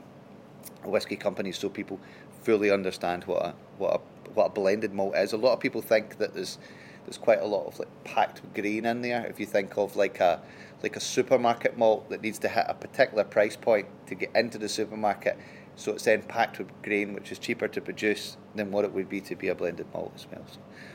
whiskey 0.85 1.17
companies 1.17 1.59
so 1.59 1.69
people 1.69 2.01
fully 2.43 2.71
understand 2.71 3.25
what 3.25 3.45
a 3.45 3.55
what 3.79 3.95
a 3.97 4.31
what 4.35 4.47
a 4.47 4.51
blended 4.51 4.93
malt 4.93 5.17
is. 5.17 5.33
A 5.33 5.37
lot 5.37 5.53
of 5.53 5.61
people 5.61 5.83
think 5.83 6.19
that 6.19 6.35
there's 6.35 6.59
there's 7.05 7.19
quite 7.19 7.41
a 7.41 7.47
lot 7.47 7.67
of 7.67 7.79
like 7.79 7.89
packed 8.05 8.43
grain 8.55 8.85
in 8.85 9.01
there. 9.01 9.25
If 9.27 9.41
you 9.41 9.47
think 9.47 9.77
of 9.79 9.97
like 9.97 10.21
a 10.21 10.41
like 10.83 10.97
a 10.97 11.01
supermarket 11.01 11.79
malt 11.79 12.11
that 12.11 12.23
needs 12.23 12.39
to 12.41 12.49
hit 12.49 12.67
a 12.69 12.75
particular 12.75 13.25
price 13.25 13.57
point 13.57 13.87
to 14.07 14.15
get 14.15 14.31
into 14.35 14.59
the 14.59 14.69
supermarket, 14.69 15.39
so 15.77 15.93
it's 15.93 16.05
then 16.05 16.23
packed 16.23 16.59
with 16.59 16.69
grain, 16.83 17.13
which 17.15 17.31
is 17.31 17.39
cheaper 17.39 17.69
to 17.69 17.81
produce 17.81 18.37
than 18.55 18.71
what 18.71 18.85
it 18.85 18.93
would 18.93 19.09
be 19.09 19.21
to 19.21 19.37
be 19.37 19.49
a 19.49 19.55
blended 19.55 19.87
malt 19.93 20.13
as 20.15 20.27
well. 20.33 20.43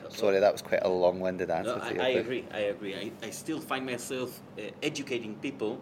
So, 0.10 0.18
sorry, 0.18 0.40
that 0.40 0.52
was 0.52 0.62
quite 0.62 0.82
a 0.84 0.90
long-winded 0.90 1.50
answer 1.50 1.78
no, 1.78 2.02
I, 2.02 2.06
I 2.06 2.10
agree 2.10 2.46
i 2.54 2.60
agree 2.60 2.96
I, 2.96 3.12
I 3.26 3.30
still 3.30 3.62
find 3.62 3.86
myself 3.86 4.42
uh, 4.58 4.64
educating 4.84 5.36
people 5.36 5.80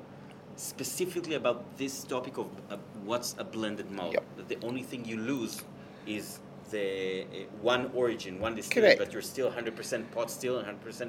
specifically 0.56 1.36
about 1.36 1.64
this 1.78 2.04
topic 2.04 2.38
of 2.38 2.48
uh, 2.70 2.78
what's 3.06 3.36
a 3.40 3.44
blended 3.44 3.90
malt 3.90 4.14
Yep. 4.14 4.24
that 4.38 4.48
the 4.50 4.68
only 4.68 4.84
thing 4.84 5.06
you 5.06 5.18
lose 5.18 5.62
is 6.06 6.40
the 6.72 7.24
uh, 7.24 7.26
one 7.62 7.90
origin 7.96 8.40
one 8.40 8.56
distillery 8.56 8.96
but 8.98 9.14
you're 9.14 9.22
still 9.22 9.50
100% 9.50 10.12
pot 10.12 10.30
still 10.30 10.58
and 10.60 10.78
100% 10.84 11.08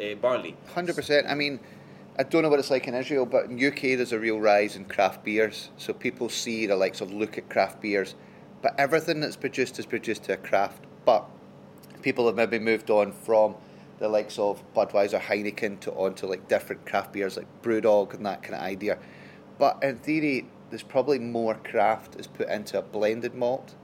uh, 0.00 0.14
barley 0.16 0.56
Hundred 0.74 0.96
percent. 0.96 1.26
I 1.28 1.34
mean, 1.34 1.60
I 2.18 2.24
don't 2.24 2.42
know 2.42 2.50
what 2.50 2.58
it's 2.58 2.70
like 2.70 2.88
in 2.88 2.94
Israel, 2.94 3.24
but 3.24 3.46
in 3.46 3.64
UK 3.64 3.96
there's 3.96 4.12
a 4.12 4.18
real 4.18 4.38
rise 4.38 4.76
in 4.76 4.84
craft 4.84 5.24
beers. 5.24 5.70
So 5.78 5.94
people 5.94 6.28
see 6.28 6.66
the 6.66 6.76
likes 6.76 7.00
of 7.00 7.10
look 7.10 7.38
at 7.38 7.48
craft 7.48 7.80
beers, 7.80 8.14
but 8.60 8.74
everything 8.78 9.20
that's 9.20 9.36
produced 9.36 9.78
is 9.78 9.86
produced 9.86 10.24
to 10.24 10.34
a 10.34 10.36
craft. 10.36 10.84
But 11.06 11.24
people 12.02 12.26
have 12.26 12.36
maybe 12.36 12.58
moved 12.58 12.90
on 12.90 13.12
from 13.12 13.54
the 13.98 14.10
likes 14.10 14.38
of 14.38 14.62
Budweiser, 14.74 15.20
Heineken 15.20 15.80
to 15.80 15.92
onto 15.92 16.26
like 16.26 16.48
different 16.48 16.84
craft 16.84 17.14
beers 17.14 17.38
like 17.38 17.46
BrewDog 17.62 18.12
and 18.12 18.26
that 18.26 18.42
kind 18.42 18.56
of 18.56 18.60
idea. 18.60 18.98
But 19.58 19.82
in 19.82 19.96
theory, 19.96 20.46
there's 20.68 20.82
probably 20.82 21.18
more 21.18 21.54
craft 21.54 22.16
is 22.16 22.26
put 22.26 22.50
into 22.50 22.78
a 22.78 22.82
blended 22.82 23.34
malt 23.34 23.74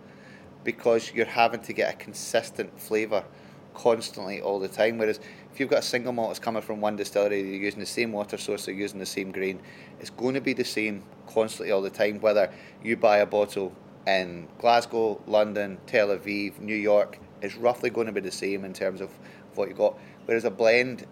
because 0.65 1.15
you're 1.15 1.25
having 1.25 1.61
to 1.61 1.73
get 1.73 1.95
a 1.95 1.97
consistent 1.97 2.79
flavour 2.79 3.25
constantly 3.73 4.43
all 4.43 4.59
the 4.59 4.69
time. 4.69 4.99
Whereas 4.99 5.19
if 5.59 5.61
you've 5.63 5.71
got 5.71 5.81
a 5.81 5.83
single 5.83 6.13
malt 6.13 6.29
that's 6.29 6.39
coming 6.39 6.63
from 6.63 6.81
one 6.81 6.95
distillery, 6.95 7.43
they're 7.43 7.53
using 7.55 7.81
the 7.81 7.85
same 7.87 8.13
water 8.13 8.39
source, 8.39 8.67
they're 8.67 8.75
using 8.77 9.01
the 9.01 9.05
same 9.05 9.33
grain, 9.33 9.61
it's 9.99 10.11
going 10.11 10.35
to 10.35 10.41
be 10.41 10.53
the 10.53 10.65
same 10.65 11.03
constantly 11.27 11.73
all 11.73 11.83
the 11.83 11.91
time. 11.91 12.21
Whether 12.21 12.53
you 12.81 12.97
buy 12.97 13.19
a 13.19 13.27
bottle 13.27 13.73
in 14.07 14.47
Glasgow, 14.59 15.21
London, 15.27 15.79
Tel 15.85 16.17
Aviv, 16.17 16.61
New 16.61 16.77
York, 16.77 17.19
it's 17.43 17.57
roughly 17.57 17.91
going 17.91 18.07
to 18.07 18.13
be 18.13 18.21
the 18.21 18.31
same 18.31 18.65
in 18.65 18.73
terms 18.73 19.01
of 19.01 19.11
what 19.57 19.69
you 19.69 19.75
got. 19.75 19.99
Whereas 20.27 20.45
a 20.45 20.51
blend, 20.53 21.07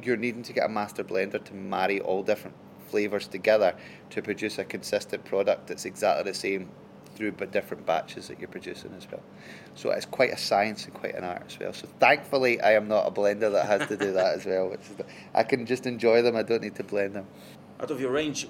you're 0.00 0.16
needing 0.16 0.44
to 0.44 0.52
get 0.52 0.66
a 0.66 0.68
master 0.68 1.02
blender 1.02 1.42
to 1.42 1.52
marry 1.52 1.98
all 1.98 2.22
different 2.22 2.54
flavours 2.86 3.26
together 3.26 3.74
to 4.10 4.22
produce 4.22 4.58
a 4.58 4.64
consistent 4.64 5.24
product 5.24 5.66
that's 5.66 5.84
exactly 5.84 6.30
the 6.30 6.38
same 6.38 6.68
through 7.14 7.32
but 7.32 7.52
different 7.52 7.84
batches 7.86 8.28
that 8.28 8.38
you're 8.38 8.48
producing 8.48 8.94
as 8.96 9.06
well. 9.10 9.22
So 9.74 9.90
it's 9.90 10.06
quite 10.06 10.32
a 10.32 10.36
science 10.36 10.84
and 10.86 10.94
quite 10.94 11.14
an 11.14 11.24
art 11.24 11.44
as 11.46 11.58
well. 11.58 11.72
So 11.72 11.88
thankfully, 11.98 12.60
I 12.60 12.72
am 12.72 12.88
not 12.88 13.06
a 13.06 13.10
blender 13.10 13.52
that 13.52 13.66
has 13.66 13.88
to 13.88 13.96
do 13.96 14.12
that 14.12 14.34
as 14.34 14.46
well. 14.46 14.70
Which 14.70 14.80
is 14.80 14.96
the, 14.96 15.04
I 15.34 15.42
can 15.42 15.66
just 15.66 15.86
enjoy 15.86 16.22
them. 16.22 16.36
I 16.36 16.42
don't 16.42 16.62
need 16.62 16.74
to 16.76 16.84
blend 16.84 17.14
them. 17.14 17.26
Out 17.80 17.90
of 17.90 18.00
your 18.00 18.12
range, 18.12 18.46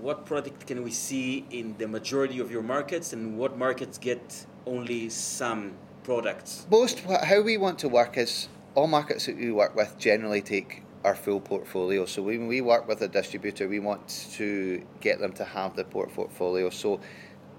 what 0.00 0.24
product 0.24 0.66
can 0.66 0.82
we 0.82 0.90
see 0.90 1.44
in 1.50 1.76
the 1.78 1.86
majority 1.86 2.38
of 2.38 2.50
your 2.50 2.62
markets, 2.62 3.12
and 3.12 3.36
what 3.36 3.58
markets 3.58 3.98
get 3.98 4.46
only 4.64 5.10
some 5.10 5.74
products? 6.02 6.66
Most 6.70 7.00
how 7.00 7.42
we 7.42 7.58
want 7.58 7.78
to 7.80 7.88
work 7.88 8.16
is 8.16 8.48
all 8.74 8.86
markets 8.86 9.26
that 9.26 9.36
we 9.36 9.52
work 9.52 9.76
with 9.76 9.98
generally 9.98 10.40
take 10.40 10.82
our 11.04 11.14
full 11.14 11.40
portfolio. 11.40 12.06
So 12.06 12.22
when 12.22 12.46
we 12.46 12.62
work 12.62 12.88
with 12.88 13.02
a 13.02 13.08
distributor, 13.08 13.68
we 13.68 13.78
want 13.78 14.26
to 14.32 14.82
get 15.00 15.20
them 15.20 15.32
to 15.34 15.44
have 15.44 15.76
the 15.76 15.84
portfolio. 15.84 16.70
So 16.70 17.00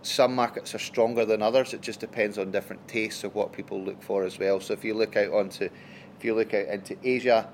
some 0.05 0.35
markets 0.35 0.75
are 0.75 0.79
stronger 0.79 1.25
than 1.25 1.41
others. 1.41 1.73
It 1.73 1.81
just 1.81 1.99
depends 1.99 2.37
on 2.37 2.51
different 2.51 2.87
tastes 2.87 3.23
of 3.23 3.35
what 3.35 3.51
people 3.51 3.81
look 3.81 4.01
for 4.01 4.23
as 4.23 4.37
well. 4.37 4.59
So 4.59 4.73
if 4.73 4.83
you 4.83 4.93
look 4.93 5.17
out 5.17 5.33
onto, 5.33 5.65
if 5.65 6.23
you 6.23 6.35
look 6.35 6.53
out 6.53 6.67
into 6.67 6.95
Asia, 7.03 7.49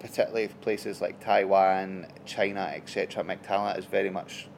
particularly 0.00 0.48
places 0.60 1.00
like 1.00 1.20
Taiwan, 1.20 2.06
China, 2.24 2.72
etc., 2.74 3.22
Mac-Talla 3.24 3.78
is 3.78 3.84
very 3.84 4.10
much 4.10 4.48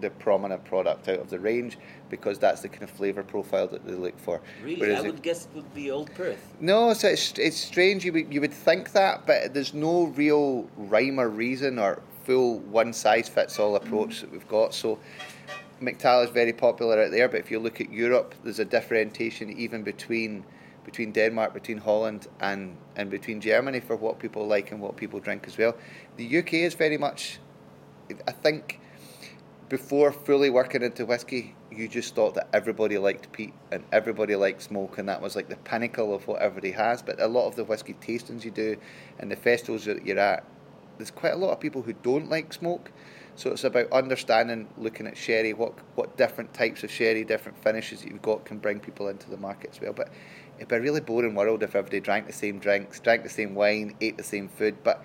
the 0.00 0.10
prominent 0.10 0.64
product 0.64 1.08
out 1.08 1.18
of 1.18 1.30
the 1.30 1.38
range 1.38 1.78
because 2.08 2.38
that's 2.38 2.60
the 2.60 2.68
kind 2.68 2.82
of 2.82 2.90
flavour 2.90 3.22
profile 3.22 3.68
that 3.68 3.86
they 3.86 3.92
look 3.92 4.18
for. 4.18 4.40
Really, 4.62 4.80
Whereas 4.80 4.98
I 4.98 5.02
would 5.02 5.16
it, 5.16 5.22
guess 5.22 5.44
it 5.46 5.54
would 5.54 5.72
be 5.74 5.90
Old 5.90 6.12
Perth. 6.14 6.54
No, 6.60 6.92
so 6.92 7.08
it's 7.08 7.38
it's 7.38 7.56
strange. 7.56 8.04
You 8.04 8.12
would 8.14 8.32
you 8.32 8.40
would 8.40 8.52
think 8.52 8.92
that, 8.92 9.26
but 9.26 9.54
there's 9.54 9.72
no 9.72 10.06
real 10.06 10.68
rhyme 10.76 11.20
or 11.20 11.28
reason 11.28 11.78
or 11.78 12.02
full 12.24 12.58
one 12.60 12.92
size 12.92 13.28
fits 13.28 13.58
all 13.58 13.76
approach 13.76 14.16
mm. 14.16 14.20
that 14.22 14.32
we've 14.32 14.48
got. 14.48 14.74
So. 14.74 14.98
Mac-Talla 15.82 16.24
is 16.24 16.30
very 16.30 16.52
popular 16.52 17.02
out 17.02 17.10
there, 17.10 17.28
but 17.28 17.40
if 17.40 17.50
you 17.50 17.58
look 17.58 17.80
at 17.80 17.92
Europe, 17.92 18.34
there's 18.44 18.58
a 18.58 18.64
differentiation 18.64 19.50
even 19.50 19.82
between 19.82 20.44
between 20.84 21.12
Denmark, 21.12 21.54
between 21.54 21.78
Holland, 21.78 22.26
and, 22.40 22.76
and 22.96 23.08
between 23.08 23.40
Germany 23.40 23.80
for 23.80 23.96
what 23.96 24.18
people 24.18 24.46
like 24.46 24.72
and 24.72 24.80
what 24.80 24.96
people 24.96 25.20
drink 25.20 25.44
as 25.46 25.56
well. 25.56 25.76
The 26.16 26.38
UK 26.38 26.54
is 26.54 26.74
very 26.74 26.98
much, 26.98 27.38
I 28.26 28.32
think, 28.32 28.80
before 29.68 30.12
fully 30.12 30.50
working 30.50 30.82
into 30.82 31.06
whiskey, 31.06 31.54
you 31.70 31.88
just 31.88 32.14
thought 32.14 32.34
that 32.34 32.48
everybody 32.52 32.98
liked 32.98 33.32
peat 33.32 33.54
and 33.70 33.82
everybody 33.90 34.36
liked 34.36 34.62
smoke, 34.62 34.98
and 34.98 35.08
that 35.08 35.22
was 35.22 35.34
like 35.34 35.48
the 35.48 35.56
pinnacle 35.56 36.14
of 36.14 36.26
what 36.26 36.42
everybody 36.42 36.72
has. 36.72 37.00
But 37.00 37.20
a 37.20 37.26
lot 37.26 37.46
of 37.46 37.56
the 37.56 37.64
whiskey 37.64 37.94
tastings 37.94 38.44
you 38.44 38.50
do 38.50 38.76
and 39.18 39.30
the 39.30 39.36
festivals 39.36 39.86
that 39.86 40.04
you're 40.04 40.18
at, 40.18 40.44
there's 40.98 41.10
quite 41.10 41.32
a 41.32 41.36
lot 41.36 41.52
of 41.52 41.60
people 41.60 41.80
who 41.80 41.94
don't 41.94 42.28
like 42.28 42.52
smoke. 42.52 42.92
So 43.34 43.50
it's 43.50 43.64
about 43.64 43.90
understanding, 43.92 44.68
looking 44.76 45.06
at 45.06 45.16
sherry, 45.16 45.54
what 45.54 45.72
what 45.94 46.16
different 46.16 46.52
types 46.52 46.84
of 46.84 46.90
sherry, 46.90 47.24
different 47.24 47.56
finishes 47.62 48.02
that 48.02 48.10
you've 48.10 48.22
got 48.22 48.44
can 48.44 48.58
bring 48.58 48.78
people 48.78 49.08
into 49.08 49.30
the 49.30 49.38
market 49.38 49.70
as 49.72 49.80
well. 49.80 49.92
But 49.92 50.10
it'd 50.56 50.68
be 50.68 50.76
a 50.76 50.80
really 50.80 51.00
boring 51.00 51.34
world 51.34 51.62
if 51.62 51.74
everybody 51.74 52.00
drank 52.00 52.26
the 52.26 52.32
same 52.32 52.58
drinks, 52.58 53.00
drank 53.00 53.22
the 53.22 53.30
same 53.30 53.54
wine, 53.54 53.96
ate 54.00 54.16
the 54.16 54.22
same 54.22 54.48
food, 54.48 54.76
but 54.84 55.04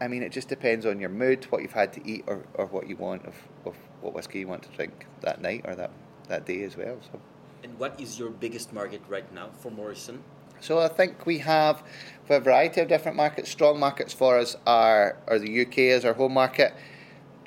I 0.00 0.08
mean, 0.08 0.22
it 0.22 0.30
just 0.30 0.48
depends 0.48 0.86
on 0.86 1.00
your 1.00 1.08
mood, 1.08 1.44
what 1.50 1.62
you've 1.62 1.72
had 1.72 1.92
to 1.94 2.08
eat, 2.08 2.24
or, 2.26 2.44
or 2.54 2.66
what 2.66 2.88
you 2.88 2.96
want 2.96 3.26
of, 3.26 3.34
of 3.64 3.76
what 4.00 4.14
whiskey 4.14 4.40
you 4.40 4.48
want 4.48 4.62
to 4.62 4.68
drink 4.70 5.06
that 5.22 5.40
night 5.40 5.62
or 5.64 5.74
that, 5.74 5.90
that 6.28 6.46
day 6.46 6.62
as 6.62 6.76
well. 6.76 6.98
So. 7.10 7.20
And 7.64 7.76
what 7.78 8.00
is 8.00 8.18
your 8.18 8.30
biggest 8.30 8.72
market 8.72 9.02
right 9.08 9.30
now 9.32 9.50
for 9.58 9.70
Morrison? 9.70 10.22
So 10.60 10.78
I 10.78 10.88
think 10.88 11.26
we 11.26 11.38
have 11.38 11.82
a 12.28 12.40
variety 12.40 12.80
of 12.80 12.88
different 12.88 13.16
markets. 13.16 13.50
Strong 13.50 13.80
markets 13.80 14.12
for 14.12 14.38
us 14.38 14.56
are, 14.66 15.16
are 15.26 15.38
the 15.38 15.62
UK 15.62 15.78
as 15.78 16.04
our 16.04 16.14
home 16.14 16.34
market. 16.34 16.74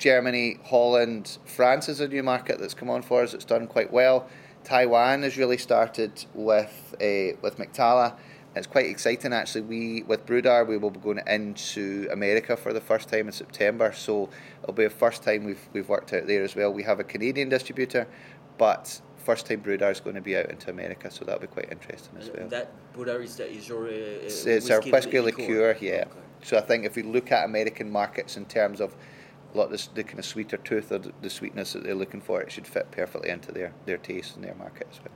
Germany, 0.02 0.58
Holland, 0.64 1.38
France 1.44 1.88
is 1.88 2.00
a 2.00 2.08
new 2.08 2.24
market 2.24 2.58
that's 2.58 2.74
come 2.74 2.90
on 2.90 3.02
for 3.02 3.22
us. 3.22 3.34
It's 3.34 3.44
done 3.44 3.68
quite 3.68 3.92
well. 3.92 4.28
Taiwan 4.64 5.22
has 5.22 5.36
really 5.36 5.58
started 5.58 6.24
with 6.34 6.94
a, 7.00 7.36
with 7.40 7.58
Mac-Talla 7.58 8.16
it's 8.54 8.66
quite 8.66 8.86
exciting 8.86 9.32
actually. 9.32 9.62
We 9.62 10.02
with 10.02 10.26
Bruadar 10.26 10.66
we 10.66 10.76
will 10.76 10.90
be 10.90 11.00
going 11.00 11.20
into 11.26 12.08
America 12.12 12.56
for 12.56 12.72
the 12.72 12.80
first 12.80 13.08
time 13.08 13.26
in 13.26 13.32
September, 13.32 13.92
so 13.92 14.28
it'll 14.62 14.74
be 14.74 14.84
the 14.84 14.90
first 14.90 15.22
time 15.22 15.44
we've 15.44 15.68
we've 15.72 15.88
worked 15.88 16.12
out 16.12 16.26
there 16.26 16.42
as 16.42 16.54
well. 16.54 16.72
We 16.72 16.82
have 16.82 17.00
a 17.00 17.04
Canadian 17.04 17.48
distributor, 17.48 18.06
but 18.58 19.00
first 19.16 19.46
time 19.46 19.62
Bruadar 19.62 19.90
is 19.90 20.00
going 20.00 20.16
to 20.16 20.20
be 20.20 20.36
out 20.36 20.50
into 20.50 20.70
America, 20.70 21.10
so 21.10 21.24
that'll 21.24 21.40
be 21.40 21.46
quite 21.46 21.70
interesting 21.70 22.18
as 22.18 22.30
well. 22.30 22.48
That 22.48 22.72
Bruadar 22.94 23.22
is, 23.22 23.36
that 23.36 23.48
is 23.48 23.68
your 23.68 23.86
uh, 23.86 23.90
it's, 23.90 24.44
it's 24.44 24.70
our 24.70 24.82
whiskey 24.82 25.20
liqueur, 25.20 25.68
liqueur 25.68 25.76
yeah. 25.80 26.04
Okay. 26.10 26.18
So 26.42 26.58
I 26.58 26.60
think 26.60 26.84
if 26.84 26.96
we 26.96 27.02
look 27.02 27.32
at 27.32 27.44
American 27.44 27.90
markets 27.90 28.36
in 28.36 28.44
terms 28.44 28.80
of 28.80 28.94
a 29.54 29.58
lot 29.58 29.72
of 29.72 29.94
the, 29.94 30.04
kind 30.04 30.18
of 30.18 30.24
sweeter 30.24 30.56
tooth 30.56 30.92
or 30.92 30.98
the, 30.98 31.30
sweetness 31.30 31.72
that 31.72 31.84
they're 31.84 31.94
looking 31.94 32.20
for, 32.20 32.40
it 32.40 32.50
should 32.50 32.66
fit 32.66 32.90
perfectly 32.90 33.30
into 33.30 33.52
their, 33.52 33.72
their 33.86 33.98
taste 33.98 34.36
and 34.36 34.44
their 34.44 34.54
market 34.54 34.88
as 34.90 34.98
well. 35.00 35.12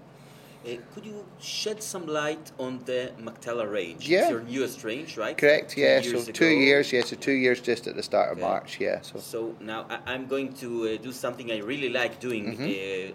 Uh, 0.67 0.79
could 0.93 1.07
you 1.07 1.25
shed 1.39 1.81
some 1.81 2.07
light 2.07 2.51
on 2.59 2.81
the 2.87 3.13
Mac-Talla 3.21 3.71
range? 3.71 4.09
Yeah. 4.09 4.23
It's 4.23 4.31
your 4.31 4.41
newest 4.41 4.83
range, 4.83 5.17
right? 5.17 5.39
Correct, 5.39 5.71
two 5.71 5.81
yeah. 5.81 6.01
So 6.01 6.33
two 6.33 6.49
years, 6.49 6.93
yeah. 6.93 7.05
So 7.05 7.15
two 7.15 7.33
years 7.33 7.61
just 7.61 7.87
at 7.87 7.95
the 7.95 8.03
start 8.03 8.33
okay. 8.33 8.41
of 8.41 8.49
March, 8.49 8.81
yeah. 8.81 9.01
So, 9.03 9.21
so 9.21 9.55
now 9.61 9.87
I, 9.89 10.15
am 10.15 10.27
going 10.27 10.53
to 10.55 10.89
uh, 10.89 10.97
do 10.97 11.13
something 11.13 11.53
I 11.53 11.59
really 11.59 11.89
like 11.89 12.19
doing. 12.19 12.57
Mm-hmm. 12.57 13.13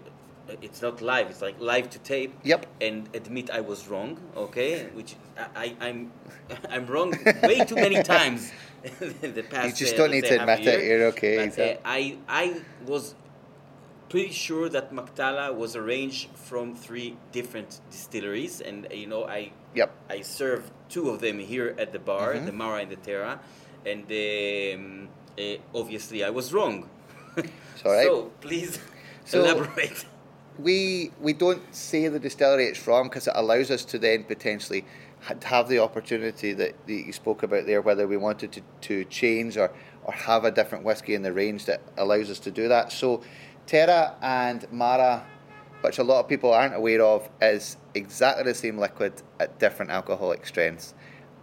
Uh, 0.48 0.56
it's 0.60 0.82
not 0.82 1.00
live, 1.00 1.30
it's 1.30 1.42
like 1.42 1.60
live 1.60 1.90
to 1.90 1.98
tape. 1.98 2.34
Yep. 2.42 2.66
And 2.80 3.08
admit 3.14 3.50
I 3.50 3.60
was 3.60 3.86
wrong, 3.86 4.18
okay? 4.36 4.86
Which 4.94 5.14
I, 5.54 5.76
I, 5.80 5.88
am 5.88 6.10
I'm, 6.48 6.56
I'm 6.70 6.86
wrong 6.86 7.14
way 7.42 7.64
too 7.64 7.76
many 7.76 8.02
times 8.02 8.50
the 9.00 9.44
past 9.48 9.68
You 9.68 9.86
just 9.86 9.96
don't 9.96 10.10
uh, 10.10 10.12
need 10.12 10.24
to 10.24 10.40
admit 10.40 10.66
it, 10.66 10.84
you're 10.84 11.06
okay. 11.08 11.48
But, 11.48 11.58
uh, 11.58 11.76
I, 11.84 12.18
I 12.28 12.60
was 12.86 13.14
pretty 14.12 14.32
sure 14.32 14.68
that 14.68 14.92
Mac-Talla 14.92 15.54
was 15.54 15.74
arranged 15.74 16.28
from 16.34 16.76
three 16.76 17.16
different 17.32 17.80
distilleries, 17.90 18.60
and 18.60 18.86
you 18.92 19.06
know 19.06 19.24
I 19.24 19.52
yep. 19.74 19.90
I 20.10 20.20
served 20.20 20.70
two 20.90 21.08
of 21.08 21.20
them 21.20 21.38
here 21.38 21.74
at 21.78 21.92
the 21.92 21.98
bar, 21.98 22.34
mm-hmm. 22.34 22.44
the 22.44 22.52
Mara 22.52 22.80
and 22.82 22.90
the 22.90 22.96
Terra, 22.96 23.40
and 23.86 24.04
um, 24.04 25.08
uh, 25.38 25.56
obviously 25.74 26.22
I 26.24 26.30
was 26.30 26.52
wrong. 26.52 26.90
so 27.82 28.30
please 28.42 28.78
so 29.24 29.40
elaborate. 29.40 30.04
We 30.58 31.10
we 31.18 31.32
don't 31.32 31.62
say 31.74 32.08
the 32.08 32.18
distillery 32.18 32.66
it's 32.66 32.78
from 32.78 33.08
because 33.08 33.26
it 33.26 33.34
allows 33.34 33.70
us 33.70 33.82
to 33.86 33.98
then 33.98 34.24
potentially 34.24 34.84
have 35.44 35.68
the 35.68 35.78
opportunity 35.78 36.52
that, 36.52 36.74
you 36.86 37.12
spoke 37.12 37.42
about 37.42 37.66
there, 37.66 37.80
whether 37.80 38.06
we 38.06 38.16
wanted 38.16 38.52
to, 38.52 38.62
to 38.82 39.04
change 39.04 39.56
or, 39.56 39.72
or 40.04 40.12
have 40.12 40.44
a 40.44 40.50
different 40.50 40.84
whiskey 40.84 41.14
in 41.14 41.22
the 41.22 41.32
range 41.32 41.66
that 41.66 41.80
allows 41.96 42.30
us 42.30 42.38
to 42.40 42.50
do 42.50 42.68
that. 42.68 42.92
So 42.92 43.22
Terra 43.66 44.16
and 44.20 44.70
Mara, 44.72 45.24
which 45.82 45.98
a 45.98 46.02
lot 46.02 46.20
of 46.20 46.28
people 46.28 46.52
aren't 46.52 46.74
aware 46.74 47.02
of, 47.02 47.28
is 47.40 47.76
exactly 47.94 48.44
the 48.44 48.54
same 48.54 48.78
liquid 48.78 49.22
at 49.38 49.58
different 49.58 49.90
alcoholic 49.90 50.46
strengths 50.46 50.94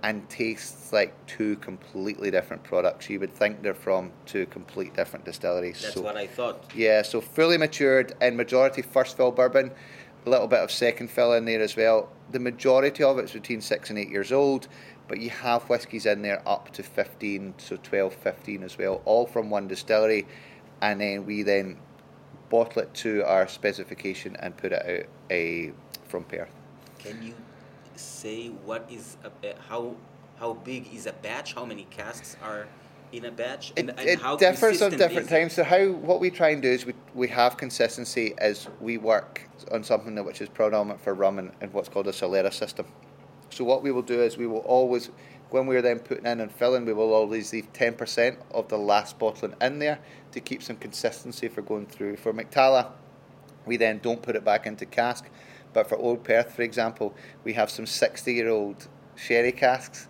and 0.03 0.27
tastes 0.29 0.93
like 0.93 1.13
two 1.25 1.57
completely 1.57 2.31
different 2.31 2.63
products. 2.63 3.09
You 3.09 3.19
would 3.19 3.33
think 3.33 3.61
they're 3.61 3.73
from 3.73 4.11
two 4.25 4.45
complete 4.45 4.93
different 4.93 5.25
distilleries. 5.25 5.81
That's 5.81 5.93
so, 5.95 6.01
what 6.01 6.15
I 6.15 6.27
thought. 6.27 6.71
Yeah, 6.73 7.01
so 7.01 7.19
fully 7.19 7.57
matured 7.57 8.13
and 8.21 8.37
majority 8.37 8.81
first 8.81 9.17
fill 9.17 9.31
bourbon, 9.31 9.71
a 10.25 10.29
little 10.29 10.47
bit 10.47 10.59
of 10.59 10.71
second 10.71 11.09
fill 11.09 11.33
in 11.33 11.45
there 11.45 11.61
as 11.61 11.75
well. 11.75 12.09
The 12.31 12.39
majority 12.39 13.03
of 13.03 13.17
it's 13.17 13.33
between 13.33 13.61
six 13.61 13.89
and 13.89 13.97
eight 13.97 14.09
years 14.09 14.31
old, 14.31 14.67
but 15.07 15.19
you 15.19 15.29
have 15.31 15.63
whiskies 15.63 16.05
in 16.05 16.21
there 16.21 16.41
up 16.47 16.71
to 16.73 16.83
15, 16.83 17.55
so 17.57 17.77
12, 17.77 18.13
15 18.13 18.63
as 18.63 18.77
well, 18.77 19.01
all 19.05 19.25
from 19.25 19.49
one 19.49 19.67
distillery. 19.67 20.27
And 20.81 21.01
then 21.01 21.25
we 21.25 21.43
then 21.43 21.77
bottle 22.49 22.83
it 22.83 22.93
to 22.95 23.23
our 23.25 23.47
specification 23.47 24.35
and 24.37 24.55
put 24.55 24.73
it 24.73 24.85
out 24.85 25.09
a 25.31 25.71
from 26.07 26.23
Perth. 26.23 26.49
Can 26.99 27.21
you 27.21 27.33
say 27.95 28.47
what 28.47 28.87
is 28.91 29.17
a, 29.23 29.53
how 29.67 29.95
how 30.39 30.53
big 30.53 30.93
is 30.93 31.05
a 31.05 31.13
batch? 31.13 31.53
How 31.53 31.65
many 31.65 31.83
casks 31.89 32.37
are 32.41 32.67
in 33.11 33.25
a 33.25 33.31
batch? 33.31 33.73
And, 33.77 33.89
it, 33.89 33.95
and 33.99 34.09
it 34.09 34.39
differs 34.39 34.81
on 34.81 34.91
different 34.91 35.29
times. 35.29 35.53
So 35.53 35.63
how 35.63 35.91
what 35.91 36.19
we 36.19 36.29
try 36.29 36.49
and 36.49 36.61
do 36.61 36.69
is 36.69 36.85
we, 36.85 36.93
we 37.13 37.27
have 37.29 37.57
consistency 37.57 38.33
as 38.37 38.67
we 38.79 38.97
work 38.97 39.47
on 39.71 39.83
something 39.83 40.15
that 40.15 40.23
which 40.23 40.41
is 40.41 40.49
predominant 40.49 41.01
for 41.01 41.13
rum 41.13 41.39
and, 41.39 41.51
and 41.61 41.73
what's 41.73 41.89
called 41.89 42.07
a 42.07 42.11
Solera 42.11 42.53
system. 42.53 42.85
So 43.49 43.63
what 43.63 43.81
we 43.81 43.91
will 43.91 44.03
do 44.03 44.21
is 44.21 44.37
we 44.37 44.47
will 44.47 44.59
always 44.59 45.09
when 45.49 45.65
we're 45.65 45.81
then 45.81 45.99
putting 45.99 46.25
in 46.25 46.41
and 46.41 46.51
filling, 46.51 46.85
we 46.85 46.93
will 46.93 47.13
always 47.13 47.51
leave 47.53 47.71
10% 47.73 48.37
of 48.51 48.67
the 48.67 48.77
last 48.77 49.17
bottling 49.17 49.55
in 49.61 49.79
there 49.79 49.99
to 50.31 50.39
keep 50.39 50.61
some 50.61 50.75
consistency 50.75 51.47
for 51.47 51.61
going 51.61 51.87
through. 51.87 52.17
For 52.17 52.31
Mac-Talla, 52.31 52.91
we 53.65 53.77
then 53.77 53.99
don't 53.99 54.21
put 54.21 54.35
it 54.35 54.45
back 54.45 54.67
into 54.67 54.85
cask. 54.85 55.29
But 55.73 55.87
for 55.87 55.97
Old 55.97 56.23
Perth, 56.23 56.53
for 56.53 56.61
example, 56.61 57.15
we 57.43 57.53
have 57.53 57.69
some 57.69 57.85
60 57.85 58.33
year 58.33 58.49
old 58.49 58.87
sherry 59.15 59.51
casks 59.51 60.07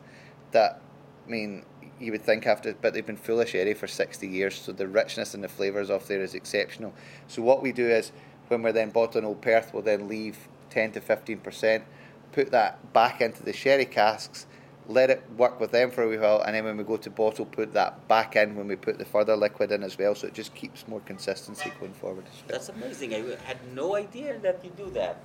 that, 0.52 0.82
I 1.26 1.30
mean, 1.30 1.66
you 2.00 2.12
would 2.12 2.22
think 2.22 2.48
after, 2.48 2.74
but 2.74 2.94
they've 2.94 3.06
been 3.06 3.18
full 3.18 3.42
of 3.42 3.50
sherry 3.50 3.72
eh, 3.72 3.74
for 3.74 3.88
60 3.88 4.28
years, 4.28 4.56
so 4.56 4.72
the 4.72 4.88
richness 4.88 5.34
and 5.34 5.44
the 5.44 5.50
flavours 5.50 5.90
off 5.90 6.08
there 6.08 6.22
is 6.22 6.34
exceptional. 6.34 6.94
So 7.28 7.42
what 7.42 7.62
we 7.62 7.72
do 7.72 7.88
is, 7.88 8.12
when 8.48 8.64
we're 8.64 8.72
then 8.72 8.90
bottling 8.90 9.26
Old 9.26 9.42
Perth, 9.42 9.74
we'll 9.74 9.84
then 9.84 10.08
leave 10.08 10.48
10 10.70 10.94
to 10.94 11.02
15%, 11.02 11.84
put 12.32 12.52
that 12.52 12.94
back 12.94 13.22
into 13.22 13.44
the 13.44 13.54
sherry 13.54 13.86
casks, 13.86 14.46
let 14.88 15.12
it 15.12 15.24
work 15.38 15.60
with 15.60 15.72
them 15.72 15.92
for 15.92 16.04
a 16.04 16.08
wee 16.08 16.18
while, 16.18 16.42
and 16.42 16.56
then 16.56 16.64
when 16.66 16.76
we 16.76 16.84
go 16.84 16.98
to 16.98 17.10
bottle, 17.12 17.46
put 17.46 17.74
that 17.74 18.08
back 18.08 18.36
in 18.36 18.56
when 18.56 18.68
we 18.68 18.76
put 18.76 18.98
the 18.98 19.06
further 19.06 19.36
liquid 19.36 19.72
in 19.72 19.84
as 19.84 19.98
well. 19.98 20.16
So 20.16 20.28
it 20.28 20.34
just 20.34 20.56
keeps 20.56 20.88
more 20.88 21.00
consistency 21.02 21.72
going 21.80 21.94
forward. 21.94 22.26
Well. 22.26 22.34
That's 22.48 22.70
amazing. 22.70 23.14
I 23.14 23.24
had 23.46 23.58
no 23.76 23.96
idea 23.96 24.40
that 24.40 24.66
you 24.66 24.72
do 24.72 24.90
that. 24.92 25.22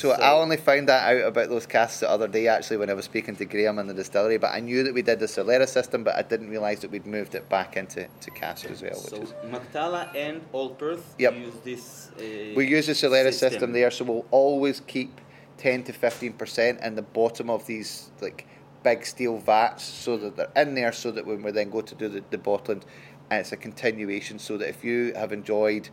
So, 0.00 0.12
I 0.12 0.32
only 0.32 0.56
found 0.56 0.88
that 0.88 1.14
out 1.14 1.28
about 1.28 1.48
those 1.50 1.66
casks 1.66 2.00
the 2.00 2.10
other 2.10 2.26
day 2.26 2.48
actually 2.48 2.78
when 2.78 2.88
I 2.88 2.94
was 2.94 3.04
speaking 3.04 3.36
to 3.36 3.44
Graham 3.44 3.78
in 3.78 3.86
the 3.86 3.94
distillery. 3.94 4.38
But 4.38 4.52
I 4.52 4.60
knew 4.60 4.82
that 4.84 4.94
we 4.94 5.02
did 5.02 5.20
the 5.20 5.26
Solera 5.26 5.68
system, 5.68 6.04
but 6.04 6.16
I 6.16 6.22
didn't 6.22 6.48
realise 6.48 6.80
that 6.80 6.90
we'd 6.90 7.06
moved 7.06 7.34
it 7.34 7.48
back 7.48 7.76
into 7.76 8.06
to 8.08 8.30
cask 8.30 8.64
as 8.66 8.82
well. 8.82 8.94
So 8.94 9.18
Which 9.18 9.28
is, 9.28 9.34
Mac-Talla 9.44 10.14
and 10.16 10.40
Old 10.52 10.78
Perth 10.78 11.14
Yep. 11.18 11.34
use 11.36 11.54
this. 11.64 12.10
Uh, 12.18 12.54
we 12.56 12.66
use 12.66 12.86
the 12.86 12.94
Solera 12.94 13.32
system. 13.32 13.72
there, 13.72 13.90
so 13.90 14.04
we'll 14.04 14.26
always 14.30 14.80
keep 14.80 15.20
ten 15.58 15.82
to 15.84 15.92
fifteen 15.92 16.32
percent 16.32 16.80
in 16.80 16.94
the 16.94 17.02
bottom 17.02 17.50
of 17.50 17.66
these 17.66 18.10
like 18.20 18.46
big 18.82 19.04
steel 19.04 19.36
vats, 19.38 19.84
so 19.84 20.16
that 20.16 20.36
they're 20.36 20.50
in 20.56 20.74
there, 20.74 20.92
so 20.92 21.10
that 21.10 21.26
when 21.26 21.42
we 21.42 21.50
then 21.50 21.68
go 21.68 21.82
to 21.82 21.94
do 21.94 22.08
the, 22.08 22.24
the 22.30 22.38
bottling, 22.38 22.82
and 23.30 23.40
it's 23.40 23.52
a 23.52 23.56
continuation. 23.56 24.38
So 24.38 24.56
that 24.56 24.68
if 24.70 24.82
you 24.82 25.12
have 25.14 25.32
enjoyed, 25.32 25.90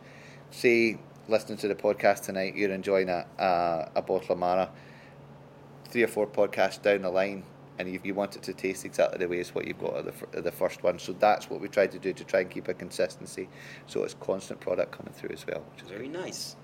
say, 0.50 0.98
listening 1.28 1.58
to 1.58 1.68
the 1.68 1.74
podcast 1.74 2.24
tonight, 2.24 2.56
you're 2.56 2.72
enjoying 2.72 3.08
a 3.08 3.26
a, 3.38 3.42
uh, 3.42 3.88
a 3.96 4.02
bottle 4.02 4.32
of 4.32 4.38
Mara, 4.38 4.70
three 5.84 6.02
or 6.02 6.08
four 6.08 6.26
podcasts 6.26 6.80
down 6.80 7.02
the 7.02 7.10
line. 7.10 7.44
And 7.78 7.88
if 7.88 8.04
you 8.04 8.12
want 8.12 8.34
it 8.34 8.42
to 8.42 8.52
taste 8.52 8.84
exactly 8.84 9.18
the 9.18 9.28
way 9.28 9.38
as 9.38 9.54
what 9.54 9.64
you've 9.64 9.78
got 9.78 9.98
at 9.98 10.04
the, 10.06 10.38
at 10.38 10.42
the 10.42 10.50
first 10.50 10.82
one, 10.82 10.98
so 10.98 11.12
that's 11.12 11.48
what 11.48 11.60
we 11.60 11.68
try 11.68 11.86
to 11.86 11.98
do 11.98 12.12
to 12.12 12.24
try 12.24 12.40
and 12.40 12.50
keep 12.50 12.66
a 12.66 12.74
consistency, 12.74 13.48
so 13.86 14.02
it's 14.02 14.14
constant 14.14 14.58
product 14.58 14.90
coming 14.90 15.12
through 15.12 15.30
as 15.30 15.46
well, 15.46 15.62
which 15.72 15.84
is 15.84 15.90
Very 15.90 16.08
nice. 16.08 16.56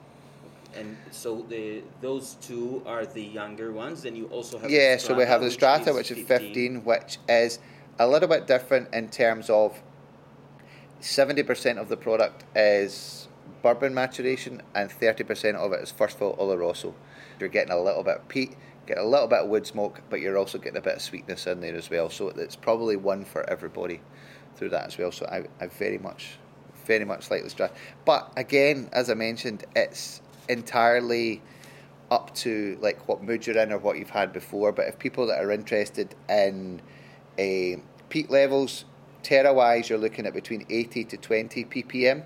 And 0.77 0.97
so 1.13 1.47
the 1.49 1.83
those 2.01 2.35
two 2.41 2.83
are 2.85 3.07
the 3.07 3.23
younger 3.23 3.71
ones, 3.71 4.07
and 4.07 4.17
you 4.17 4.27
also 4.27 4.59
have 4.59 4.69
the 4.69 4.75
Yeah, 4.75 4.97
so 4.97 5.15
we 5.15 5.25
have 5.25 5.41
the 5.41 5.53
Strata, 5.53 5.85
Strata, 5.85 5.97
which 5.97 6.11
is 6.11 6.27
15, 6.27 6.85
which 6.85 7.19
is 7.29 7.61
a 8.01 8.09
little 8.09 8.29
bit 8.29 8.49
different 8.49 8.93
in 8.93 9.09
terms 9.09 9.49
of 9.49 9.81
70% 11.01 11.79
of 11.79 11.89
the 11.89 11.97
product 11.97 12.45
is 12.57 13.29
bourbon 13.63 13.95
maturation 13.95 14.63
and 14.75 14.91
30% 14.91 15.55
of 15.55 15.73
it 15.73 15.81
is 15.81 15.91
first 15.91 16.19
fill 16.19 16.35
Oloroso. 16.37 16.95
You're 17.41 17.49
getting 17.49 17.73
a 17.73 17.81
little 17.81 18.03
bit 18.03 18.17
of 18.17 18.29
peat, 18.29 18.57
get 18.87 18.99
a 18.99 19.05
little 19.05 19.27
bit 19.27 19.41
of 19.41 19.49
wood 19.49 19.67
smoke, 19.67 20.01
but 20.11 20.21
you're 20.21 20.39
also 20.39 20.59
getting 20.59 20.79
a 20.79 20.83
bit 20.83 20.97
of 20.97 21.03
sweetness 21.03 21.47
in 21.47 21.61
there 21.61 21.75
as 21.75 21.91
well. 21.91 22.11
So 22.11 22.29
it's 22.29 22.57
probably 22.57 22.97
one 22.97 23.25
for 23.25 23.49
everybody 23.49 24.01
through 24.57 24.71
that 24.71 24.87
as 24.87 24.99
well. 24.99 25.13
So 25.13 25.27
I, 25.27 25.45
I 25.63 25.69
very 25.69 25.99
much, 25.99 26.39
very 26.85 27.05
much 27.05 27.31
like 27.31 27.43
the 27.43 27.51
Strata. 27.51 27.75
But 28.05 28.33
again, 28.37 28.89
as 28.93 29.11
I 29.11 29.15
mentioned, 29.15 29.65
it's 29.75 30.21
entirely 30.49 31.43
up 32.11 32.35
to 32.35 32.79
like 32.81 33.09
what 33.09 33.23
mood 33.23 33.47
you're 33.47 33.59
in 33.59 33.73
or 33.73 33.79
what 33.79 33.99
you've 33.99 34.11
had 34.11 34.33
before. 34.33 34.73
But 34.73 34.89
if 34.89 34.99
people 34.99 35.27
that 35.29 35.43
are 35.43 35.51
interested 35.51 36.15
in 36.29 36.81
eh, 37.39 37.77
a 37.77 37.83
peak 38.09 38.31
levels, 38.31 38.85
Terra 39.23 39.53
wise, 39.55 39.89
you're 39.89 39.99
looking 39.99 40.27
at 40.27 40.35
between 40.35 40.67
80 40.69 41.05
to 41.05 41.17
20 41.17 41.65
ppm. 41.65 42.25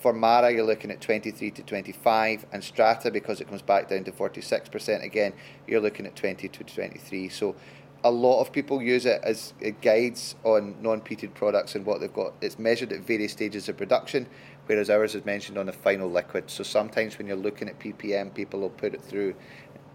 For 0.00 0.12
Mara, 0.12 0.52
you're 0.52 0.64
looking 0.64 0.92
at 0.92 1.00
23 1.00 1.50
to 1.50 1.62
25, 1.62 2.46
and 2.52 2.62
Strata, 2.62 3.10
because 3.10 3.40
it 3.40 3.48
comes 3.48 3.62
back 3.62 3.88
down 3.88 4.04
to 4.04 4.12
46% 4.12 5.02
again, 5.02 5.32
you're 5.66 5.80
looking 5.80 6.06
at 6.06 6.14
20 6.14 6.46
to 6.48 6.64
23. 6.64 7.28
So, 7.28 7.56
a 8.04 8.10
lot 8.10 8.40
of 8.40 8.52
people 8.52 8.80
use 8.80 9.06
it 9.06 9.20
as 9.24 9.54
guides 9.82 10.36
on 10.44 10.76
non-peated 10.80 11.34
products 11.34 11.74
and 11.74 11.84
what 11.84 12.00
they've 12.00 12.12
got. 12.12 12.32
It's 12.40 12.56
measured 12.56 12.92
at 12.92 13.00
various 13.00 13.32
stages 13.32 13.68
of 13.68 13.76
production, 13.76 14.28
whereas 14.66 14.88
ours 14.88 15.16
is 15.16 15.24
mentioned 15.24 15.58
on 15.58 15.66
the 15.66 15.72
final 15.72 16.08
liquid. 16.08 16.48
So 16.48 16.62
sometimes 16.62 17.18
when 17.18 17.26
you're 17.26 17.36
looking 17.36 17.68
at 17.68 17.80
ppm, 17.80 18.32
people 18.32 18.60
will 18.60 18.70
put 18.70 18.94
it 18.94 19.02
through 19.02 19.34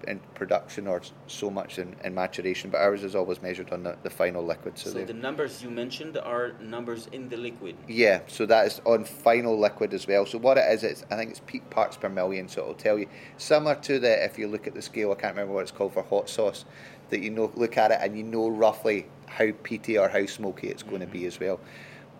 in 0.07 0.19
production 0.35 0.87
or 0.87 1.01
so 1.27 1.49
much 1.49 1.79
in, 1.79 1.95
in 2.03 2.13
maturation, 2.13 2.69
but 2.69 2.81
ours 2.81 3.03
is 3.03 3.15
always 3.15 3.41
measured 3.41 3.71
on 3.71 3.83
the, 3.83 3.97
the 4.03 4.09
final 4.09 4.43
liquid. 4.45 4.77
So, 4.77 4.89
So 4.89 5.05
the 5.05 5.13
numbers 5.13 5.63
you 5.63 5.69
mentioned 5.69 6.17
are 6.17 6.53
numbers 6.61 7.07
in 7.11 7.29
the 7.29 7.37
liquid. 7.37 7.75
yeah, 7.87 8.21
so 8.27 8.45
that 8.45 8.67
is 8.67 8.81
on 8.85 9.05
final 9.05 9.57
liquid 9.57 9.93
as 9.93 10.07
well. 10.07 10.25
So 10.25 10.37
what 10.37 10.57
it 10.57 10.71
is, 10.71 10.83
it's 10.83 11.05
I 11.11 11.15
think 11.15 11.31
it's 11.31 11.41
peak 11.45 11.69
parts 11.69 11.97
per 11.97 12.09
million. 12.09 12.47
So 12.47 12.61
it'll 12.61 12.73
tell 12.73 12.97
you 12.97 13.07
similar 13.37 13.75
to 13.75 13.99
the 13.99 14.23
if 14.23 14.37
you 14.37 14.47
look 14.47 14.67
at 14.67 14.73
the 14.73 14.81
scale, 14.81 15.11
I 15.11 15.15
can't 15.15 15.35
remember 15.35 15.53
what 15.53 15.61
it's 15.61 15.71
called 15.71 15.93
for 15.93 16.03
hot 16.03 16.29
sauce, 16.29 16.65
that 17.09 17.21
you 17.21 17.29
know 17.29 17.51
look 17.55 17.77
at 17.77 17.91
it 17.91 17.99
and 18.01 18.17
you 18.17 18.23
know 18.23 18.49
roughly 18.49 19.07
how 19.27 19.51
peaty 19.63 19.97
or 19.97 20.09
how 20.09 20.25
smoky 20.25 20.67
it's 20.67 20.83
going 20.83 21.01
to 21.01 21.07
be 21.07 21.19
mm-hmm. 21.19 21.27
as 21.27 21.39
well. 21.39 21.59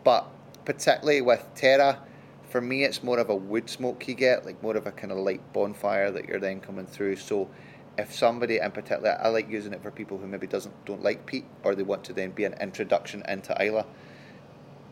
But 0.04 0.28
particularly 0.65 1.22
with 1.22 1.46
Terra, 1.56 2.00
for 2.50 2.62
me 2.62 2.84
it's 2.84 3.04
more 3.04 3.19
of 3.19 3.30
a 3.30 3.36
wood 3.36 3.69
smoke 3.69 4.08
you 4.08 4.13
get, 4.13 4.46
like 4.46 4.62
more 4.62 4.78
of 4.78 4.86
a 4.86 4.91
kind 4.91 5.12
of 5.12 5.17
light 5.17 5.41
bonfire 5.54 6.12
that 6.12 6.28
you're 6.28 6.39
then 6.39 6.60
coming 6.60 6.86
through. 6.86 7.15
So 7.15 7.50
if 7.97 8.13
somebody 8.13 8.60
in 8.60 8.71
particular, 8.71 9.17
I 9.21 9.29
like 9.29 9.49
using 9.49 9.73
it 9.73 9.84
for 9.84 9.91
people 9.91 10.17
who 10.17 10.27
maybe 10.27 10.47
doesn't 10.47 10.86
don't 10.86 11.03
like 11.03 11.25
peat 11.25 11.45
or 11.63 11.75
they 11.75 11.84
want 11.84 12.03
to 12.06 12.13
then 12.13 12.32
be 12.32 12.43
an 12.45 12.53
introduction 12.60 13.23
into 13.27 13.53
Islay 13.62 13.86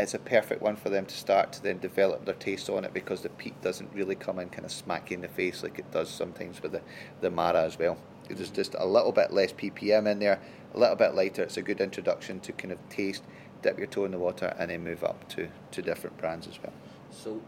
it's 0.01 0.13
a 0.13 0.19
perfect 0.19 0.61
one 0.61 0.75
for 0.75 0.89
them 0.89 1.05
to 1.05 1.15
start 1.15 1.53
to 1.53 1.61
then 1.61 1.77
develop 1.77 2.25
their 2.25 2.35
taste 2.35 2.69
on 2.69 2.83
it 2.83 2.93
because 2.93 3.21
the 3.21 3.29
peat 3.29 3.59
doesn't 3.61 3.93
really 3.93 4.15
come 4.15 4.39
in 4.39 4.49
kind 4.49 4.65
of 4.65 4.71
smack 4.71 5.11
you 5.11 5.15
in 5.15 5.21
the 5.21 5.27
face 5.27 5.61
like 5.63 5.77
it 5.77 5.89
does 5.91 6.09
sometimes 6.09 6.61
with 6.61 6.71
the, 6.71 6.81
the 7.21 7.29
Mara 7.29 7.63
as 7.63 7.77
well. 7.77 7.97
There's 8.27 8.49
just 8.49 8.75
a 8.79 8.85
little 8.85 9.11
bit 9.11 9.31
less 9.31 9.51
ppm 9.53 10.09
in 10.09 10.19
there, 10.19 10.39
a 10.73 10.79
little 10.79 10.95
bit 10.95 11.13
lighter. 11.13 11.43
It's 11.43 11.57
a 11.57 11.61
good 11.61 11.81
introduction 11.81 12.39
to 12.41 12.51
kind 12.53 12.71
of 12.71 12.89
taste, 12.89 13.23
dip 13.61 13.77
your 13.77 13.87
toe 13.87 14.05
in 14.05 14.11
the 14.11 14.17
water, 14.17 14.55
and 14.57 14.71
then 14.71 14.83
move 14.83 15.03
up 15.03 15.27
to, 15.29 15.49
to 15.71 15.81
different 15.81 16.17
brands 16.17 16.47
as 16.47 16.57
well. 16.63 16.73
So 17.11 17.41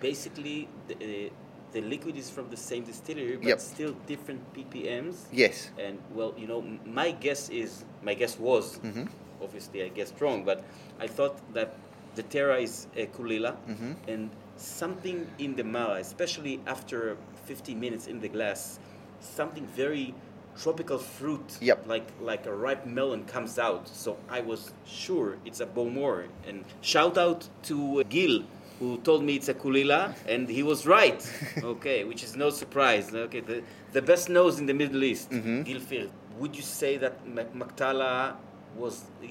basically, 0.00 0.68
the, 0.88 1.30
the 1.72 1.80
liquid 1.80 2.16
is 2.16 2.28
from 2.30 2.48
the 2.50 2.56
same 2.56 2.84
distillery, 2.84 3.36
but 3.36 3.46
Yep. 3.46 3.60
still 3.60 3.94
different 4.06 4.40
ppms. 4.54 5.14
Yes. 5.32 5.70
And 5.78 5.98
well, 6.14 6.34
you 6.36 6.46
know, 6.46 6.60
m- 6.60 6.80
my 6.84 7.10
guess 7.12 7.48
is 7.50 7.84
my 8.02 8.14
guess 8.14 8.38
was 8.38 8.78
Mhm. 8.78 9.08
obviously 9.42 9.82
I 9.82 9.88
guessed 9.88 10.20
wrong, 10.20 10.44
but 10.44 10.64
I 10.98 11.06
thought 11.06 11.36
that 11.54 11.74
the 12.16 12.22
Terra 12.24 12.58
is 12.60 12.86
a 12.96 13.06
Caol 13.06 13.32
Ila 13.32 13.56
Mhm. 13.68 13.94
and 14.08 14.30
something 14.56 15.26
in 15.38 15.54
the 15.56 15.64
Mara, 15.64 16.00
especially 16.00 16.60
after 16.66 17.16
15 17.46 17.78
minutes 17.80 18.06
in 18.06 18.20
the 18.20 18.28
glass, 18.28 18.78
something 19.20 19.66
very 19.76 20.14
tropical 20.56 20.98
fruit, 20.98 21.56
Yep. 21.60 21.86
like 21.86 22.06
like 22.20 22.44
a 22.46 22.52
ripe 22.54 22.84
melon 22.84 23.24
comes 23.24 23.58
out. 23.58 23.88
So 23.88 24.16
I 24.28 24.40
was 24.40 24.72
sure 24.84 25.38
it's 25.44 25.60
a 25.60 25.66
Bowmore. 25.66 26.24
And 26.46 26.64
shout 26.82 27.16
out 27.16 27.48
to 27.64 28.02
Gil. 28.04 28.42
Who 28.80 28.96
told 28.98 29.22
me 29.22 29.36
it's 29.36 29.48
a 29.48 29.54
Caol 29.54 29.76
Ila, 29.76 30.14
and 30.26 30.48
he 30.48 30.62
was 30.62 30.86
right. 30.86 31.20
Okay, 31.62 32.04
which 32.04 32.24
is 32.24 32.34
no 32.34 32.48
surprise. 32.50 33.14
Okay, 33.14 33.40
the, 33.40 33.62
the 33.92 34.00
best 34.02 34.28
nose 34.30 34.58
in 34.58 34.64
the 34.66 34.72
Middle 34.74 35.04
East, 35.04 35.30
Mhm. 35.30 35.66
Gilfir. 35.66 36.08
Would 36.38 36.56
you 36.56 36.62
say 36.62 36.96
that 36.96 37.14
Mac-Talla 37.54 38.36
was 38.76 39.04
uh, 39.22 39.26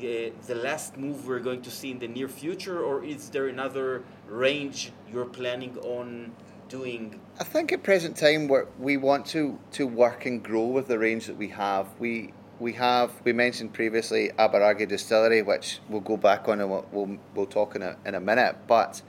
the 0.46 0.56
last 0.56 0.98
move 0.98 1.26
we're 1.28 1.40
going 1.40 1.64
to 1.64 1.72
see 1.72 1.90
in 1.92 1.98
the 2.00 2.08
near 2.08 2.28
future, 2.28 2.80
or 2.84 3.04
is 3.04 3.30
there 3.32 3.48
another 3.48 4.04
range 4.28 4.92
you're 5.12 5.26
planning 5.40 5.76
on 5.80 6.32
doing? 6.68 7.20
I 7.40 7.44
think 7.44 7.72
at 7.72 7.82
present 7.82 8.16
time 8.18 8.48
we 8.48 8.60
we 8.88 8.98
want 8.98 9.26
to 9.36 9.58
to 9.78 9.88
work 9.88 10.28
and 10.28 10.44
grow 10.44 10.66
with 10.78 10.88
the 10.88 11.00
range 11.00 11.26
that 11.26 11.38
we 11.38 11.48
have. 11.66 11.88
We 12.00 12.34
we 12.60 12.74
have 12.74 13.10
we 13.24 13.34
mentioned 13.34 13.74
previously 13.74 14.30
Aberargie 14.38 14.88
Distillery, 14.88 15.42
which 15.42 15.80
we'll 15.90 16.02
go 16.14 16.18
back 16.18 16.48
on 16.48 16.62
and 16.62 16.70
we'll 16.70 16.86
we'll, 16.92 17.18
we'll 17.34 17.48
talk 17.60 17.76
in 17.76 17.82
a 17.82 17.96
in 18.06 18.14
a 18.14 18.20
minute. 18.20 18.56
But 18.68 19.02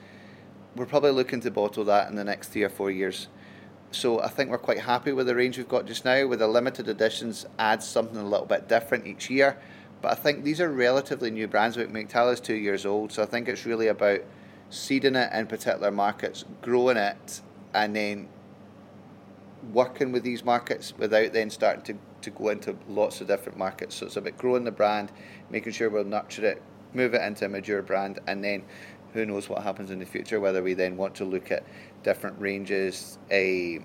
we're 0.77 0.87
probably 0.87 1.11
looking 1.11 1.41
to 1.41 1.51
bottle 1.51 1.85
that 1.85 2.09
in 2.09 2.17
the 2.17 2.25
next 2.25 2.49
three 2.49 2.63
or 2.63 2.69
four 2.69 2.91
years. 2.91 3.29
So 3.93 4.21
I 4.21 4.29
think 4.29 4.51
we're 4.51 4.59
quite 4.59 4.81
happy 4.81 5.13
with 5.13 5.27
the 5.27 5.35
range 5.35 5.59
we've 5.59 5.69
got 5.69 5.87
just 5.87 6.05
now. 6.05 6.27
With 6.27 6.39
the 6.39 6.47
limited 6.47 6.89
editions, 6.89 7.47
adds 7.59 7.87
something 7.87 8.17
a 8.17 8.25
little 8.25 8.47
bit 8.47 8.69
different 8.69 9.07
each 9.07 9.29
year. 9.29 9.59
But 10.01 10.13
I 10.13 10.15
think 10.15 10.45
these 10.45 10.61
are 10.61 10.71
relatively 10.71 11.31
new 11.31 11.49
brands. 11.49 11.77
Mac-Talla 11.77 12.33
is 12.33 12.41
two 12.41 12.55
years 12.55 12.87
old, 12.87 13.13
so 13.13 13.23
I 13.23 13.27
think 13.27 13.49
it's 13.49 13.67
really 13.67 13.89
about 13.89 14.21
seeding 14.71 15.17
it 15.17 15.33
in 15.33 15.47
particular 15.47 15.91
markets, 15.91 16.45
growing 16.63 16.97
it, 16.97 17.43
and 17.75 17.95
then 17.95 18.29
working 19.73 20.13
with 20.13 20.23
these 20.23 20.45
markets 20.45 20.95
without 20.97 21.33
then 21.33 21.51
starting 21.51 21.83
to, 21.83 21.99
to 22.23 22.31
go 22.31 22.49
into 22.49 22.77
lots 22.89 23.21
of 23.21 23.27
different 23.27 23.59
markets. 23.59 23.97
So 23.97 24.07
it's 24.07 24.17
about 24.17 24.39
growing 24.39 24.65
the 24.65 24.71
brand, 24.71 25.13
making 25.51 25.73
sure 25.73 25.91
we'll 25.91 26.05
nurture 26.05 26.47
it, 26.47 26.63
move 26.95 27.13
it 27.15 27.23
into 27.23 27.45
a 27.45 27.49
mature 27.49 27.83
brand, 27.83 28.21
and 28.27 28.43
then 28.43 28.63
who 29.13 29.27
knows 29.27 29.49
what 29.49 29.63
happens 29.63 29.91
in 29.91 29.99
the 29.99 30.07
future, 30.07 30.41
whether 30.41 30.63
we 30.63 30.75
then 30.75 30.97
want 30.97 31.15
to 31.17 31.25
look 31.25 31.51
at 31.51 31.65
different 32.03 32.41
ranges, 32.41 33.19
a 33.31 33.81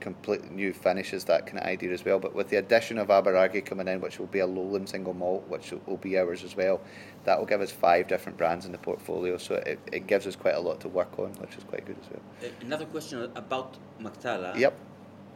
completely 0.00 0.50
new 0.50 0.72
finishes, 0.72 1.24
that 1.24 1.46
kind 1.46 1.58
of 1.58 1.64
idea 1.64 1.90
as 1.90 2.04
well. 2.04 2.18
But 2.18 2.34
with 2.34 2.48
the 2.50 2.56
addition 2.56 2.98
of 2.98 3.08
Aberargie 3.08 3.64
coming 3.64 3.88
in, 3.88 4.00
which 4.02 4.18
will 4.18 4.26
be 4.26 4.40
a 4.40 4.46
lowland 4.46 4.88
single 4.88 5.14
malt, 5.14 5.44
which 5.48 5.72
will- 5.86 5.96
be 5.96 6.18
ours 6.18 6.44
as 6.44 6.54
well, 6.56 6.80
that 7.24 7.38
will 7.38 7.46
give 7.46 7.62
us 7.62 7.70
five 7.70 8.06
different 8.08 8.36
brands 8.36 8.66
in 8.66 8.72
the 8.72 8.78
portfolio. 8.78 9.38
So 9.38 9.54
it, 9.54 9.78
it 9.92 10.06
gives 10.06 10.26
us 10.26 10.36
quite 10.36 10.56
a 10.56 10.60
lot 10.60 10.80
to 10.80 10.88
work 10.88 11.18
on, 11.18 11.32
which 11.40 11.56
is 11.56 11.64
quite 11.64 11.86
good 11.86 11.96
as 12.02 12.10
well. 12.10 12.20
Uh, 12.42 12.52
Another 12.66 12.84
question 12.84 13.30
about 13.36 13.76
Mac-Talla. 14.00 14.58
Yep. 14.58 14.74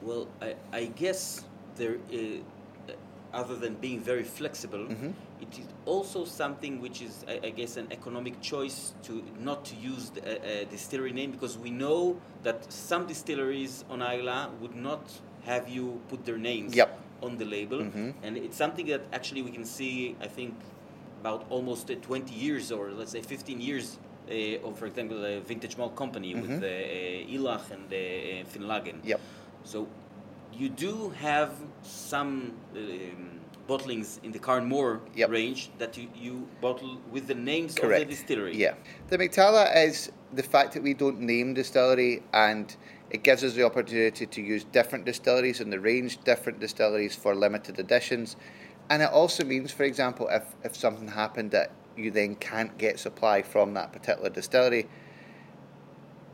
Well, 0.02 0.28
I, 0.42 0.54
I 0.72 0.84
guess 0.86 1.44
there, 1.76 1.96
uh, 2.12 2.16
other 3.32 3.54
than 3.56 3.74
being 3.74 4.00
very 4.00 4.24
flexible, 4.24 4.86
Mhm. 4.88 5.12
it 5.40 5.58
is 5.58 5.66
also 5.86 6.24
something 6.24 6.80
which 6.80 7.02
is, 7.02 7.24
I, 7.28 7.40
I 7.48 7.50
guess, 7.50 7.76
an 7.76 7.86
economic 7.90 8.40
choice 8.40 8.92
to 9.04 9.22
not 9.38 9.64
to 9.66 9.74
use 9.76 10.10
the, 10.10 10.22
a, 10.26 10.62
a 10.62 10.64
distillery 10.64 11.12
name 11.12 11.30
because 11.30 11.58
we 11.58 11.70
know 11.70 12.16
that 12.42 12.72
some 12.72 13.06
distilleries 13.06 13.84
on 13.90 14.00
Islay 14.02 14.46
would 14.60 14.74
not 14.74 15.02
have 15.44 15.68
you 15.68 16.00
put 16.08 16.24
their 16.24 16.38
names. 16.38 16.74
Yep. 16.74 16.90
on 17.20 17.36
the 17.36 17.44
label, 17.44 17.78
Mhm. 17.80 18.14
and 18.22 18.36
it's 18.36 18.56
something 18.56 18.86
that 18.86 19.00
actually 19.12 19.42
we 19.42 19.50
can 19.50 19.64
see. 19.64 20.14
I 20.20 20.28
think 20.28 20.54
about 21.20 21.44
almost 21.50 21.90
uh, 21.90 21.96
20 21.96 22.32
years, 22.32 22.70
or 22.70 22.92
let's 22.92 23.10
say 23.10 23.22
15 23.22 23.60
years. 23.60 23.98
Uh, 24.30 24.64
of, 24.68 24.78
for 24.78 24.86
example, 24.86 25.24
a 25.24 25.40
vintage 25.40 25.76
malt 25.76 25.96
company 25.96 26.34
with 26.36 26.50
Mhm. 26.50 26.62
uh, 26.62 26.66
uh, 26.66 27.34
Ileach 27.34 27.70
and 27.72 27.86
uh, 27.92 27.96
uh, 27.96 28.44
Finlaggan. 28.52 28.98
Yep. 29.02 29.20
So 29.64 29.88
you 30.58 30.68
do 30.68 31.10
have 31.10 31.52
some 31.82 32.52
um, 32.76 33.40
bottlings 33.68 34.22
in 34.24 34.32
the 34.32 34.38
Carn 34.38 34.64
Mor 34.64 35.00
Yep. 35.14 35.30
range 35.30 35.70
that 35.78 35.96
you, 35.96 36.08
you 36.16 36.48
bottle 36.60 36.98
with 37.12 37.28
the 37.28 37.34
names 37.34 37.74
Correct. 37.74 38.02
of 38.02 38.08
the 38.08 38.14
distillery. 38.14 38.56
Yeah. 38.56 38.74
The 39.08 39.18
Mac-Talla 39.18 39.86
is 39.86 40.10
the 40.32 40.42
fact 40.42 40.72
that 40.72 40.82
we 40.82 40.94
don't 40.94 41.20
name 41.20 41.54
distillery 41.54 42.22
and 42.32 42.74
it 43.10 43.22
gives 43.22 43.44
us 43.44 43.54
the 43.54 43.62
opportunity 43.62 44.26
to 44.26 44.42
use 44.42 44.64
different 44.64 45.04
distilleries 45.04 45.60
in 45.60 45.70
the 45.70 45.80
range, 45.80 46.18
different 46.24 46.60
distilleries 46.60 47.14
for 47.14 47.34
limited 47.34 47.78
editions. 47.78 48.36
And 48.90 49.02
it 49.02 49.10
also 49.10 49.44
means, 49.44 49.70
for 49.70 49.84
example, 49.84 50.28
if, 50.30 50.44
if 50.64 50.76
something 50.76 51.08
happened 51.08 51.52
that 51.52 51.70
you 51.96 52.10
then 52.10 52.34
can't 52.36 52.76
get 52.78 52.98
supply 52.98 53.42
from 53.42 53.74
that 53.74 53.92
particular 53.92 54.30
distillery, 54.30 54.88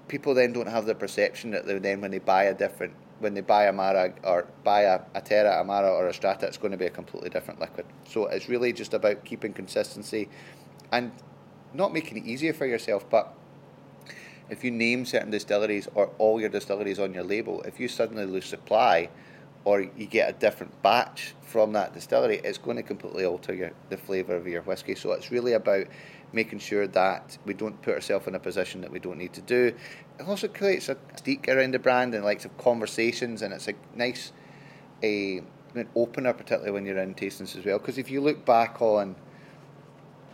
people 0.09 0.35
then 0.35 0.53
don't 0.53 0.69
have 0.69 0.87
the 0.87 0.95
perception 0.95 1.51
that 1.51 1.67
they 1.67 1.79
then 1.79 2.01
when 2.01 2.11
they 2.11 2.19
buy 2.19 2.45
a 2.45 2.55
different 2.55 2.95
when 3.21 3.35
they 3.35 3.41
buy 3.41 3.65
a 3.65 3.73
Mara 3.73 4.13
or 4.23 4.47
buy 4.65 4.83
a, 4.83 5.01
a 5.15 5.21
Terra, 5.21 5.63
or 5.63 6.09
a 6.09 6.15
Strata, 6.15 6.47
it's 6.47 6.57
going 6.59 6.73
to 6.73 6.79
be 6.79 6.87
a 6.87 6.91
completely 6.91 7.31
different 7.31 7.61
liquid. 7.61 7.87
So 8.09 8.27
it's 8.27 8.49
really 8.49 8.73
just 8.73 8.95
about 8.95 9.25
keeping 9.25 9.53
consistency 9.53 10.29
and 10.93 11.13
not 11.73 11.93
making 11.93 12.19
it 12.19 12.25
easier 12.25 12.53
for 12.53 12.67
yourself, 12.67 13.09
but 13.11 13.35
if 14.51 14.63
you 14.63 14.71
name 14.71 15.05
certain 15.05 15.31
distilleries 15.31 15.89
or 15.95 16.11
all 16.19 16.41
your 16.41 16.51
distilleries 16.51 16.99
on 16.99 17.15
your 17.15 17.25
label, 17.25 17.63
if 17.63 17.81
you 17.81 17.89
suddenly 17.89 18.27
lose 18.27 18.45
supply 18.45 19.09
or 19.65 19.81
you 19.81 20.07
get 20.07 20.29
a 20.29 20.33
different 20.35 20.83
batch 20.83 21.35
from 21.43 21.73
that 21.73 21.95
distillery, 21.95 22.41
it's 22.45 22.59
going 22.59 22.77
to 22.77 22.83
completely 22.83 23.25
alter 23.25 23.55
your, 23.55 23.73
the 23.89 23.97
flavour 23.97 24.37
of 24.37 24.47
your 24.47 24.63
whiskey. 24.63 24.95
So 24.95 25.13
it's 25.13 25.31
really 25.31 25.55
about 25.55 25.87
making 26.35 26.59
sure 26.59 26.87
that 26.89 27.39
we 27.47 27.55
don't 27.55 27.81
put 27.83 27.95
ourselves 27.95 28.27
in 28.27 28.35
a 28.35 28.39
position 28.39 28.81
that 28.81 28.91
we 28.91 28.99
don't 28.99 29.19
need 29.19 29.33
to 29.35 29.41
do. 29.43 29.75
It 30.19 30.29
also 30.29 30.49
creates 30.49 30.89
a 30.89 30.97
mystique 30.97 31.49
around 31.49 31.73
the 31.73 31.79
brand 31.79 32.15
and 32.15 32.25
likes 32.25 32.45
of 32.45 32.57
conversations, 32.59 33.43
and 33.43 33.55
it's 33.55 33.69
a 33.69 33.75
nice 33.95 34.33
a 35.03 35.43
an 35.75 35.89
opener, 35.97 36.33
particularly 36.33 36.71
when 36.71 36.87
you're 36.87 36.99
in 36.99 37.15
tastings 37.15 37.57
as 37.57 37.65
well. 37.65 37.79
Because 37.79 37.99
if 37.99 38.11
you 38.11 38.21
look 38.21 38.45
back 38.45 38.81
on 38.81 39.17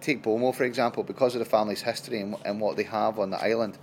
take 0.00 0.22
Bowmore 0.22 0.54
for 0.54 0.64
example, 0.64 1.02
because 1.02 1.34
of 1.34 1.38
the 1.40 1.44
family's 1.44 1.82
history 1.82 2.20
and, 2.20 2.34
and 2.44 2.60
what 2.60 2.76
they 2.76 2.82
have 2.84 3.18
on 3.18 3.30
the 3.30 3.42
island, 3.42 3.78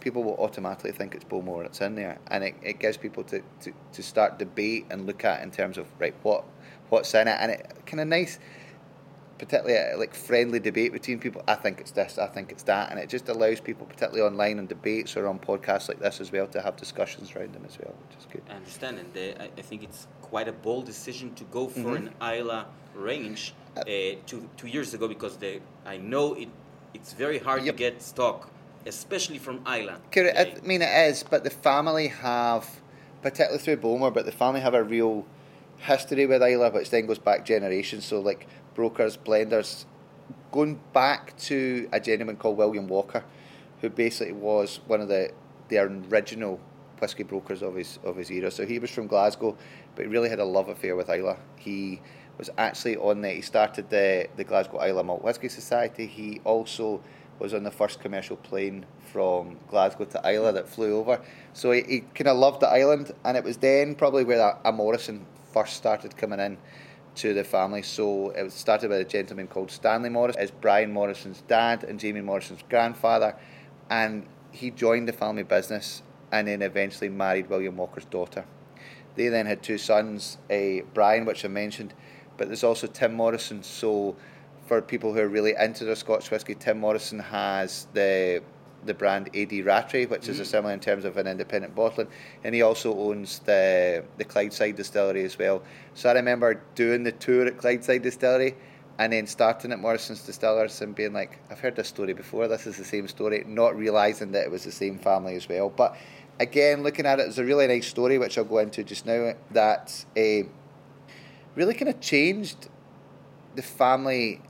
people 0.00 0.22
will 0.22 0.36
automatically 0.36 0.92
think 0.92 1.14
it's 1.14 1.24
Bowmore 1.24 1.62
that's 1.62 1.80
in 1.80 1.94
there, 1.94 2.18
and 2.28 2.44
it, 2.44 2.54
it 2.62 2.78
gives 2.78 2.96
people 2.96 3.24
to, 3.24 3.42
to, 3.62 3.72
to 3.92 4.02
start 4.02 4.38
debate 4.38 4.86
and 4.90 5.06
look 5.06 5.24
at 5.24 5.42
in 5.42 5.50
terms 5.50 5.78
of 5.78 5.86
right 5.98 6.14
what 6.22 6.44
what's 6.90 7.14
in 7.14 7.26
it, 7.28 7.36
and 7.40 7.50
it 7.50 7.74
kind 7.86 8.00
of 8.00 8.08
nice, 8.08 8.38
particularly 9.44 9.76
a, 9.76 9.96
like 9.98 10.14
friendly 10.14 10.58
debate 10.58 10.92
between 10.92 11.18
people. 11.18 11.42
I 11.46 11.54
think 11.54 11.80
it's 11.80 11.90
this, 11.90 12.18
I 12.18 12.26
think 12.26 12.50
it's 12.50 12.62
that, 12.64 12.90
and 12.90 12.98
it 12.98 13.08
just 13.08 13.28
allows 13.28 13.60
people, 13.60 13.86
particularly 13.86 14.22
online 14.22 14.58
and 14.58 14.68
debates 14.68 15.16
or 15.16 15.26
on 15.26 15.38
podcasts 15.38 15.88
like 15.88 16.00
this 16.00 16.20
as 16.20 16.32
well, 16.32 16.46
to 16.48 16.62
have 16.62 16.76
discussions 16.76 17.32
around 17.34 17.52
them 17.52 17.64
as 17.66 17.78
well, 17.78 17.94
which 18.08 18.18
is 18.18 18.26
good. 18.32 18.42
I 18.48 18.54
understand, 18.54 18.98
and 18.98 19.38
uh, 19.38 19.44
I, 19.44 19.50
I 19.58 19.62
think 19.62 19.82
it's 19.82 20.06
quite 20.22 20.48
a 20.48 20.52
bold 20.52 20.86
decision 20.86 21.34
to 21.34 21.44
go 21.44 21.68
for 21.68 21.80
Mhm. 21.94 21.96
an 21.96 22.10
Islay 22.20 22.64
range 22.94 23.54
Uh, 23.76 23.80
uh, 23.80 24.14
two, 24.24 24.48
two 24.56 24.68
years 24.68 24.94
ago 24.94 25.08
because 25.08 25.36
the, 25.36 25.60
I 25.84 25.96
know 25.96 26.34
it 26.34 26.48
it's 26.94 27.12
very 27.12 27.38
hard 27.40 27.64
Yep. 27.64 27.74
to 27.74 27.78
get 27.78 28.00
stock, 28.02 28.48
especially 28.86 29.38
from 29.38 29.56
Islay. 29.66 29.96
Correct. 30.12 30.38
Uh, 30.38 30.62
I 30.62 30.66
mean, 30.66 30.80
it 30.80 31.08
is, 31.10 31.24
but 31.24 31.42
the 31.42 31.50
family 31.50 32.06
have, 32.06 32.64
particularly 33.20 33.58
through 33.58 33.78
Bowmore, 33.78 34.12
but 34.14 34.26
the 34.26 34.32
family 34.44 34.60
have 34.60 34.74
a 34.74 34.84
real 34.84 35.26
history 35.78 36.24
with 36.24 36.40
Islay, 36.40 36.70
which 36.70 36.90
then 36.90 37.06
goes 37.06 37.18
back 37.18 37.44
generations. 37.44 38.04
So, 38.04 38.20
like 38.20 38.46
brokers, 38.74 39.16
blenders, 39.16 39.84
going 40.52 40.80
back 40.92 41.36
to 41.36 41.88
a 41.92 42.00
gentleman 42.00 42.36
called 42.36 42.56
William 42.56 42.88
Walker, 42.88 43.24
who 43.80 43.90
basically 43.90 44.32
was 44.32 44.80
one 44.86 45.00
of 45.00 45.08
the 45.08 45.30
the 45.68 45.78
original 45.78 46.60
whiskey 47.00 47.22
brokers 47.22 47.62
of 47.62 47.74
his 47.74 47.98
of 48.04 48.16
his 48.16 48.30
era. 48.30 48.50
So 48.50 48.66
he 48.66 48.78
was 48.78 48.90
from 48.90 49.06
Glasgow, 49.06 49.56
but 49.94 50.04
he 50.04 50.10
really 50.10 50.28
had 50.28 50.38
a 50.38 50.44
love 50.44 50.68
affair 50.68 50.96
with 50.96 51.08
Islay. 51.08 51.36
He 51.56 52.00
was 52.38 52.50
actually 52.58 52.96
on 52.96 53.20
the 53.20 53.30
he 53.30 53.42
started 53.42 53.90
the 53.90 54.28
the 54.36 54.44
Glasgow 54.44 54.80
Islay 54.80 55.02
Malt 55.02 55.22
Whisky 55.22 55.48
Society. 55.48 56.06
He 56.06 56.40
also 56.44 57.02
was 57.38 57.52
on 57.52 57.64
the 57.64 57.70
first 57.70 58.00
commercial 58.00 58.36
plane 58.36 58.86
from 59.12 59.58
Glasgow 59.68 60.04
to 60.04 60.18
Islay 60.18 60.52
that 60.52 60.68
flew 60.68 60.96
over. 60.96 61.20
So 61.52 61.72
he, 61.72 61.82
he 61.82 62.00
kind 62.14 62.28
of 62.28 62.36
loved 62.36 62.60
the 62.60 62.68
island, 62.68 63.12
and 63.24 63.36
it 63.36 63.42
was 63.42 63.56
then 63.56 63.96
probably 63.96 64.24
where 64.24 64.40
a, 64.40 64.58
a 64.66 64.72
Morrison 64.72 65.26
first 65.52 65.76
started 65.76 66.16
coming 66.16 66.38
in 66.38 66.58
to 67.16 67.34
the 67.34 67.44
family. 67.44 67.82
So 67.82 68.30
it 68.30 68.42
was 68.42 68.54
started 68.54 68.90
by 68.90 68.96
a 68.96 69.04
gentleman 69.04 69.46
called 69.46 69.70
Stanley 69.70 70.10
Morris, 70.10 70.36
as 70.36 70.50
Brian 70.50 70.92
Morrison's 70.92 71.42
dad 71.42 71.84
and 71.84 72.00
Jamie 72.00 72.20
Morrison's 72.20 72.62
grandfather, 72.68 73.36
and 73.88 74.26
he 74.50 74.70
joined 74.70 75.08
the 75.08 75.12
family 75.12 75.42
business 75.42 76.02
and 76.32 76.48
then 76.48 76.62
eventually 76.62 77.08
married 77.08 77.48
William 77.48 77.76
Walker's 77.76 78.04
daughter. 78.04 78.44
They 79.16 79.28
then 79.28 79.46
had 79.46 79.62
two 79.62 79.78
sons, 79.78 80.38
a 80.50 80.82
Brian, 80.92 81.24
which 81.24 81.44
I 81.44 81.48
mentioned, 81.48 81.94
but 82.36 82.48
there's 82.48 82.64
also 82.64 82.86
Tim 82.86 83.14
Morrison. 83.14 83.62
So 83.62 84.16
for 84.66 84.82
people 84.82 85.12
who 85.12 85.20
are 85.20 85.28
really 85.28 85.54
into 85.58 85.84
their 85.84 85.94
Scotch 85.94 86.30
whisky, 86.30 86.54
Tim 86.54 86.80
Morrison 86.80 87.20
has 87.20 87.86
the 87.92 88.42
the 88.86 88.94
brand 88.94 89.34
AD 89.34 89.52
Rattray, 89.64 90.06
which 90.06 90.28
is 90.28 90.40
a 90.40 90.44
similar 90.44 90.72
in 90.72 90.80
terms 90.80 91.04
of 91.04 91.16
an 91.16 91.26
independent 91.26 91.74
bottling, 91.74 92.08
and 92.42 92.54
he 92.54 92.62
also 92.62 92.96
owns 92.96 93.40
the 93.40 94.04
the 94.18 94.24
Clydeside 94.24 94.76
distillery 94.76 95.24
as 95.24 95.38
well. 95.38 95.62
So 95.94 96.10
I 96.10 96.12
remember 96.12 96.62
doing 96.74 97.02
the 97.02 97.12
tour 97.12 97.46
at 97.46 97.58
Clydeside 97.58 98.02
distillery, 98.02 98.54
and 98.98 99.12
then 99.12 99.26
starting 99.26 99.72
at 99.72 99.80
Morrison's 99.80 100.22
Distillers 100.22 100.80
and 100.80 100.94
being 100.94 101.12
like, 101.12 101.38
I've 101.50 101.60
heard 101.60 101.76
this 101.76 101.88
story 101.88 102.12
before. 102.12 102.46
This 102.46 102.66
is 102.66 102.76
the 102.76 102.84
same 102.84 103.08
story, 103.08 103.44
not 103.46 103.76
realizing 103.76 104.32
that 104.32 104.44
it 104.44 104.50
was 104.50 104.64
the 104.64 104.72
same 104.72 104.98
family 104.98 105.34
as 105.34 105.48
well. 105.48 105.68
But 105.68 105.96
again, 106.38 106.82
looking 106.82 107.06
at 107.06 107.18
it, 107.18 107.26
it's 107.26 107.38
a 107.38 107.44
really 107.44 107.66
nice 107.66 107.88
story 107.88 108.18
which 108.18 108.38
I'll 108.38 108.44
go 108.44 108.58
into 108.58 108.84
just 108.84 109.04
now. 109.06 109.34
That 109.50 110.04
uh, 110.16 110.46
really 111.56 111.74
kind 111.74 111.88
of 111.88 112.00
changed 112.00 112.68
the 113.56 113.62
family, 113.62 114.40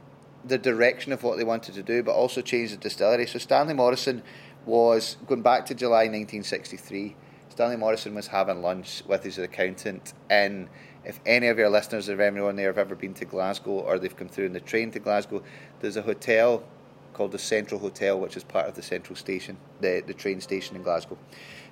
the 0.47 0.59
direction 0.59 1.13
of 1.13 1.23
what 1.23 1.39
they 1.39 1.45
wanted 1.45 1.75
to 1.75 1.83
do, 1.83 2.03
but 2.03 2.13
also 2.13 2.41
changed 2.41 2.73
the 2.75 2.77
distillery. 2.77 3.27
So 3.27 3.39
Stanley 3.39 3.75
Morrison 3.75 4.23
was 4.67 5.17
going 5.27 5.43
back 5.43 5.67
to 5.67 5.75
July 5.75 6.05
1963. 6.05 7.17
Stanley 7.49 7.77
Morrison 7.77 8.15
was 8.15 8.29
having 8.29 8.63
lunch 8.63 9.03
with 9.07 9.25
his 9.25 9.39
accountant 9.39 10.13
in. 10.31 10.69
If 11.05 11.21
any 11.27 11.49
of 11.49 11.59
your 11.59 11.69
listeners, 11.69 12.09
if 12.09 12.19
anyone 12.19 12.57
there 12.57 12.69
have 12.69 12.79
ever 12.79 12.95
been 12.95 13.13
to 13.15 13.27
Glasgow 13.27 13.73
or 13.73 13.99
they've 13.99 14.17
come 14.17 14.29
through 14.29 14.47
in 14.47 14.55
the 14.55 14.61
train 14.61 14.91
to 14.93 14.99
Glasgow, 14.99 15.43
there's 15.81 15.99
a 15.99 16.03
hotel 16.03 16.65
called 17.13 17.33
the 17.33 17.39
Central 17.39 17.79
Hotel, 17.81 18.19
which 18.19 18.37
is 18.37 18.43
part 18.43 18.67
of 18.67 18.75
the 18.75 18.83
Central 18.83 19.15
Station, 19.15 19.57
the, 19.81 20.03
the 20.07 20.15
train 20.15 20.41
station 20.41 20.77
in 20.77 20.83
Glasgow. 20.83 21.17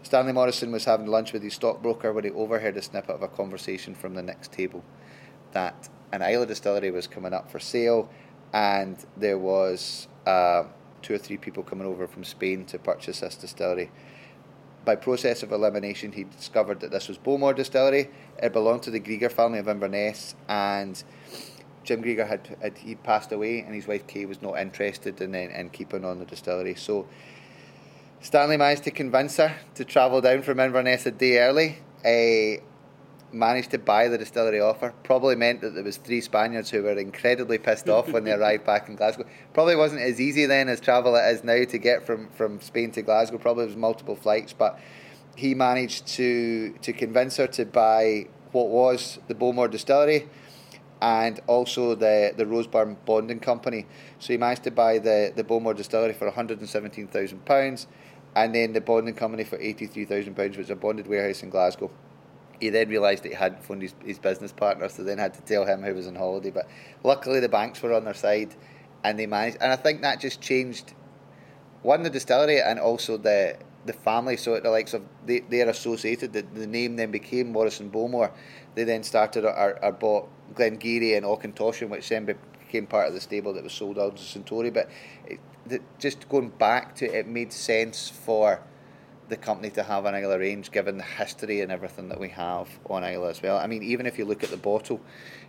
Stanley 0.03 0.33
Morrison 0.33 0.71
was 0.71 0.85
having 0.85 1.07
lunch 1.07 1.33
with 1.33 1.43
his 1.43 1.55
stockbroker 1.55 2.13
when 2.13 2.25
he 2.25 2.31
overheard 2.31 2.77
a 2.77 2.83
snippet 2.83 3.15
of 3.15 3.23
a 3.23 3.29
conversation 3.29 3.95
from 3.95 4.15
the 4.15 4.23
next 4.23 4.53
table 4.53 4.85
that 5.53 5.89
an 6.13 6.23
Islay 6.23 6.47
distillery 6.47 6.91
was 6.91 7.07
coming 7.07 7.33
up 7.33 7.51
for 7.51 7.59
sale, 7.59 8.09
and 8.53 9.05
there 9.17 9.39
was 9.39 10.09
uh, 10.27 10.65
two 11.01 11.15
or 11.15 11.19
three 11.19 11.37
people 11.37 11.63
coming 11.63 11.87
over 11.87 12.07
from 12.07 12.25
Spain 12.25 12.65
to 12.67 12.79
purchase 12.79 13.21
this 13.21 13.37
distillery. 13.37 13.91
By 14.85 14.97
process 14.97 15.43
of 15.43 15.53
elimination, 15.53 16.13
he 16.13 16.25
discovered 16.25 16.81
that 16.81 16.91
this 16.91 17.09
was 17.09 17.17
Bowmore 17.17 17.55
Distillery. 17.55 18.11
It 18.43 18.53
belonged 18.53 18.83
to 18.83 18.91
the 18.91 19.01
Grigor 19.01 19.31
family 19.31 19.61
of 19.61 19.69
Inverness, 19.69 20.35
and 20.49 21.03
Jim 21.85 22.03
Grigor 22.03 22.27
had, 22.27 22.57
had 22.61 22.79
he 22.79 22.97
passed 22.97 23.31
away, 23.31 23.61
and 23.61 23.75
his 23.75 23.87
wife 23.87 24.07
Kay 24.07 24.27
was 24.27 24.43
not 24.43 24.59
interested 24.59 25.21
in, 25.21 25.35
in 25.35 25.71
keeping 25.71 26.05
on 26.05 26.19
the 26.19 26.25
distillery. 26.25 26.75
So 26.75 27.07
Stanley 28.21 28.57
managed 28.57 28.85
to 28.85 28.91
convince 28.91 29.37
her 29.37 29.57
to 29.77 29.85
travel 29.85 30.21
down 30.21 30.43
from 30.43 30.59
Inverness 30.59 31.07
a 31.07 31.11
day 31.11 31.39
early. 31.39 31.79
Uh, 32.05 32.63
managed 33.33 33.71
to 33.71 33.79
buy 33.79 34.09
the 34.09 34.19
distillery 34.19 34.61
offer. 34.61 34.93
Probably 35.03 35.37
meant 35.37 35.61
that 35.63 35.75
there 35.75 35.85
was 35.85 35.97
three 35.97 36.21
Spaniards 36.21 36.71
who 36.71 36.83
were 36.83 36.99
incredibly 36.99 37.59
pissed 37.59 37.89
off 37.89 38.09
when 38.11 38.25
they 38.25 38.33
arrived 38.39 38.65
back 38.65 38.89
in 38.89 38.97
Glasgow. 38.97 39.25
Probably 39.55 39.77
wasn't 39.77 40.03
as 40.03 40.21
easy 40.21 40.47
then 40.47 40.69
as 40.69 40.81
travel 40.81 41.17
it 41.17 41.25
is 41.33 41.45
now 41.45 41.65
to 41.65 41.79
get 41.79 42.05
from, 42.05 42.29
from 42.31 42.61
Spain 42.61 42.91
to 42.93 43.03
Glasgow. 43.03 43.39
Probably 43.39 43.67
was 43.67 43.77
multiple 43.77 44.17
flights, 44.17 44.53
but 44.53 44.79
he 45.37 45.55
managed 45.55 46.07
to 46.07 46.73
to 46.83 46.93
convince 46.93 47.37
her 47.37 47.47
to 47.47 47.65
buy 47.65 48.27
what 48.53 48.69
was 48.69 49.19
the 49.29 49.35
Bowmore 49.35 49.69
distillery 49.69 50.29
and 51.01 51.41
also 51.47 51.95
the 51.95 52.33
the 52.37 52.45
Roseburn 52.45 52.97
Bonding 53.05 53.41
Company. 53.41 53.87
So 54.19 54.33
he 54.33 54.37
managed 54.37 54.65
to 54.65 54.71
buy 54.71 54.99
the 54.99 55.33
the 55.35 55.45
Bowmore 55.45 55.75
distillery 55.75 56.13
for 56.13 56.27
one 56.27 56.35
hundred 56.35 56.61
and 56.61 56.69
seventeen 56.69 57.09
thousand 57.09 57.45
pounds, 57.45 57.87
and 58.37 58.55
then 58.55 58.73
the 58.73 58.81
bonding 58.81 59.15
company 59.15 59.45
for 59.45 59.59
eighty 59.59 59.87
three 59.87 60.05
thousand 60.05 60.35
pounds, 60.35 60.57
which 60.57 60.67
is 60.67 60.71
a 60.71 60.77
bonded 60.77 61.07
warehouse 61.07 61.43
in 61.43 61.51
Glasgow. 61.51 61.91
He 62.63 62.69
then 62.71 62.89
realised 62.89 63.25
that 63.25 63.31
he 63.31 63.35
hadn't 63.35 63.65
phoned 63.65 63.83
his, 63.83 63.93
his 64.05 64.21
business 64.21 64.53
partner, 64.53 64.89
so 64.89 65.03
then 65.03 65.19
had 65.19 65.35
to 65.35 65.41
tell 65.41 65.67
him 65.67 65.83
he 65.83 65.91
was 65.91 66.07
on 66.07 66.15
holiday. 66.15 66.51
But 66.51 66.69
luckily, 67.03 67.41
the 67.41 67.49
banks 67.49 67.83
were 67.83 67.93
on 67.93 68.05
their 68.05 68.15
side, 68.15 68.55
and 69.03 69.19
they 69.19 69.27
managed. 69.27 69.57
And 69.61 69.73
I 69.73 69.75
think 69.75 70.03
that 70.03 70.21
just 70.21 70.41
changed 70.41 70.95
one 71.83 72.05
the 72.05 72.11
distillery 72.11 72.63
and 72.63 72.79
also 72.79 73.17
the 73.17 73.57
the 73.85 73.93
family. 73.93 74.37
So 74.37 74.61
the 74.61 74.71
likes 74.71 74.95
of 74.95 75.03
they 75.27 75.41
they're 75.41 75.69
associated. 75.69 76.35
The, 76.35 76.43
the 76.43 76.69
name 76.69 76.95
then 76.95 77.11
became 77.11 77.51
Morrison 77.51 77.91
Bowmore. 77.91 78.31
They 78.77 78.85
then 78.85 79.03
started 79.03 79.45
or, 79.45 79.85
or 79.85 79.91
bought 79.91 80.29
Glen 80.55 80.79
Garioch 80.79 81.17
and 81.17 81.27
Auchentoshan, 81.27 81.89
which 81.89 82.09
then 82.11 82.27
became 82.27 82.87
part 82.87 83.09
of 83.09 83.15
the 83.15 83.21
stable 83.21 83.53
that 83.55 83.65
was 83.65 83.73
sold 83.73 83.99
out 83.99 84.19
to 84.19 84.23
Suntory. 84.23 84.73
But 84.73 84.89
it, 85.27 85.41
the, 85.67 85.81
just 85.99 86.29
going 86.29 86.51
back 86.51 86.95
to 86.97 87.07
it, 87.07 87.15
it 87.15 87.27
made 87.27 87.53
sense 87.53 88.09
for 88.09 88.63
the 89.33 89.37
company 89.39 89.71
to 89.71 89.83
have 89.83 90.05
an 90.05 90.15
Islay 90.15 90.39
range, 90.39 90.71
given 90.71 90.99
the 90.99 91.05
history 91.05 91.63
and 91.63 91.73
everything 91.73 92.11
that 92.11 92.21
we 92.21 92.29
have 92.29 92.69
on 92.89 93.03
Islay 93.03 93.31
as 93.31 93.43
well. 93.43 93.57
I 93.57 93.67
mean, 93.67 93.83
even 93.83 94.07
if 94.07 94.19
you 94.19 94.27
look 94.27 94.45
at 94.45 94.51
the 94.51 94.59
bottle, 94.59 95.01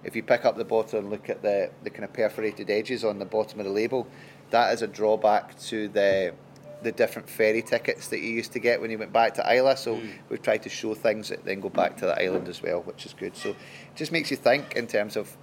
if 0.05 0.15
you 0.15 0.23
pick 0.23 0.45
up 0.45 0.55
the 0.55 0.63
bottle 0.63 0.99
and 0.99 1.09
look 1.09 1.29
at 1.29 1.41
the, 1.41 1.69
the 1.83 1.89
kind 1.89 2.05
of 2.05 2.13
perforated 2.13 2.69
edges 2.69 3.03
on 3.03 3.19
the 3.19 3.25
bottom 3.25 3.59
of 3.59 3.65
the 3.65 3.71
label, 3.71 4.07
that 4.51 4.73
is 4.73 4.81
a 4.81 4.87
drawback 4.87 5.59
to 5.59 5.89
the 5.89 6.33
the 6.81 6.91
different 6.91 7.29
ferry 7.29 7.61
tickets 7.61 8.09
that 8.09 8.19
you 8.19 8.27
used 8.27 8.51
to 8.51 8.59
get 8.59 8.81
when 8.81 8.91
you 8.91 8.97
went 8.97 9.13
back 9.13 9.33
to 9.33 9.41
Islay. 9.41 9.75
So 9.75 9.95
mm. 9.95 10.11
we've 10.27 10.41
tried 10.41 10.63
to 10.63 10.69
show 10.69 10.93
things 10.93 11.29
that 11.29 11.45
then 11.45 11.61
go 11.61 11.69
back 11.69 11.95
to 11.97 12.05
the 12.05 12.21
island 12.21 12.49
as 12.49 12.61
well, 12.61 12.81
which 12.81 13.05
is 13.05 13.13
good. 13.13 13.37
So 13.37 13.51
it 13.51 13.95
just 13.95 14.11
makes 14.11 14.29
you 14.31 14.35
think 14.35 14.75
in 14.75 14.87
terms 14.87 15.15
of 15.15 15.37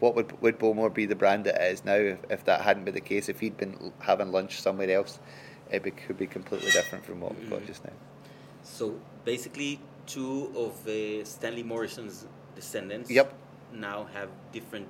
what 0.00 0.16
would 0.16 0.40
would 0.42 0.58
Bowmore 0.58 0.90
be 0.90 1.06
the 1.06 1.14
brand 1.14 1.46
it 1.46 1.60
is 1.60 1.84
now 1.84 1.94
if, 1.94 2.18
if 2.28 2.44
that 2.44 2.60
hadn't 2.62 2.84
been 2.84 2.94
the 2.94 3.00
case, 3.00 3.28
if 3.28 3.40
he'd 3.40 3.56
been 3.56 3.92
having 4.00 4.32
lunch 4.32 4.60
somewhere 4.60 4.90
else 4.90 5.18
it 5.70 5.82
be, 5.82 5.90
could 5.90 6.18
be 6.18 6.26
completely 6.26 6.70
different 6.70 7.04
from 7.04 7.20
what 7.20 7.36
we've 7.36 7.48
got 7.48 7.60
mm-hmm. 7.60 7.66
just 7.66 7.84
now. 7.84 7.92
So 8.62 8.98
basically, 9.24 9.80
two 10.06 10.52
of 10.56 10.86
uh, 10.86 11.24
Stanley 11.24 11.62
Morrison's 11.62 12.26
descendants 12.54 13.10
yep. 13.10 13.32
now 13.72 14.08
have 14.12 14.28
different 14.52 14.88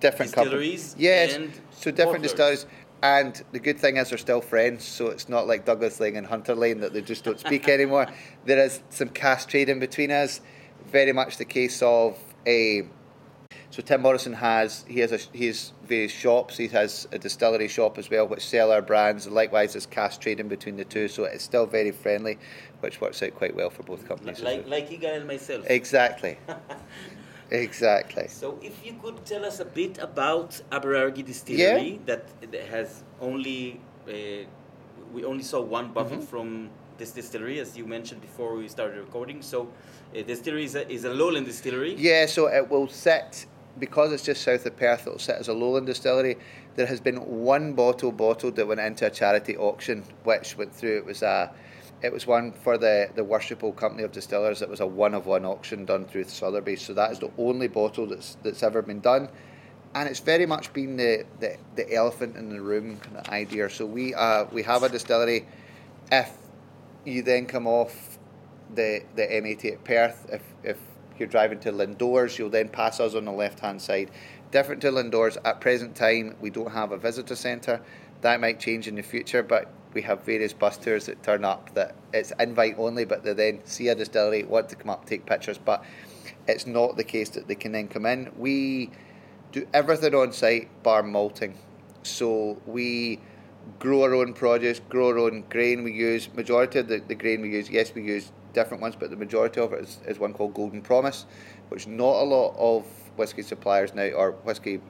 different 0.00 0.34
distilleries. 0.34 0.96
Yes, 0.98 1.38
so 1.70 1.90
different 1.90 2.22
distilleries. 2.22 2.66
And 3.02 3.42
the 3.52 3.58
good 3.58 3.78
thing 3.78 3.96
is 3.96 4.10
they're 4.10 4.18
still 4.18 4.42
friends, 4.42 4.84
so 4.84 5.06
it's 5.06 5.28
not 5.28 5.46
like 5.46 5.64
Douglas 5.64 6.00
Laing 6.00 6.18
and 6.18 6.26
Hunter 6.26 6.54
Laing 6.54 6.80
that 6.80 6.92
they 6.92 7.00
just 7.00 7.24
don't 7.24 7.40
speak 7.40 7.68
anymore. 7.76 8.06
There 8.44 8.58
is 8.58 8.82
some 8.90 9.08
cask 9.08 9.48
trading 9.48 9.80
between 9.80 10.10
us. 10.10 10.40
Very 10.86 11.12
much 11.12 11.38
the 11.38 11.44
case 11.44 11.82
of 11.82 12.18
a 12.46 12.86
so 13.70 13.82
Tim 13.82 14.02
Morrison 14.02 14.32
has 14.32 14.84
he 14.88 14.98
has 14.98 15.12
a, 15.12 15.18
he 15.32 15.46
has 15.46 15.72
various 15.84 16.10
shops. 16.10 16.56
He 16.56 16.66
has 16.68 17.06
a 17.12 17.18
distillery 17.18 17.68
shop 17.68 17.98
as 17.98 18.10
well, 18.10 18.26
which 18.26 18.44
sell 18.44 18.72
our 18.72 18.82
brands. 18.82 19.28
Likewise, 19.28 19.74
there's 19.74 19.86
cask 19.86 20.20
trading 20.20 20.48
between 20.48 20.76
the 20.76 20.84
two, 20.84 21.06
so 21.06 21.24
it's 21.24 21.44
still 21.44 21.66
very 21.66 21.92
friendly, 21.92 22.38
which 22.80 23.00
works 23.00 23.22
out 23.22 23.34
quite 23.36 23.54
well 23.54 23.70
for 23.70 23.84
both 23.84 24.08
companies. 24.08 24.40
Like 24.40 24.66
like 24.66 24.90
Igal 24.90 25.18
and 25.18 25.26
myself. 25.28 25.64
Exactly. 25.68 26.36
exactly. 27.50 28.26
So, 28.26 28.58
if 28.60 28.84
you 28.84 28.94
could 28.94 29.24
tell 29.24 29.44
us 29.44 29.60
a 29.60 29.64
bit 29.64 29.98
about 29.98 30.60
Aberargie 30.72 31.24
Distillery, 31.24 32.00
yeah. 32.06 32.16
that 32.16 32.54
has 32.70 33.04
only 33.20 33.80
uh, 34.08 34.12
we 35.12 35.24
only 35.24 35.44
saw 35.44 35.60
one 35.60 35.92
bottle 35.92 36.16
mm-hmm. 36.16 36.26
from 36.26 36.70
this 36.98 37.12
distillery, 37.12 37.60
as 37.60 37.76
you 37.76 37.86
mentioned 37.86 38.20
before 38.20 38.56
we 38.56 38.66
started 38.66 38.98
recording. 38.98 39.42
So, 39.42 39.68
uh, 40.16 40.22
distillery 40.22 40.64
is 40.64 40.74
a, 40.74 40.90
is 40.90 41.04
a 41.04 41.14
lowland 41.14 41.46
distillery. 41.46 41.94
Yeah, 41.94 42.26
so 42.26 42.48
it 42.48 42.68
will 42.68 42.88
sit 42.88 43.46
because 43.78 44.12
it's 44.12 44.24
just 44.24 44.42
south 44.42 44.66
of 44.66 44.76
Perth, 44.76 45.06
it'll 45.06 45.18
sit 45.18 45.36
as 45.36 45.48
a 45.48 45.52
lowland 45.52 45.86
distillery. 45.86 46.36
There 46.76 46.86
has 46.86 47.00
been 47.00 47.16
one 47.16 47.74
bottle 47.74 48.12
bottled 48.12 48.56
that 48.56 48.66
went 48.66 48.80
into 48.80 49.06
a 49.06 49.10
charity 49.10 49.56
auction, 49.56 50.04
which 50.24 50.56
went 50.56 50.74
through. 50.74 50.98
It 50.98 51.04
was 51.04 51.22
a, 51.22 51.52
it 52.02 52.12
was 52.12 52.26
one 52.26 52.52
for 52.52 52.78
the 52.78 53.10
the 53.14 53.24
Worshipful 53.24 53.72
Company 53.72 54.02
of 54.02 54.12
Distillers. 54.12 54.62
It 54.62 54.68
was 54.68 54.80
a 54.80 54.86
one 54.86 55.14
of 55.14 55.26
one 55.26 55.44
auction 55.44 55.84
done 55.84 56.04
through 56.06 56.24
Sotheby's. 56.24 56.82
So 56.82 56.94
that 56.94 57.12
is 57.12 57.18
the 57.18 57.30
only 57.38 57.68
bottle 57.68 58.06
that's 58.06 58.36
that's 58.42 58.62
ever 58.62 58.82
been 58.82 59.00
done, 59.00 59.28
and 59.94 60.08
it's 60.08 60.20
very 60.20 60.46
much 60.46 60.72
been 60.72 60.96
the 60.96 61.24
the, 61.40 61.56
the 61.76 61.92
elephant 61.94 62.36
in 62.36 62.48
the 62.48 62.60
room 62.60 62.98
kind 62.98 63.18
of 63.18 63.28
idea. 63.28 63.68
So 63.70 63.86
we 63.86 64.14
uh 64.14 64.46
we 64.52 64.62
have 64.62 64.82
a 64.82 64.88
distillery. 64.88 65.46
If 66.10 66.30
you 67.04 67.22
then 67.22 67.46
come 67.46 67.66
off 67.66 68.18
the 68.74 69.02
the 69.16 69.22
M80 69.22 69.72
at 69.72 69.84
Perth, 69.84 70.26
if 70.32 70.42
if 70.62 70.78
you're 71.20 71.28
driving 71.28 71.60
to 71.60 71.72
Lindores, 71.72 72.38
you'll 72.38 72.50
then 72.50 72.68
pass 72.68 72.98
us 72.98 73.14
on 73.14 73.26
the 73.26 73.32
left 73.32 73.60
hand 73.60 73.80
side. 73.80 74.10
Different 74.50 74.80
to 74.82 74.90
Lindores, 74.90 75.36
at 75.44 75.60
present 75.60 75.94
time, 75.94 76.34
we 76.40 76.50
don't 76.50 76.72
have 76.72 76.90
a 76.90 76.96
visitor 76.96 77.36
centre. 77.36 77.80
That 78.22 78.40
might 78.40 78.58
change 78.58 78.88
in 78.88 78.96
the 78.96 79.02
future, 79.02 79.42
but 79.42 79.70
we 79.92 80.02
have 80.02 80.24
various 80.24 80.52
bus 80.52 80.76
tours 80.76 81.06
that 81.06 81.22
turn 81.22 81.44
up 81.44 81.72
that 81.74 81.94
it's 82.12 82.32
invite 82.40 82.76
only, 82.78 83.04
but 83.04 83.22
they 83.22 83.32
then 83.32 83.60
see 83.64 83.88
a 83.88 83.94
distillery, 83.94 84.44
want 84.44 84.68
to 84.70 84.76
come 84.76 84.90
up, 84.90 85.04
take 85.04 85.26
pictures, 85.26 85.58
but 85.58 85.84
it's 86.48 86.66
not 86.66 86.96
the 86.96 87.04
case 87.04 87.28
that 87.30 87.46
they 87.48 87.54
can 87.54 87.72
then 87.72 87.88
come 87.88 88.06
in. 88.06 88.32
We 88.36 88.90
do 89.52 89.66
everything 89.72 90.14
on 90.14 90.32
site 90.32 90.68
bar 90.82 91.02
malting. 91.02 91.56
So 92.02 92.60
we 92.66 93.20
grow 93.78 94.02
our 94.02 94.14
own 94.14 94.32
produce, 94.32 94.80
grow 94.80 95.08
our 95.08 95.18
own 95.18 95.44
grain. 95.50 95.84
We 95.84 95.92
use 95.92 96.32
majority 96.34 96.78
of 96.78 96.88
the, 96.88 96.98
the 97.06 97.14
grain 97.14 97.42
we 97.42 97.50
use. 97.50 97.68
Yes, 97.70 97.94
we 97.94 98.02
use 98.02 98.32
different 98.52 98.82
ones, 98.82 98.96
but 98.98 99.10
the 99.10 99.16
majority 99.16 99.60
of 99.60 99.72
it 99.72 99.80
is, 99.80 99.98
is 100.06 100.18
one 100.18 100.32
called 100.32 100.54
Golden 100.54 100.82
Promise, 100.82 101.26
which 101.68 101.86
not 101.86 102.22
a 102.22 102.24
lot 102.24 102.54
of 102.58 102.86
whiskey 103.16 103.42
suppliers 103.42 103.94
now 103.94 104.08
or 104.10 104.32
whiskey 104.32 104.80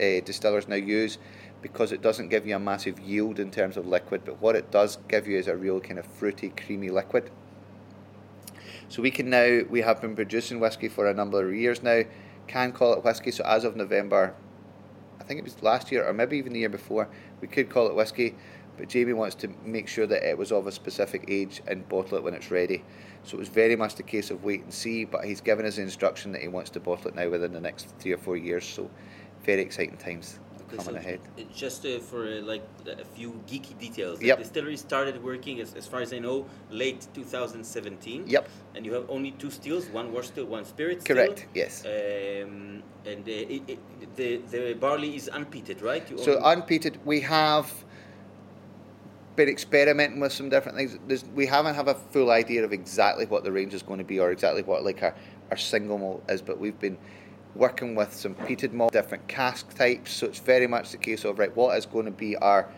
uh, 0.00 0.20
distillers 0.24 0.68
now 0.68 0.76
use 0.76 1.18
because 1.62 1.92
it 1.92 2.02
doesn't 2.02 2.28
give 2.28 2.46
you 2.46 2.54
a 2.54 2.58
massive 2.58 3.00
yield 3.00 3.38
in 3.38 3.50
terms 3.50 3.76
of 3.76 3.86
liquid, 3.86 4.22
but 4.24 4.40
what 4.40 4.54
it 4.54 4.70
does 4.70 4.98
give 5.08 5.26
you 5.26 5.38
is 5.38 5.48
a 5.48 5.56
real 5.56 5.80
kind 5.80 5.98
of 5.98 6.06
fruity, 6.06 6.50
creamy 6.50 6.90
liquid. 6.90 7.30
So 8.88 9.00
we 9.02 9.10
can 9.10 9.30
now 9.30 9.62
we 9.70 9.80
have 9.80 10.00
been 10.00 10.14
producing 10.14 10.60
whiskey 10.60 10.88
for 10.88 11.06
a 11.06 11.14
number 11.14 11.46
of 11.48 11.54
years 11.54 11.82
now. 11.82 12.02
Can 12.46 12.72
call 12.72 12.92
it 12.92 13.02
whiskey. 13.02 13.30
So 13.30 13.42
as 13.44 13.64
of 13.64 13.76
November, 13.76 14.34
I 15.18 15.24
think 15.24 15.38
it 15.38 15.44
was 15.44 15.62
last 15.62 15.90
year 15.90 16.06
or 16.06 16.12
maybe 16.12 16.36
even 16.36 16.52
the 16.52 16.60
year 16.60 16.68
before, 16.68 17.08
we 17.40 17.48
could 17.48 17.70
call 17.70 17.88
it 17.88 17.94
whiskey 17.94 18.34
but 18.76 18.88
Jamie 18.88 19.12
wants 19.12 19.34
to 19.36 19.48
make 19.64 19.88
sure 19.88 20.06
that 20.06 20.22
it 20.22 20.36
was 20.36 20.52
of 20.52 20.66
a 20.66 20.72
specific 20.72 21.24
age 21.28 21.62
and 21.66 21.88
bottle 21.88 22.18
it 22.18 22.24
when 22.24 22.34
it's 22.34 22.50
ready. 22.50 22.84
So 23.22 23.36
it 23.36 23.40
was 23.40 23.48
very 23.48 23.76
much 23.76 23.94
the 23.94 24.02
case 24.02 24.30
of 24.30 24.44
wait 24.44 24.62
and 24.62 24.72
see, 24.72 25.04
but 25.04 25.24
he's 25.24 25.40
given 25.40 25.64
us 25.64 25.76
the 25.76 25.82
instruction 25.82 26.32
that 26.32 26.42
he 26.42 26.48
wants 26.48 26.70
to 26.70 26.80
bottle 26.80 27.08
it 27.08 27.14
now 27.14 27.28
within 27.28 27.52
the 27.52 27.60
next 27.60 27.88
three 27.98 28.12
or 28.12 28.18
four 28.18 28.36
years. 28.36 28.64
So 28.64 28.90
very 29.44 29.62
exciting 29.62 29.96
times 29.96 30.40
okay, 30.66 30.76
coming 30.76 30.94
so 30.94 31.08
ahead. 31.08 31.20
Just 31.54 31.86
uh, 31.86 31.98
for 32.00 32.26
uh, 32.26 32.40
like 32.42 32.66
a 32.86 33.04
few 33.04 33.40
geeky 33.46 33.78
details, 33.78 34.20
yep. 34.20 34.38
the 34.38 34.44
distillery 34.44 34.76
started 34.76 35.22
working, 35.22 35.60
as, 35.60 35.74
as 35.74 35.86
far 35.86 36.00
as 36.00 36.12
I 36.12 36.18
know, 36.18 36.46
late 36.70 37.06
2017. 37.14 38.24
Yep. 38.26 38.48
And 38.74 38.84
you 38.84 38.92
have 38.92 39.08
only 39.08 39.32
two 39.32 39.50
stills, 39.50 39.86
one 39.88 40.12
wash 40.12 40.26
still, 40.26 40.46
one 40.46 40.64
spirit 40.64 41.04
Correct, 41.04 41.38
still. 41.38 41.50
yes. 41.54 41.84
Um, 41.84 42.82
and 43.06 43.28
uh, 43.28 43.32
it, 43.32 43.62
it, 43.68 44.16
the, 44.16 44.36
the 44.50 44.74
barley 44.74 45.16
is 45.16 45.30
unpeated, 45.32 45.82
right? 45.82 46.08
You 46.10 46.18
so 46.18 46.40
unpeated, 46.42 46.96
we 47.04 47.20
have 47.20 47.72
been 49.36 49.48
experimenting 49.48 50.20
with 50.20 50.32
some 50.32 50.48
different 50.48 50.78
things. 50.78 50.98
There's, 51.06 51.24
we 51.34 51.46
haven't 51.46 51.74
have 51.74 51.88
a 51.88 51.94
full 51.94 52.30
idea 52.30 52.64
of 52.64 52.72
exactly 52.72 53.26
what 53.26 53.44
the 53.44 53.52
range 53.52 53.74
is 53.74 53.82
going 53.82 53.98
to 53.98 54.04
be 54.04 54.18
or 54.18 54.30
exactly 54.30 54.62
what 54.62 54.84
like 54.84 55.02
our, 55.02 55.14
our 55.50 55.56
single 55.56 55.98
malt 55.98 56.24
is, 56.28 56.42
but 56.42 56.58
we've 56.58 56.78
been 56.78 56.98
working 57.54 57.94
with 57.94 58.12
some 58.12 58.34
peated 58.34 58.72
malt, 58.72 58.92
different 58.92 59.26
cask 59.28 59.74
types. 59.74 60.12
So 60.12 60.26
it's 60.26 60.38
very 60.38 60.66
much 60.66 60.90
the 60.90 60.98
case 60.98 61.24
of 61.24 61.38
right, 61.38 61.54
what 61.56 61.76
is 61.76 61.86
going 61.86 62.06
to 62.06 62.10
be 62.10 62.36
our 62.36 62.68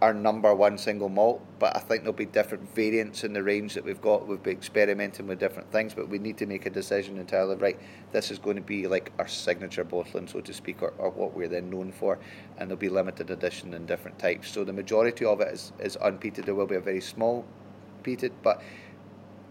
our 0.00 0.14
number 0.14 0.54
one 0.54 0.78
single 0.78 1.10
malt, 1.10 1.42
but 1.58 1.76
I 1.76 1.80
think 1.80 2.02
there'll 2.02 2.14
be 2.14 2.24
different 2.24 2.74
variants 2.74 3.22
in 3.22 3.34
the 3.34 3.42
range 3.42 3.74
that 3.74 3.84
we've 3.84 4.00
got. 4.00 4.26
We've 4.26 4.42
been 4.42 4.56
experimenting 4.56 5.26
with 5.26 5.38
different 5.38 5.70
things, 5.70 5.92
but 5.92 6.08
we 6.08 6.18
need 6.18 6.38
to 6.38 6.46
make 6.46 6.64
a 6.64 6.70
decision 6.70 7.16
them, 7.24 7.58
right, 7.58 7.78
this 8.10 8.30
is 8.30 8.38
going 8.38 8.56
to 8.56 8.62
be 8.62 8.86
like 8.86 9.12
our 9.18 9.28
signature 9.28 9.84
bottling, 9.84 10.26
so 10.26 10.40
to 10.40 10.54
speak, 10.54 10.82
or, 10.82 10.94
or 10.96 11.10
what 11.10 11.34
we're 11.34 11.48
then 11.48 11.68
known 11.68 11.92
for, 11.92 12.18
and 12.56 12.70
there'll 12.70 12.80
be 12.80 12.88
limited 12.88 13.30
edition 13.30 13.74
in 13.74 13.84
different 13.84 14.18
types. 14.18 14.50
So 14.50 14.64
the 14.64 14.72
majority 14.72 15.26
of 15.26 15.40
it 15.40 15.52
is, 15.52 15.72
is 15.78 15.96
unpeated. 15.98 16.46
There 16.46 16.54
will 16.54 16.66
be 16.66 16.76
a 16.76 16.80
very 16.80 17.02
small 17.02 17.44
peated, 18.02 18.32
but 18.42 18.62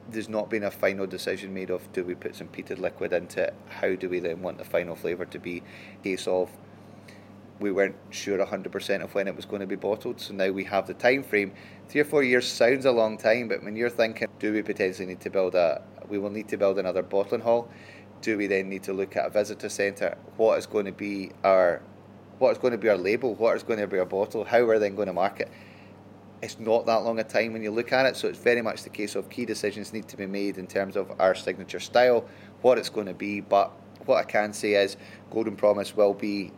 there's 0.09 0.29
not 0.29 0.49
been 0.49 0.63
a 0.63 0.71
final 0.71 1.05
decision 1.05 1.53
made 1.53 1.69
of 1.69 1.91
do 1.93 2.03
we 2.03 2.15
put 2.15 2.35
some 2.35 2.47
peated 2.47 2.79
liquid 2.79 3.13
into 3.13 3.43
it? 3.43 3.53
How 3.67 3.93
do 3.93 4.09
we 4.09 4.19
then 4.19 4.41
want 4.41 4.57
the 4.57 4.65
final 4.65 4.95
flavour 4.95 5.25
to 5.25 5.39
be? 5.39 5.61
Case 6.03 6.27
of 6.27 6.49
we 7.59 7.71
weren't 7.71 7.95
sure 8.09 8.37
100% 8.37 9.03
of 9.03 9.13
when 9.13 9.27
it 9.27 9.35
was 9.35 9.45
going 9.45 9.59
to 9.59 9.67
be 9.67 9.75
bottled. 9.75 10.19
So 10.19 10.33
now 10.33 10.49
we 10.49 10.63
have 10.65 10.87
the 10.87 10.93
time 10.93 11.23
frame. 11.23 11.53
Three 11.89 12.01
or 12.01 12.05
four 12.05 12.23
years 12.23 12.47
sounds 12.47 12.85
a 12.85 12.91
long 12.91 13.17
time, 13.17 13.47
but 13.47 13.63
when 13.63 13.75
you're 13.75 13.89
thinking, 13.89 14.27
do 14.39 14.53
we 14.53 14.61
potentially 14.61 15.07
need 15.07 15.21
to 15.21 15.29
build 15.29 15.55
a, 15.55 15.81
we 16.07 16.17
will 16.17 16.29
need 16.29 16.47
to 16.49 16.57
build 16.57 16.79
another 16.79 17.03
bottling 17.03 17.41
hall. 17.41 17.69
Do 18.21 18.37
we 18.37 18.47
then 18.47 18.69
need 18.69 18.83
to 18.83 18.93
look 18.93 19.15
at 19.15 19.25
a 19.25 19.29
visitor 19.29 19.69
centre? 19.69 20.17
What 20.37 20.57
is 20.57 20.65
going 20.65 20.85
to 20.85 20.91
be 20.91 21.31
our, 21.43 21.81
what 22.37 22.51
is 22.51 22.57
going 22.57 22.71
to 22.71 22.77
be 22.77 22.89
our 22.89 22.97
label? 22.97 23.35
What 23.35 23.55
is 23.55 23.63
going 23.63 23.79
to 23.79 23.87
be 23.87 23.99
our 23.99 24.05
bottle? 24.05 24.45
How 24.45 24.67
are 24.67 24.79
they 24.79 24.89
going 24.89 25.07
to 25.07 25.13
market? 25.13 25.49
It's 26.41 26.59
not 26.59 26.85
that 26.85 27.03
long 27.03 27.19
a 27.19 27.23
time 27.23 27.51
when 27.51 27.61
you 27.61 27.71
look 27.71 27.91
at 27.91 28.05
it, 28.05 28.15
so 28.15 28.29
it's 28.29 28.39
very 28.39 28.61
much 28.61 28.83
the 28.83 28.89
case 28.89 29.15
of 29.15 29.29
key 29.29 29.45
decisions 29.45 29.91
need 29.91 30.07
to 30.07 30.15
be 30.15 30.25
made 30.25 30.57
in 30.57 30.67
terms 30.67 30.95
of 30.95 31.11
our 31.19 31.35
signature 31.35 31.81
style, 31.81 32.25
what 32.61 32.77
it's 32.77 32.87
going 32.87 33.07
to 33.07 33.13
be. 33.13 33.41
But 33.41 33.73
what 34.05 34.17
I 34.17 34.23
can 34.23 34.53
say 34.53 34.75
is, 34.75 34.95
Golden 35.31 35.57
Promise 35.57 35.97
will 35.97 36.13
be 36.13 36.53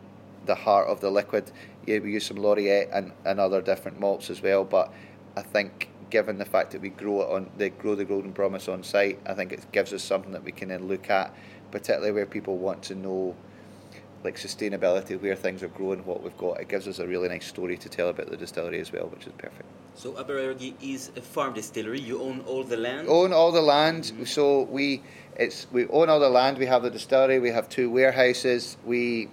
the 0.46 0.54
heart 0.54 0.88
of 0.88 1.00
the 1.00 1.10
liquid. 1.10 1.50
Yeah, 1.86 1.98
we 1.98 2.12
use 2.12 2.26
some 2.26 2.36
Laureate 2.36 2.88
and, 2.92 3.12
and 3.24 3.40
other 3.40 3.60
different 3.60 3.98
malts 3.98 4.30
as 4.30 4.42
well, 4.42 4.64
but 4.64 4.92
I 5.36 5.42
think 5.42 5.88
given 6.10 6.38
the 6.38 6.44
fact 6.44 6.72
that 6.72 6.80
we 6.80 6.90
grow 6.90 7.22
it 7.22 7.30
on 7.30 7.50
they 7.56 7.70
grow 7.70 7.94
the 7.94 8.04
Golden 8.04 8.32
Promise 8.32 8.68
on 8.68 8.82
site, 8.82 9.18
I 9.26 9.34
think 9.34 9.52
it 9.52 9.64
gives 9.72 9.92
us 9.92 10.02
something 10.02 10.32
that 10.32 10.44
we 10.44 10.52
can 10.52 10.68
then 10.68 10.86
look 10.86 11.10
at, 11.10 11.34
particularly 11.70 12.12
where 12.12 12.26
people 12.26 12.58
want 12.58 12.82
to 12.84 12.94
know 12.94 13.34
like 14.24 14.36
sustainability, 14.36 15.20
where 15.20 15.34
things 15.34 15.62
are 15.62 15.68
growing, 15.68 16.04
what 16.04 16.22
we've 16.22 16.36
got. 16.36 16.60
It 16.60 16.68
gives 16.68 16.86
us 16.86 16.98
a 17.00 17.06
really 17.06 17.28
nice 17.28 17.46
story 17.46 17.76
to 17.78 17.88
tell 17.88 18.08
about 18.08 18.30
the 18.30 18.36
distillery 18.36 18.78
as 18.78 18.92
well, 18.92 19.06
which 19.06 19.26
is 19.26 19.32
perfect. 19.36 19.64
So 19.94 20.12
Aberargie 20.12 20.74
is 20.80 21.10
a 21.16 21.20
farm 21.20 21.54
distillery. 21.54 22.00
You 22.00 22.22
own 22.22 22.40
all 22.46 22.62
the 22.62 22.76
land. 22.76 23.08
Own 23.08 23.32
all 23.32 23.50
the 23.50 23.62
land. 23.62 24.04
Mm-hmm. 24.04 24.24
So 24.24 24.62
we 24.62 25.02
it's 25.36 25.66
we 25.72 25.86
own 25.88 26.08
all 26.08 26.20
the 26.20 26.30
land. 26.30 26.58
We 26.58 26.66
have 26.66 26.82
the 26.82 26.90
distillery. 26.90 27.40
We 27.40 27.50
have 27.50 27.68
two 27.68 27.90
warehouses. 27.90 28.76
We 28.84 29.28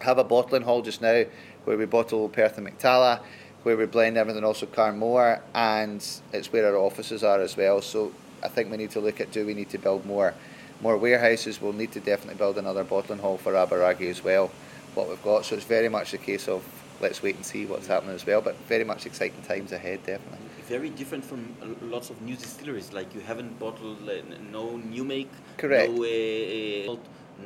have 0.00 0.18
a 0.18 0.24
bottling 0.24 0.62
hall 0.62 0.82
just 0.82 1.00
now 1.00 1.24
where 1.64 1.76
we 1.76 1.84
bottle 1.84 2.28
Perth 2.28 2.56
and 2.56 2.64
Mac-Talla, 2.64 3.20
where 3.62 3.76
we 3.76 3.86
blend 3.86 4.16
everything 4.16 4.44
also 4.44 4.66
Carn 4.66 4.98
Mor, 4.98 5.40
and 5.54 6.04
it's 6.32 6.52
where 6.52 6.66
our 6.66 6.76
offices 6.76 7.22
are 7.22 7.40
as 7.40 7.56
well. 7.56 7.82
So 7.82 8.12
I 8.42 8.48
think 8.48 8.70
we 8.70 8.76
need 8.76 8.90
to 8.92 9.00
look 9.00 9.20
at 9.20 9.32
do 9.32 9.46
we 9.46 9.54
need 9.54 9.70
to 9.70 9.78
build 9.78 10.04
more 10.06 10.34
more 10.80 10.96
warehouses? 10.96 11.60
We'll 11.60 11.74
need 11.74 11.92
to 11.92 12.00
definitely 12.00 12.36
build 12.36 12.56
another 12.56 12.84
bottling 12.84 13.18
hall 13.18 13.36
for 13.36 13.52
Aberargie 13.52 14.10
as 14.10 14.24
well. 14.24 14.50
What 14.94 15.08
we've 15.08 15.22
got, 15.22 15.44
so 15.44 15.54
it's 15.54 15.64
very 15.64 15.88
much 15.88 16.14
a 16.14 16.18
case 16.18 16.48
of 16.48 16.64
let's 17.00 17.22
wait 17.22 17.36
and 17.36 17.44
see 17.44 17.66
what's 17.66 17.86
happening 17.86 18.14
as 18.14 18.26
well. 18.26 18.40
But 18.40 18.56
very 18.66 18.84
much 18.84 19.06
exciting 19.06 19.42
times 19.42 19.72
ahead, 19.72 20.04
definitely. 20.04 20.38
Very 20.62 20.90
different 20.90 21.24
from 21.24 21.54
lots 21.82 22.10
of 22.10 22.20
new 22.22 22.36
distilleries. 22.36 22.92
Like 22.92 23.14
you 23.14 23.20
haven't 23.20 23.58
bottled 23.58 24.08
uh, 24.08 24.22
no 24.50 24.78
new 24.78 25.04
make, 25.04 25.30
Correct. 25.58 25.92
no 25.92 26.02
uh, 26.02 26.92
uh, 26.92 26.96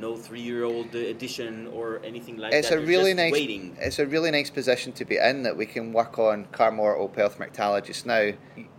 no 0.01 0.17
three-year-old 0.17 0.95
edition 0.95 1.67
or 1.69 2.01
anything 2.05 2.37
like 2.37 2.53
it's 2.53 2.71
that. 2.71 2.79
a 2.79 2.81
really 2.81 3.15
nice 3.15 3.33
waiting. 3.33 3.77
it's 3.81 3.99
a 3.99 4.07
really 4.07 4.31
nice 4.31 4.51
position 4.51 4.93
to 4.93 5.05
be 5.05 5.17
in 5.17 5.43
that 5.43 5.57
we 5.57 5.67
can 5.67 5.93
work 5.93 6.19
on 6.19 6.47
Carn 6.53 6.77
Mor 6.77 6.95
or 6.95 7.09
Perth 7.09 7.39
Mac-Talla 7.39 7.83
just 7.85 8.07
now. 8.07 8.31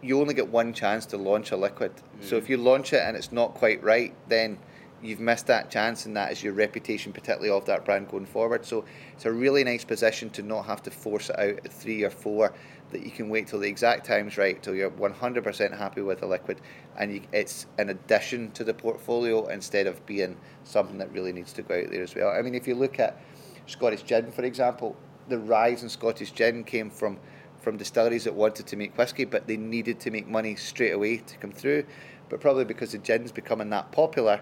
You 0.02 0.20
only 0.22 0.34
get 0.34 0.48
one 0.50 0.74
chance 0.74 1.06
to 1.08 1.18
launch 1.18 1.52
a 1.52 1.58
liquid. 1.58 1.92
So 2.22 2.36
Mm. 2.36 2.40
if 2.40 2.50
you 2.50 2.58
launch 2.58 2.94
it 2.94 3.02
and 3.02 3.16
it's 3.18 3.32
not 3.32 3.54
quite 3.54 3.82
right, 3.84 4.14
then 4.30 4.58
you've 5.02 5.20
missed 5.20 5.46
that 5.48 5.70
chance 5.70 6.06
and 6.06 6.16
that 6.18 6.32
is 6.32 6.44
your 6.44 6.54
reputation 6.54 7.14
particularly 7.14 7.50
of 7.50 7.66
that 7.66 7.86
brand 7.86 8.08
going 8.10 8.26
forward. 8.26 8.66
So 8.66 8.86
it's 9.14 9.26
a 9.26 9.32
really 9.32 9.64
nice 9.64 9.84
position 9.84 10.30
to 10.32 10.42
not 10.42 10.64
have 10.66 10.82
to 10.84 10.92
force 10.92 11.30
it 11.30 11.38
out 11.38 11.60
at 11.66 11.72
three 11.72 12.04
or 12.04 12.10
four 12.10 12.54
that 12.92 13.04
you 13.04 13.12
can 13.12 13.30
wait 13.30 13.48
till 13.48 13.60
the 13.60 13.68
exact 13.68 14.06
time's 14.06 14.38
right 14.38 14.62
till 14.62 14.76
you're 14.76 14.92
100% 14.92 15.78
happy 15.78 16.02
with 16.02 16.20
the 16.20 16.28
liquid 16.28 16.62
and 16.98 17.14
you, 17.14 17.22
it's 17.34 17.66
an 17.78 17.90
addition 17.90 18.52
to 18.52 18.64
the 18.64 18.74
portfolio 18.74 19.48
instead 19.48 19.88
of 19.88 20.06
being 20.06 20.38
something 20.64 20.98
that 20.98 21.12
really 21.12 21.34
needs 21.34 21.52
to 21.54 21.62
go 21.62 21.80
out 21.80 21.90
there 21.92 22.04
as 22.04 22.16
well. 22.16 22.30
I 22.30 22.42
mean 22.42 22.56
if 22.56 22.68
you 22.68 22.76
look 22.76 23.00
at 23.00 23.20
Scottish 23.68 24.04
gin, 24.04 24.32
for 24.32 24.44
example, 24.44 24.96
the 25.28 25.40
rise 25.40 25.84
in 25.84 25.90
Scottish 25.90 26.32
gin 26.32 26.64
came 26.64 26.90
from 26.90 27.20
from 27.66 27.78
distilleries 27.78 28.26
that 28.26 28.36
wanted 28.36 28.68
to 28.68 28.76
make 28.76 28.96
whiskey, 28.96 29.26
but 29.26 29.48
they 29.48 29.58
needed 29.58 30.00
to 30.00 30.12
make 30.12 30.28
money 30.28 30.56
straight 30.56 30.92
away 30.92 31.18
to 31.18 31.36
come 31.38 31.52
through. 31.52 31.84
But 32.30 32.40
probably 32.40 32.64
because 32.64 32.92
the 32.92 33.00
gin's 33.00 33.32
becoming 33.32 33.72
that 33.72 33.92
popular, 33.92 34.40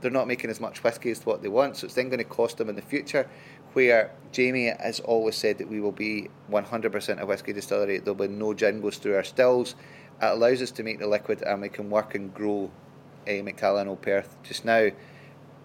they're 0.00 0.10
not 0.10 0.26
making 0.26 0.48
as 0.48 0.58
much 0.58 0.82
whiskey 0.82 1.10
as 1.10 1.24
what 1.26 1.42
they 1.42 1.48
want. 1.48 1.76
So 1.76 1.84
it's 1.84 1.94
then 1.94 2.08
going 2.08 2.18
to 2.18 2.24
cost 2.24 2.56
them 2.56 2.70
in 2.70 2.74
the 2.74 2.82
future. 2.82 3.28
Where 3.72 4.12
Jamie 4.32 4.72
has 4.78 5.00
always 5.00 5.36
said 5.36 5.58
that 5.58 5.68
we 5.68 5.80
will 5.80 5.92
be 5.92 6.28
100% 6.50 7.20
a 7.20 7.26
whiskey 7.26 7.52
distillery. 7.52 7.98
There'll 7.98 8.14
be 8.14 8.28
no 8.28 8.54
gin 8.54 8.80
goes 8.80 8.98
through 8.98 9.16
our 9.16 9.24
stills. 9.24 9.74
It 10.20 10.26
allows 10.26 10.62
us 10.62 10.70
to 10.72 10.82
make 10.82 10.98
the 10.98 11.06
liquid, 11.06 11.42
and 11.42 11.60
we 11.62 11.68
can 11.68 11.90
work 11.90 12.14
and 12.14 12.32
grow 12.32 12.70
eh, 13.26 13.40
a 13.40 13.42
Mac-Talla 13.42 13.80
and 13.80 13.90
Old 13.90 14.02
Perth 14.02 14.36
just 14.42 14.64
now 14.64 14.90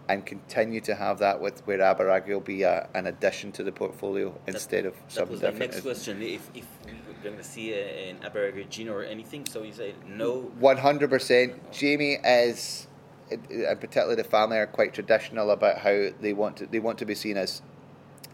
and 0.10 0.26
continue 0.26 0.80
to 0.82 0.96
have 0.96 1.20
that 1.20 1.42
with 1.42 1.66
where 1.68 1.80
Aberargie 1.80 2.30
will 2.30 2.40
be 2.40 2.64
a, 2.64 2.88
an 2.94 3.08
addition 3.08 3.52
to 3.54 3.64
the 3.64 3.72
portfolio 3.72 4.34
instead 4.48 4.86
of 4.86 4.94
That 4.94 5.12
something 5.12 5.32
was 5.32 5.42
different. 5.42 5.60
next 5.60 5.82
question. 5.82 6.22
If 6.22 6.50
if 6.54 6.66
we're 6.86 7.24
going 7.24 7.38
to 7.38 7.44
see 7.44 7.74
a, 7.74 8.10
an 8.10 8.18
Aberargie 8.20 8.70
gin 8.70 8.90
or 8.90 9.04
anything, 9.04 9.46
so 9.46 9.64
you 9.64 9.74
say 9.74 9.96
no. 10.08 10.52
One 10.60 10.78
hundred 10.78 11.10
percent. 11.10 11.72
Jamie 11.72 12.20
is, 12.24 12.88
and 13.30 13.80
particularly 13.80 14.16
the 14.16 14.24
family, 14.24 14.58
are 14.58 14.68
quite 14.68 14.94
traditional 14.94 15.52
about 15.52 15.80
how 15.80 16.10
they 16.22 16.34
want 16.34 16.58
to. 16.58 16.68
They 16.68 16.80
want 16.80 16.98
to 17.00 17.06
be 17.06 17.16
seen 17.16 17.36
as 17.38 17.62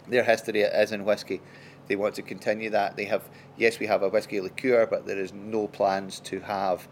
their 0.08 0.24
history 0.24 0.62
is 0.62 0.92
in 0.92 1.06
whiskey. 1.06 1.42
They 1.88 1.96
want 1.96 2.16
to 2.16 2.22
continue 2.22 2.70
that. 2.70 2.96
They 2.96 3.06
have 3.06 3.24
yes, 3.58 3.80
we 3.80 3.88
have 3.88 4.04
a 4.04 4.10
whiskey 4.10 4.40
liqueur, 4.42 4.86
but 4.90 5.06
there 5.06 5.18
is 5.20 5.34
no 5.34 5.68
plans 5.68 6.20
to 6.22 6.40
have 6.42 6.88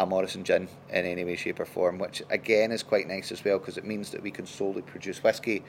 a 0.00 0.04
Morrison 0.06 0.42
gin 0.42 0.68
in 0.90 1.04
any 1.04 1.24
way, 1.24 1.36
shape, 1.36 1.60
or 1.60 1.64
form. 1.64 1.98
Which 1.98 2.22
again 2.30 2.72
is 2.72 2.82
quite 2.82 3.06
nice 3.06 3.30
as 3.30 3.44
well 3.44 3.58
because 3.58 3.78
it 3.78 3.84
means 3.84 4.10
that 4.10 4.22
we 4.22 4.30
can 4.32 4.46
solely 4.46 4.82
produce 4.82 5.22
whiskey, 5.22 5.62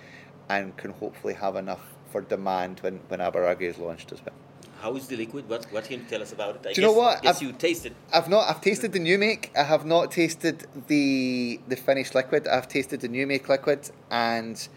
and 0.50 0.76
can 0.78 0.92
hopefully 0.92 1.36
have 1.36 1.56
enough 1.56 1.94
for 2.12 2.22
demand 2.22 2.80
when 2.80 3.00
when 3.08 3.20
Aberargie 3.20 3.70
is 3.70 3.78
launched 3.78 4.12
as 4.12 4.20
well. 4.26 4.34
How 4.82 4.96
is 4.96 5.08
the 5.08 5.16
liquid? 5.16 5.48
What 5.48 5.66
what 5.72 5.84
can 5.86 6.00
you 6.00 6.06
tell 6.10 6.22
us 6.24 6.34
about 6.34 6.56
it? 6.56 6.66
I 6.68 6.74
Do 6.74 6.82
you 6.82 6.88
know 6.88 6.94
guess, 6.94 6.98
what? 6.98 7.22
Guess 7.22 7.38
I've- 7.38 7.46
you 7.46 7.52
tasted. 7.54 7.94
I've 8.12 8.30
not. 8.30 8.50
I've 8.50 8.62
tasted 8.62 8.94
the 8.94 9.00
new 9.00 9.18
make. 9.20 9.52
I 9.56 9.64
have 9.64 9.86
not 9.86 10.12
tasted 10.12 10.66
the 10.88 11.60
the 11.68 11.76
finished 11.76 12.16
liquid. 12.16 12.48
I've 12.48 12.68
tasted 12.68 13.02
the 13.02 13.08
new 13.08 13.28
make 13.28 13.48
liquid, 13.48 13.92
and 14.10 14.68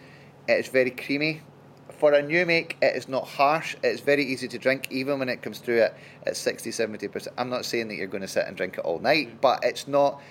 it's 0.46 0.68
very 0.68 0.90
creamy. 0.90 1.40
For 1.98 2.12
a 2.12 2.22
new 2.22 2.46
make, 2.46 2.76
it 2.80 2.94
is 2.94 3.08
not 3.08 3.26
harsh. 3.26 3.74
It's 3.82 4.00
very 4.00 4.24
easy 4.24 4.46
to 4.48 4.58
drink, 4.58 4.86
even 4.92 5.18
when 5.18 5.28
it 5.28 5.42
comes 5.42 5.58
through 5.58 5.80
at, 5.80 5.98
at 6.26 6.36
60 6.36 6.70
70%. 6.70 7.26
I'm 7.36 7.50
not 7.50 7.64
saying 7.64 7.88
that 7.88 7.96
you're 7.96 8.06
going 8.06 8.22
to 8.22 8.28
sit 8.28 8.46
and 8.46 8.56
drink 8.56 8.78
it 8.78 8.84
all 8.84 9.00
night, 9.00 9.40
but 9.40 9.64
it's 9.64 9.88
not. 9.88 10.22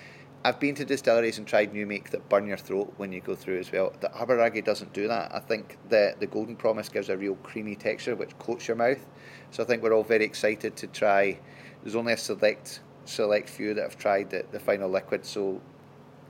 I've 0.46 0.58
been 0.58 0.74
to 0.76 0.86
distilleries 0.86 1.36
and 1.36 1.46
tried 1.46 1.74
new 1.74 1.84
make 1.84 2.10
that 2.10 2.26
burn 2.30 2.46
your 2.46 2.56
throat 2.56 2.94
when 2.96 3.12
you 3.12 3.20
go 3.20 3.34
through 3.34 3.58
as 3.58 3.70
well. 3.70 3.92
The 4.00 4.08
Aberargie 4.08 4.64
doesn't 4.64 4.94
do 4.94 5.08
that. 5.08 5.34
I 5.34 5.40
think 5.40 5.76
the, 5.90 6.14
the 6.18 6.26
Golden 6.26 6.56
Promise 6.56 6.88
gives 6.88 7.10
a 7.10 7.18
real 7.18 7.34
creamy 7.42 7.74
texture 7.74 8.16
which 8.16 8.38
coats 8.38 8.66
your 8.66 8.76
mouth. 8.76 9.04
So 9.50 9.62
I 9.62 9.66
think 9.66 9.82
we're 9.82 9.92
all 9.92 10.04
very 10.04 10.24
excited 10.24 10.74
to 10.76 10.86
try. 10.86 11.38
There's 11.82 11.96
only 11.96 12.14
a 12.14 12.16
select 12.16 12.80
select 13.04 13.50
few 13.50 13.74
that 13.74 13.82
have 13.82 13.98
tried 13.98 14.30
the, 14.30 14.46
the 14.52 14.60
final 14.60 14.88
liquid. 14.88 15.26
So 15.26 15.60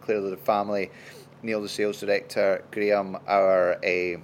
clearly 0.00 0.30
the 0.30 0.36
family, 0.36 0.90
Neil 1.44 1.62
the 1.62 1.68
sales 1.68 2.00
director, 2.00 2.64
Graham 2.72 3.18
our 3.28 3.74
uh, 3.84 4.18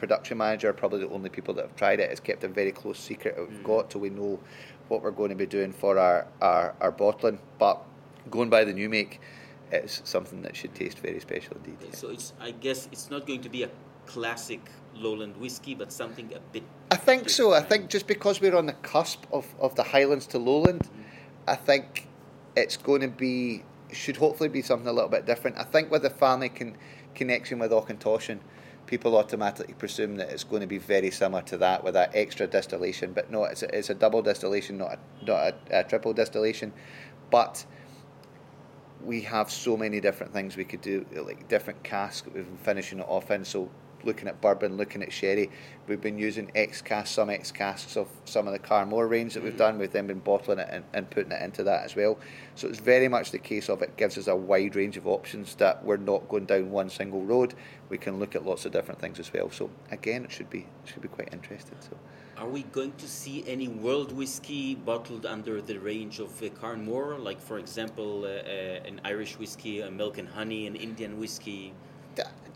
production 0.00 0.38
manager, 0.38 0.70
are 0.70 0.72
probably 0.72 1.00
the 1.00 1.10
only 1.10 1.28
people 1.28 1.52
that 1.54 1.62
have 1.66 1.76
tried 1.76 2.00
it. 2.00 2.10
It's 2.10 2.20
kept 2.20 2.42
a 2.42 2.48
very 2.48 2.72
close 2.72 2.98
secret 2.98 3.36
that 3.36 3.48
we've 3.48 3.58
mm. 3.58 3.64
got 3.64 3.90
till 3.90 4.00
we 4.00 4.08
know 4.10 4.40
what 4.88 5.02
we're 5.02 5.10
going 5.10 5.28
to 5.28 5.36
be 5.36 5.46
doing 5.46 5.72
for 5.72 5.98
our, 5.98 6.26
our, 6.40 6.74
our 6.80 6.90
bottling. 6.90 7.38
But 7.58 7.80
going 8.30 8.48
by 8.48 8.64
the 8.64 8.72
new 8.72 8.88
make, 8.88 9.20
it's 9.70 10.00
something 10.04 10.40
that 10.42 10.56
should 10.56 10.74
taste 10.74 10.98
very 10.98 11.20
special 11.20 11.56
indeed. 11.58 11.76
yeah. 11.84 11.94
So 11.94 12.08
it's. 12.08 12.32
I 12.40 12.50
guess 12.50 12.88
it's 12.90 13.10
not 13.10 13.26
going 13.26 13.42
to 13.42 13.50
be 13.50 13.62
a 13.62 13.70
classic 14.06 14.62
lowland 14.94 15.36
whiskey, 15.36 15.74
but 15.74 15.92
something 15.92 16.32
a 16.34 16.40
bit. 16.52 16.64
I 16.90 16.96
think 16.96 17.28
so. 17.28 17.52
I 17.52 17.60
think 17.60 17.90
just 17.90 18.06
because 18.06 18.40
we're 18.40 18.56
on 18.56 18.66
the 18.66 18.72
cusp 18.72 19.26
of, 19.30 19.46
of 19.60 19.74
the 19.76 19.84
Highlands 19.84 20.26
to 20.28 20.38
Lowland, 20.38 20.82
mm. 20.82 21.04
I 21.46 21.56
think 21.56 22.08
it's 22.56 22.78
going 22.78 23.02
to 23.02 23.08
be 23.08 23.62
should 23.92 24.16
hopefully 24.16 24.48
be 24.48 24.62
something 24.62 24.88
a 24.88 24.92
little 24.92 25.10
bit 25.10 25.26
different. 25.26 25.58
I 25.58 25.64
think 25.64 25.90
with 25.90 26.02
the 26.02 26.10
family 26.10 26.48
con- 26.48 26.76
connection 27.14 27.58
with 27.58 27.70
Auchentoshan, 27.70 28.38
people 28.90 29.16
automatically 29.16 29.72
presume 29.74 30.16
that 30.16 30.30
it's 30.30 30.42
going 30.42 30.60
to 30.60 30.66
be 30.66 30.78
very 30.78 31.12
similar 31.12 31.42
to 31.42 31.56
that 31.56 31.84
with 31.84 31.94
that 31.94 32.10
extra 32.12 32.48
distillation. 32.48 33.12
But 33.12 33.30
no, 33.30 33.44
it's 33.44 33.62
a, 33.62 33.78
it's 33.78 33.88
a 33.88 33.94
double 33.94 34.20
distillation, 34.20 34.78
not 34.78 34.94
a, 34.94 34.98
not 35.24 35.54
a, 35.70 35.80
a 35.80 35.84
triple 35.84 36.12
distillation. 36.12 36.72
But 37.30 37.64
we 39.04 39.20
have 39.20 39.48
so 39.48 39.76
many 39.76 40.00
different 40.00 40.32
things 40.32 40.56
we 40.56 40.64
could 40.64 40.80
do, 40.80 41.06
like 41.24 41.48
different 41.48 41.80
casks 41.84 42.26
we've 42.26 42.44
been 42.44 42.56
finishing 42.56 42.98
it 42.98 43.06
off 43.08 43.30
in. 43.30 43.44
So 43.44 43.70
looking 44.04 44.28
at 44.28 44.40
bourbon, 44.40 44.76
looking 44.76 45.02
at 45.02 45.12
sherry, 45.12 45.50
we've 45.86 46.00
been 46.00 46.18
using 46.18 46.50
ex 46.54 46.80
casks, 46.82 47.10
some 47.10 47.30
ex 47.30 47.50
casks 47.50 47.96
of 47.96 48.08
some 48.24 48.46
of 48.46 48.52
the 48.52 48.58
Carn 48.58 48.88
Mor 48.88 49.06
range 49.06 49.34
that 49.34 49.42
we've 49.42 49.56
done. 49.56 49.78
We've 49.78 49.92
then 49.92 50.06
been 50.06 50.20
bottling 50.20 50.58
it 50.58 50.68
and, 50.70 50.84
and 50.92 51.10
putting 51.10 51.32
it 51.32 51.42
into 51.42 51.62
that 51.64 51.84
as 51.84 51.96
well. 51.96 52.18
So 52.54 52.68
it's 52.68 52.78
very 52.80 53.08
much 53.08 53.30
the 53.30 53.38
case 53.38 53.68
of 53.68 53.82
it 53.82 53.96
gives 53.96 54.18
us 54.18 54.26
a 54.26 54.36
wide 54.36 54.76
range 54.76 54.96
of 54.96 55.06
options 55.06 55.54
that 55.56 55.84
we're 55.84 55.96
not 55.96 56.28
going 56.28 56.46
down 56.46 56.70
one 56.70 56.90
single 56.90 57.22
road. 57.22 57.54
We 57.88 57.98
can 57.98 58.18
look 58.18 58.34
at 58.34 58.44
lots 58.44 58.64
of 58.64 58.72
different 58.72 59.00
things 59.00 59.18
as 59.18 59.32
well. 59.32 59.50
So 59.50 59.70
again, 59.90 60.24
it 60.24 60.32
should 60.32 60.50
be 60.50 60.60
it 60.60 60.88
should 60.92 61.02
be 61.02 61.08
quite 61.08 61.32
interesting. 61.32 61.76
So. 61.80 61.96
Are 62.40 62.48
we 62.48 62.62
going 62.62 62.92
to 62.92 63.06
see 63.06 63.44
any 63.46 63.68
world 63.68 64.12
whiskey 64.12 64.74
bottled 64.74 65.26
under 65.26 65.60
the 65.60 65.76
range 65.76 66.20
of 66.20 66.42
uh, 66.42 66.48
Carn 66.58 66.86
Mor? 66.86 67.18
Like, 67.18 67.38
for 67.38 67.58
example, 67.58 68.24
uh, 68.24 68.28
uh, 68.28 68.88
an 68.88 68.98
Irish 69.04 69.38
whiskey, 69.38 69.82
a 69.82 69.90
milk 69.90 70.16
and 70.16 70.26
honey, 70.26 70.66
an 70.66 70.74
Indian 70.74 71.20
whiskey? 71.20 71.74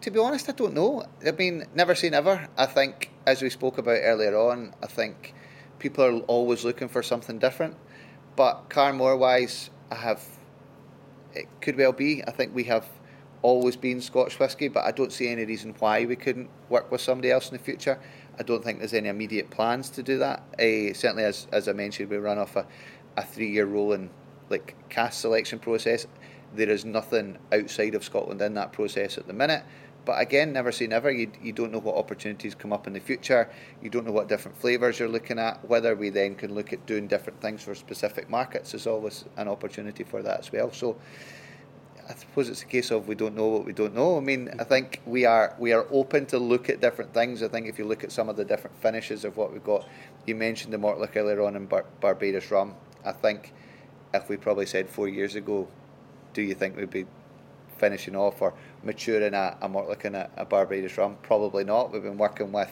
To 0.03 0.11
be 0.11 0.19
honest, 0.19 0.49
I 0.49 0.53
don't 0.53 0.75
know. 0.75 1.05
I 1.27 1.31
mean, 1.31 1.65
never 1.75 1.95
say 1.95 2.11
never. 2.11 2.49
I 2.59 2.67
think, 2.67 3.11
as 3.27 3.41
we 3.41 3.49
spoke 3.49 3.79
about 3.79 3.99
earlier 4.03 4.37
on, 4.37 4.75
I 4.83 4.87
think 4.87 5.35
people 5.79 6.05
are 6.05 6.21
always 6.23 6.65
looking 6.65 6.89
for 6.89 7.03
something 7.03 7.39
different. 7.39 7.77
But 8.37 8.69
Carn 8.69 8.97
Mor 8.97 9.17
wise, 9.17 9.71
I 9.91 9.95
have, 9.95 10.23
it 11.35 11.47
could 11.61 11.77
well 11.77 11.93
be. 11.93 12.23
I 12.27 12.33
think 12.33 12.55
we 12.55 12.65
have 12.65 12.87
always 13.43 13.77
been 13.77 14.01
Scotch 14.01 14.39
whisky, 14.39 14.69
but 14.69 14.85
I 14.85 14.91
don't 14.91 15.13
see 15.13 15.29
any 15.29 15.45
reason 15.45 15.75
why 15.79 16.05
we 16.07 16.17
couldn't 16.17 16.49
work 16.69 16.91
with 16.91 17.01
somebody 17.01 17.31
else 17.31 17.51
in 17.51 17.57
the 17.57 17.63
future. 17.63 18.01
I 18.39 18.43
don't 18.43 18.65
think 18.65 18.79
there's 18.79 18.95
any 18.95 19.09
immediate 19.09 19.51
plans 19.51 19.91
to 19.91 20.03
do 20.03 20.19
that. 20.19 20.43
Uh, 20.59 20.93
certainly, 20.95 21.25
as, 21.25 21.47
as 21.53 21.69
I 21.69 21.73
mentioned, 21.73 22.11
we 22.11 22.17
run 22.17 22.39
off 22.39 22.57
a, 22.57 22.67
a 23.17 23.25
three 23.25 23.51
year 23.51 23.67
rolling 23.67 24.11
like 24.51 24.75
cask 24.89 25.21
selection 25.21 25.59
process. 25.59 26.07
There 26.55 26.71
is 26.71 26.85
nothing 26.85 27.39
outside 27.53 27.95
of 27.95 28.05
Scotland 28.05 28.41
in 28.41 28.55
that 28.55 28.73
process 28.73 29.19
at 29.19 29.27
the 29.27 29.33
minute. 29.33 29.65
But 30.05 30.21
again, 30.21 30.53
never 30.53 30.71
say 30.71 30.87
never. 30.87 31.11
You, 31.11 31.31
you 31.43 31.53
don't 31.53 31.73
know 31.73 31.79
what 31.79 31.97
opportunities 31.97 32.55
come 32.55 32.73
up 32.73 32.87
in 32.87 32.93
the 32.93 33.01
future. 33.01 33.51
You 33.83 33.89
don't 33.89 34.05
know 34.05 34.13
what 34.13 34.29
different 34.29 34.57
flavours 34.59 34.99
you're 34.99 35.09
looking 35.09 35.39
at. 35.39 35.67
Whether 35.67 35.95
we 35.95 36.11
then 36.11 36.35
can 36.35 36.55
look 36.55 36.73
at 36.73 36.85
doing 36.87 37.07
different 37.07 37.41
things 37.41 37.63
for 37.63 37.75
specific 37.75 38.29
markets 38.29 38.75
is 38.75 38.87
always 38.87 39.25
an 39.37 39.49
opportunity 39.49 40.05
for 40.05 40.23
that 40.23 40.41
as 40.41 40.53
well. 40.53 40.73
So 40.73 40.97
I 42.09 42.15
suppose 42.15 42.51
it's 42.51 42.63
a 42.63 42.67
case 42.67 42.91
of 42.91 43.09
we 43.09 43.15
don't 43.15 43.35
know 43.35 43.47
what 43.47 43.65
we 43.65 43.73
don't 43.73 43.95
know. 43.95 44.19
I 44.19 44.21
mean, 44.21 44.51
I 44.59 44.65
think 44.65 45.01
we 45.07 45.25
are 45.25 45.57
we 45.59 45.73
are 45.73 45.87
open 45.91 46.27
to 46.27 46.39
look 46.39 46.69
at 46.69 46.81
different 46.81 47.15
things. 47.15 47.43
I 47.43 47.49
think 47.49 47.67
if 47.67 47.79
you 47.79 47.87
look 47.87 48.05
at 48.05 48.13
some 48.13 48.29
of 48.29 48.37
the 48.37 48.45
different 48.45 48.77
finishes 48.83 49.25
of 49.25 49.39
what 49.39 49.53
we've 49.53 49.65
got, 49.65 49.89
you 50.27 50.35
mentioned 50.35 50.73
the 50.73 50.79
Mortlach 50.79 51.17
earlier 51.17 51.43
on 51.43 51.57
in 51.57 51.65
Bar- 51.65 51.87
Barbados 52.01 52.51
rum. 52.51 52.75
I 53.07 53.13
think 53.13 53.55
if 54.13 54.29
we 54.29 54.37
probably 54.37 54.67
said 54.67 54.89
four 54.89 55.09
years 55.09 55.35
ago, 55.35 55.67
do 56.35 56.43
you 56.43 56.55
think 56.55 56.77
we'd 56.77 56.91
be 56.91 57.07
finishing 57.79 58.15
off 58.15 58.43
or 58.43 58.53
maturing 58.83 59.35
a, 59.35 59.57
a 59.63 59.69
Mortlach 59.69 60.05
and 60.05 60.17
a, 60.17 60.31
a 60.37 60.45
Barbados 60.45 60.99
rum? 60.99 61.17
Probably 61.23 61.65
not. 61.65 61.93
We've 61.93 62.03
been 62.03 62.19
working 62.19 62.53
with 62.53 62.71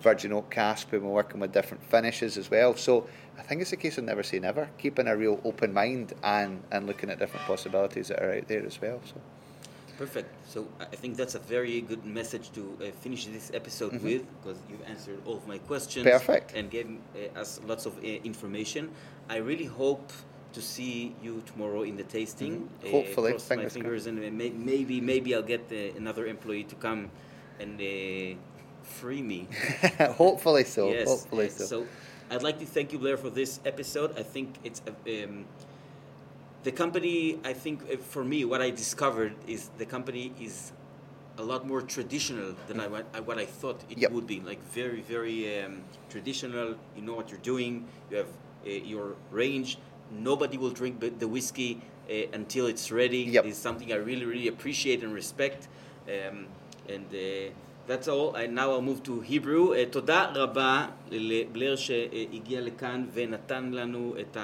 virgin 0.00 0.32
oak 0.32 0.50
cask. 0.50 0.88
We've 0.90 1.00
been 1.00 1.10
working 1.10 1.40
with 1.40 1.52
different 1.52 1.82
finishes 1.84 2.36
as 2.36 2.50
well. 2.50 2.76
So 2.76 3.06
I 3.38 3.42
think 3.42 3.62
it's 3.62 3.72
a 3.72 3.76
case 3.76 3.96
of 3.96 4.04
never 4.04 4.22
say 4.22 4.38
never, 4.38 4.68
keeping 4.76 5.06
a 5.08 5.16
real 5.16 5.40
open 5.44 5.72
mind 5.72 6.12
and, 6.22 6.62
and 6.70 6.86
looking 6.86 7.08
at 7.10 7.18
different 7.18 7.46
possibilities 7.46 8.08
that 8.08 8.22
are 8.22 8.34
out 8.34 8.48
there 8.48 8.66
as 8.66 8.80
well. 8.80 9.00
So. 9.06 9.14
Perfect. 9.96 10.28
So 10.48 10.66
I 10.80 10.96
think 10.96 11.16
that's 11.16 11.36
a 11.36 11.38
very 11.38 11.80
good 11.80 12.04
message 12.04 12.50
to 12.52 12.76
uh, 12.80 12.90
finish 13.00 13.26
this 13.26 13.52
episode 13.54 13.92
Mhm. 13.92 14.02
with 14.02 14.42
because 14.42 14.58
you've 14.68 14.82
answered 14.88 15.20
all 15.24 15.36
of 15.36 15.46
my 15.46 15.58
questions. 15.58 16.04
Perfect. 16.04 16.52
And 16.54 16.68
gave 16.68 16.88
uh, 17.14 17.38
us 17.38 17.60
lots 17.66 17.86
of 17.86 17.96
uh, 17.98 18.06
information. 18.24 18.90
I 19.30 19.36
really 19.36 19.66
hope 19.66 20.10
to 20.54 20.62
see 20.62 21.14
you 21.22 21.42
tomorrow 21.46 21.82
in 21.82 21.96
the 21.96 22.04
tasting. 22.04 22.68
Mhm. 22.82 22.90
Hopefully, 22.90 23.30
cross 23.32 23.50
my 23.50 23.68
fingers 23.68 24.06
and 24.06 24.18
uh, 24.18 24.30
may, 24.30 24.50
maybe 24.50 25.00
maybe 25.00 25.34
I'll 25.34 25.42
get 25.54 25.64
uh, 25.70 25.96
another 26.00 26.26
employee 26.26 26.64
to 26.64 26.74
come 26.76 27.10
and 27.60 27.80
uh, 27.80 28.38
free 28.82 29.22
me. 29.22 29.46
hopefully 30.16 30.64
so. 30.64 30.88
Yes. 30.88 31.08
Hopefully 31.08 31.46
uh, 31.46 31.50
so. 31.58 31.64
So 31.66 31.86
I'd 32.30 32.42
like 32.42 32.58
to 32.60 32.66
thank 32.66 32.92
you, 32.92 32.98
Blair, 32.98 33.16
for 33.16 33.30
this 33.30 33.60
episode. 33.64 34.10
I 34.18 34.22
think 34.22 34.48
it's 34.64 34.80
um, 35.06 35.44
the 36.62 36.72
company. 36.72 37.38
I 37.44 37.52
think 37.52 37.82
uh, 37.82 37.96
for 37.96 38.24
me, 38.24 38.44
what 38.44 38.60
I 38.62 38.70
discovered 38.70 39.34
is 39.46 39.70
the 39.78 39.86
company 39.86 40.32
is 40.40 40.72
a 41.36 41.42
lot 41.42 41.66
more 41.66 41.82
traditional 41.82 42.54
than 42.68 42.78
I- 42.80 42.86
what 43.28 43.38
I 43.38 43.46
thought 43.46 43.80
it 43.90 43.98
Yep. 43.98 44.12
would 44.12 44.26
be. 44.26 44.40
Like 44.40 44.62
very, 44.72 45.00
very 45.02 45.62
um, 45.62 45.82
traditional. 46.08 46.76
You 46.96 47.02
know 47.02 47.14
what 47.14 47.30
you're 47.30 47.42
doing. 47.54 47.86
You 48.10 48.18
have 48.18 48.28
uh, 48.66 48.70
your 48.70 49.16
range 49.32 49.78
Nobody 50.11 50.57
will 50.57 50.71
drink 50.71 50.99
the- 50.99 51.13
the 51.19 51.27
whiskey 51.27 51.71
uh, 52.09 52.13
until 52.33 52.65
it's 52.67 52.91
ready. 52.91 53.23
Yep. 53.35 53.45
It's 53.45 53.57
something 53.59 53.91
I 53.91 53.95
really, 53.97 54.25
really 54.25 54.47
appreciate 54.47 55.03
and 55.03 55.13
respect. 55.13 55.67
Um, 56.07 56.47
and 56.87 57.05
uh, 57.13 57.51
that's 57.87 58.07
all. 58.07 58.35
I, 58.35 58.47
now 58.47 58.71
I'll 58.71 58.81
move 58.81 59.01
to 59.03 59.21
Hebrew. 59.21 59.73
Uh, 59.73 59.85
תודה 59.91 60.31
רבה 60.35 60.87
לבלר 61.11 61.75
שהגיע 61.75 62.61
לכאן 62.61 63.05
ונתן 63.13 63.71
לנו 63.71 64.15
את 64.19 64.37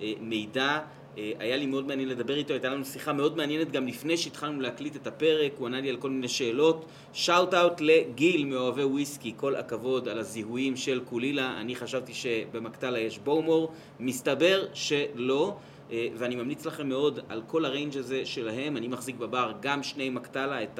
המידע. 0.00 0.80
אה, 1.17 1.31
היה 1.39 1.57
לי 1.57 1.65
מאוד 1.65 1.87
מעניין 1.87 2.09
לדבר 2.09 2.37
איתו, 2.37 2.53
הייתה 2.53 2.69
לנו 2.69 2.85
שיחה 2.85 3.13
מאוד 3.13 3.37
מעניינת 3.37 3.71
גם 3.71 3.87
לפני 3.87 4.17
שהתחלנו 4.17 4.61
להקליט 4.61 4.95
את 4.95 5.07
הפרק, 5.07 5.51
הוא 5.57 5.67
ענה 5.67 5.81
לי 5.81 5.89
על 5.89 5.97
כל 5.97 6.09
מיני 6.09 6.27
שאלות. 6.27 6.85
שאוט 7.13 7.53
אאוט 7.53 7.81
לגיל 7.81 8.45
מאוהבי 8.45 8.83
וויסקי, 8.83 9.33
כל 9.37 9.55
הכבוד 9.55 10.07
על 10.07 10.19
הזיהויים 10.19 10.75
של 10.75 11.01
קולילה, 11.09 11.61
אני 11.61 11.75
חשבתי 11.75 12.13
שבמקטלה 12.13 12.99
יש 12.99 13.19
בואומור, 13.19 13.71
מסתבר 13.99 14.65
שלא. 14.73 15.55
אה, 15.91 16.07
ואני 16.15 16.35
ממליץ 16.35 16.65
לכם 16.65 16.89
מאוד 16.89 17.19
על 17.29 17.41
כל 17.47 17.65
הריינג' 17.65 17.97
הזה 17.97 18.25
שלהם, 18.25 18.77
אני 18.77 18.87
מחזיק 18.87 19.15
בבר 19.15 19.51
גם 19.61 19.83
שני 19.83 20.09
מקטלה, 20.09 20.63
את 20.63 20.79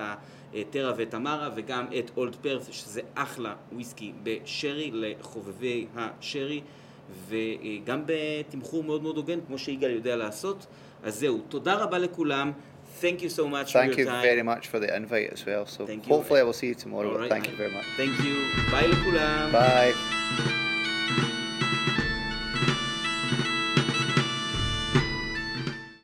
הטרה 0.53 0.93
ואת 0.97 1.13
המרה 1.13 1.49
וגם 1.55 1.85
את 1.99 2.11
אולד 2.17 2.35
פרס, 2.35 2.67
שזה 2.71 3.01
אחלה 3.15 3.55
וויסקי 3.73 4.11
בשרי 4.23 4.91
לחובבי 4.93 5.85
השרי, 5.95 6.61
וגם 7.27 8.03
בתמחור 8.05 8.83
מאוד 8.83 9.03
מאוד 9.03 9.17
הוגן, 9.17 9.39
כמו 9.47 9.57
שיגאל 9.57 9.91
יודע 9.91 10.15
לעשות. 10.15 10.65
אז 11.03 11.19
זהו, 11.19 11.41
תודה 11.49 11.73
רבה 11.73 11.97
לכולם. 11.97 12.51
Thank 13.01 13.21
you 13.21 13.29
so 13.29 13.43
much 13.47 13.73
Thank 13.73 13.93
for 13.93 13.97
you 13.97 14.03
your 14.03 14.11
time. 14.11 14.23
very 14.23 14.43
much 14.43 14.67
for 14.67 14.79
the 14.79 14.95
invite 14.95 15.29
as 15.33 15.45
well. 15.45 15.65
So 15.65 15.85
Thank 15.85 16.07
you. 16.07 16.13
hopefully 16.13 16.39
I 16.41 16.43
will 16.43 16.59
see 16.61 16.67
you 16.67 16.75
tomorrow. 16.75 17.17
Right. 17.17 17.29
Thank 17.33 17.47
you 17.49 17.55
very 17.61 17.71
much. 17.77 17.87
Thank 17.97 18.15
you. 18.25 18.35
ביי 18.71 18.87
לכולם. 18.87 19.51
Bye. 19.51 20.70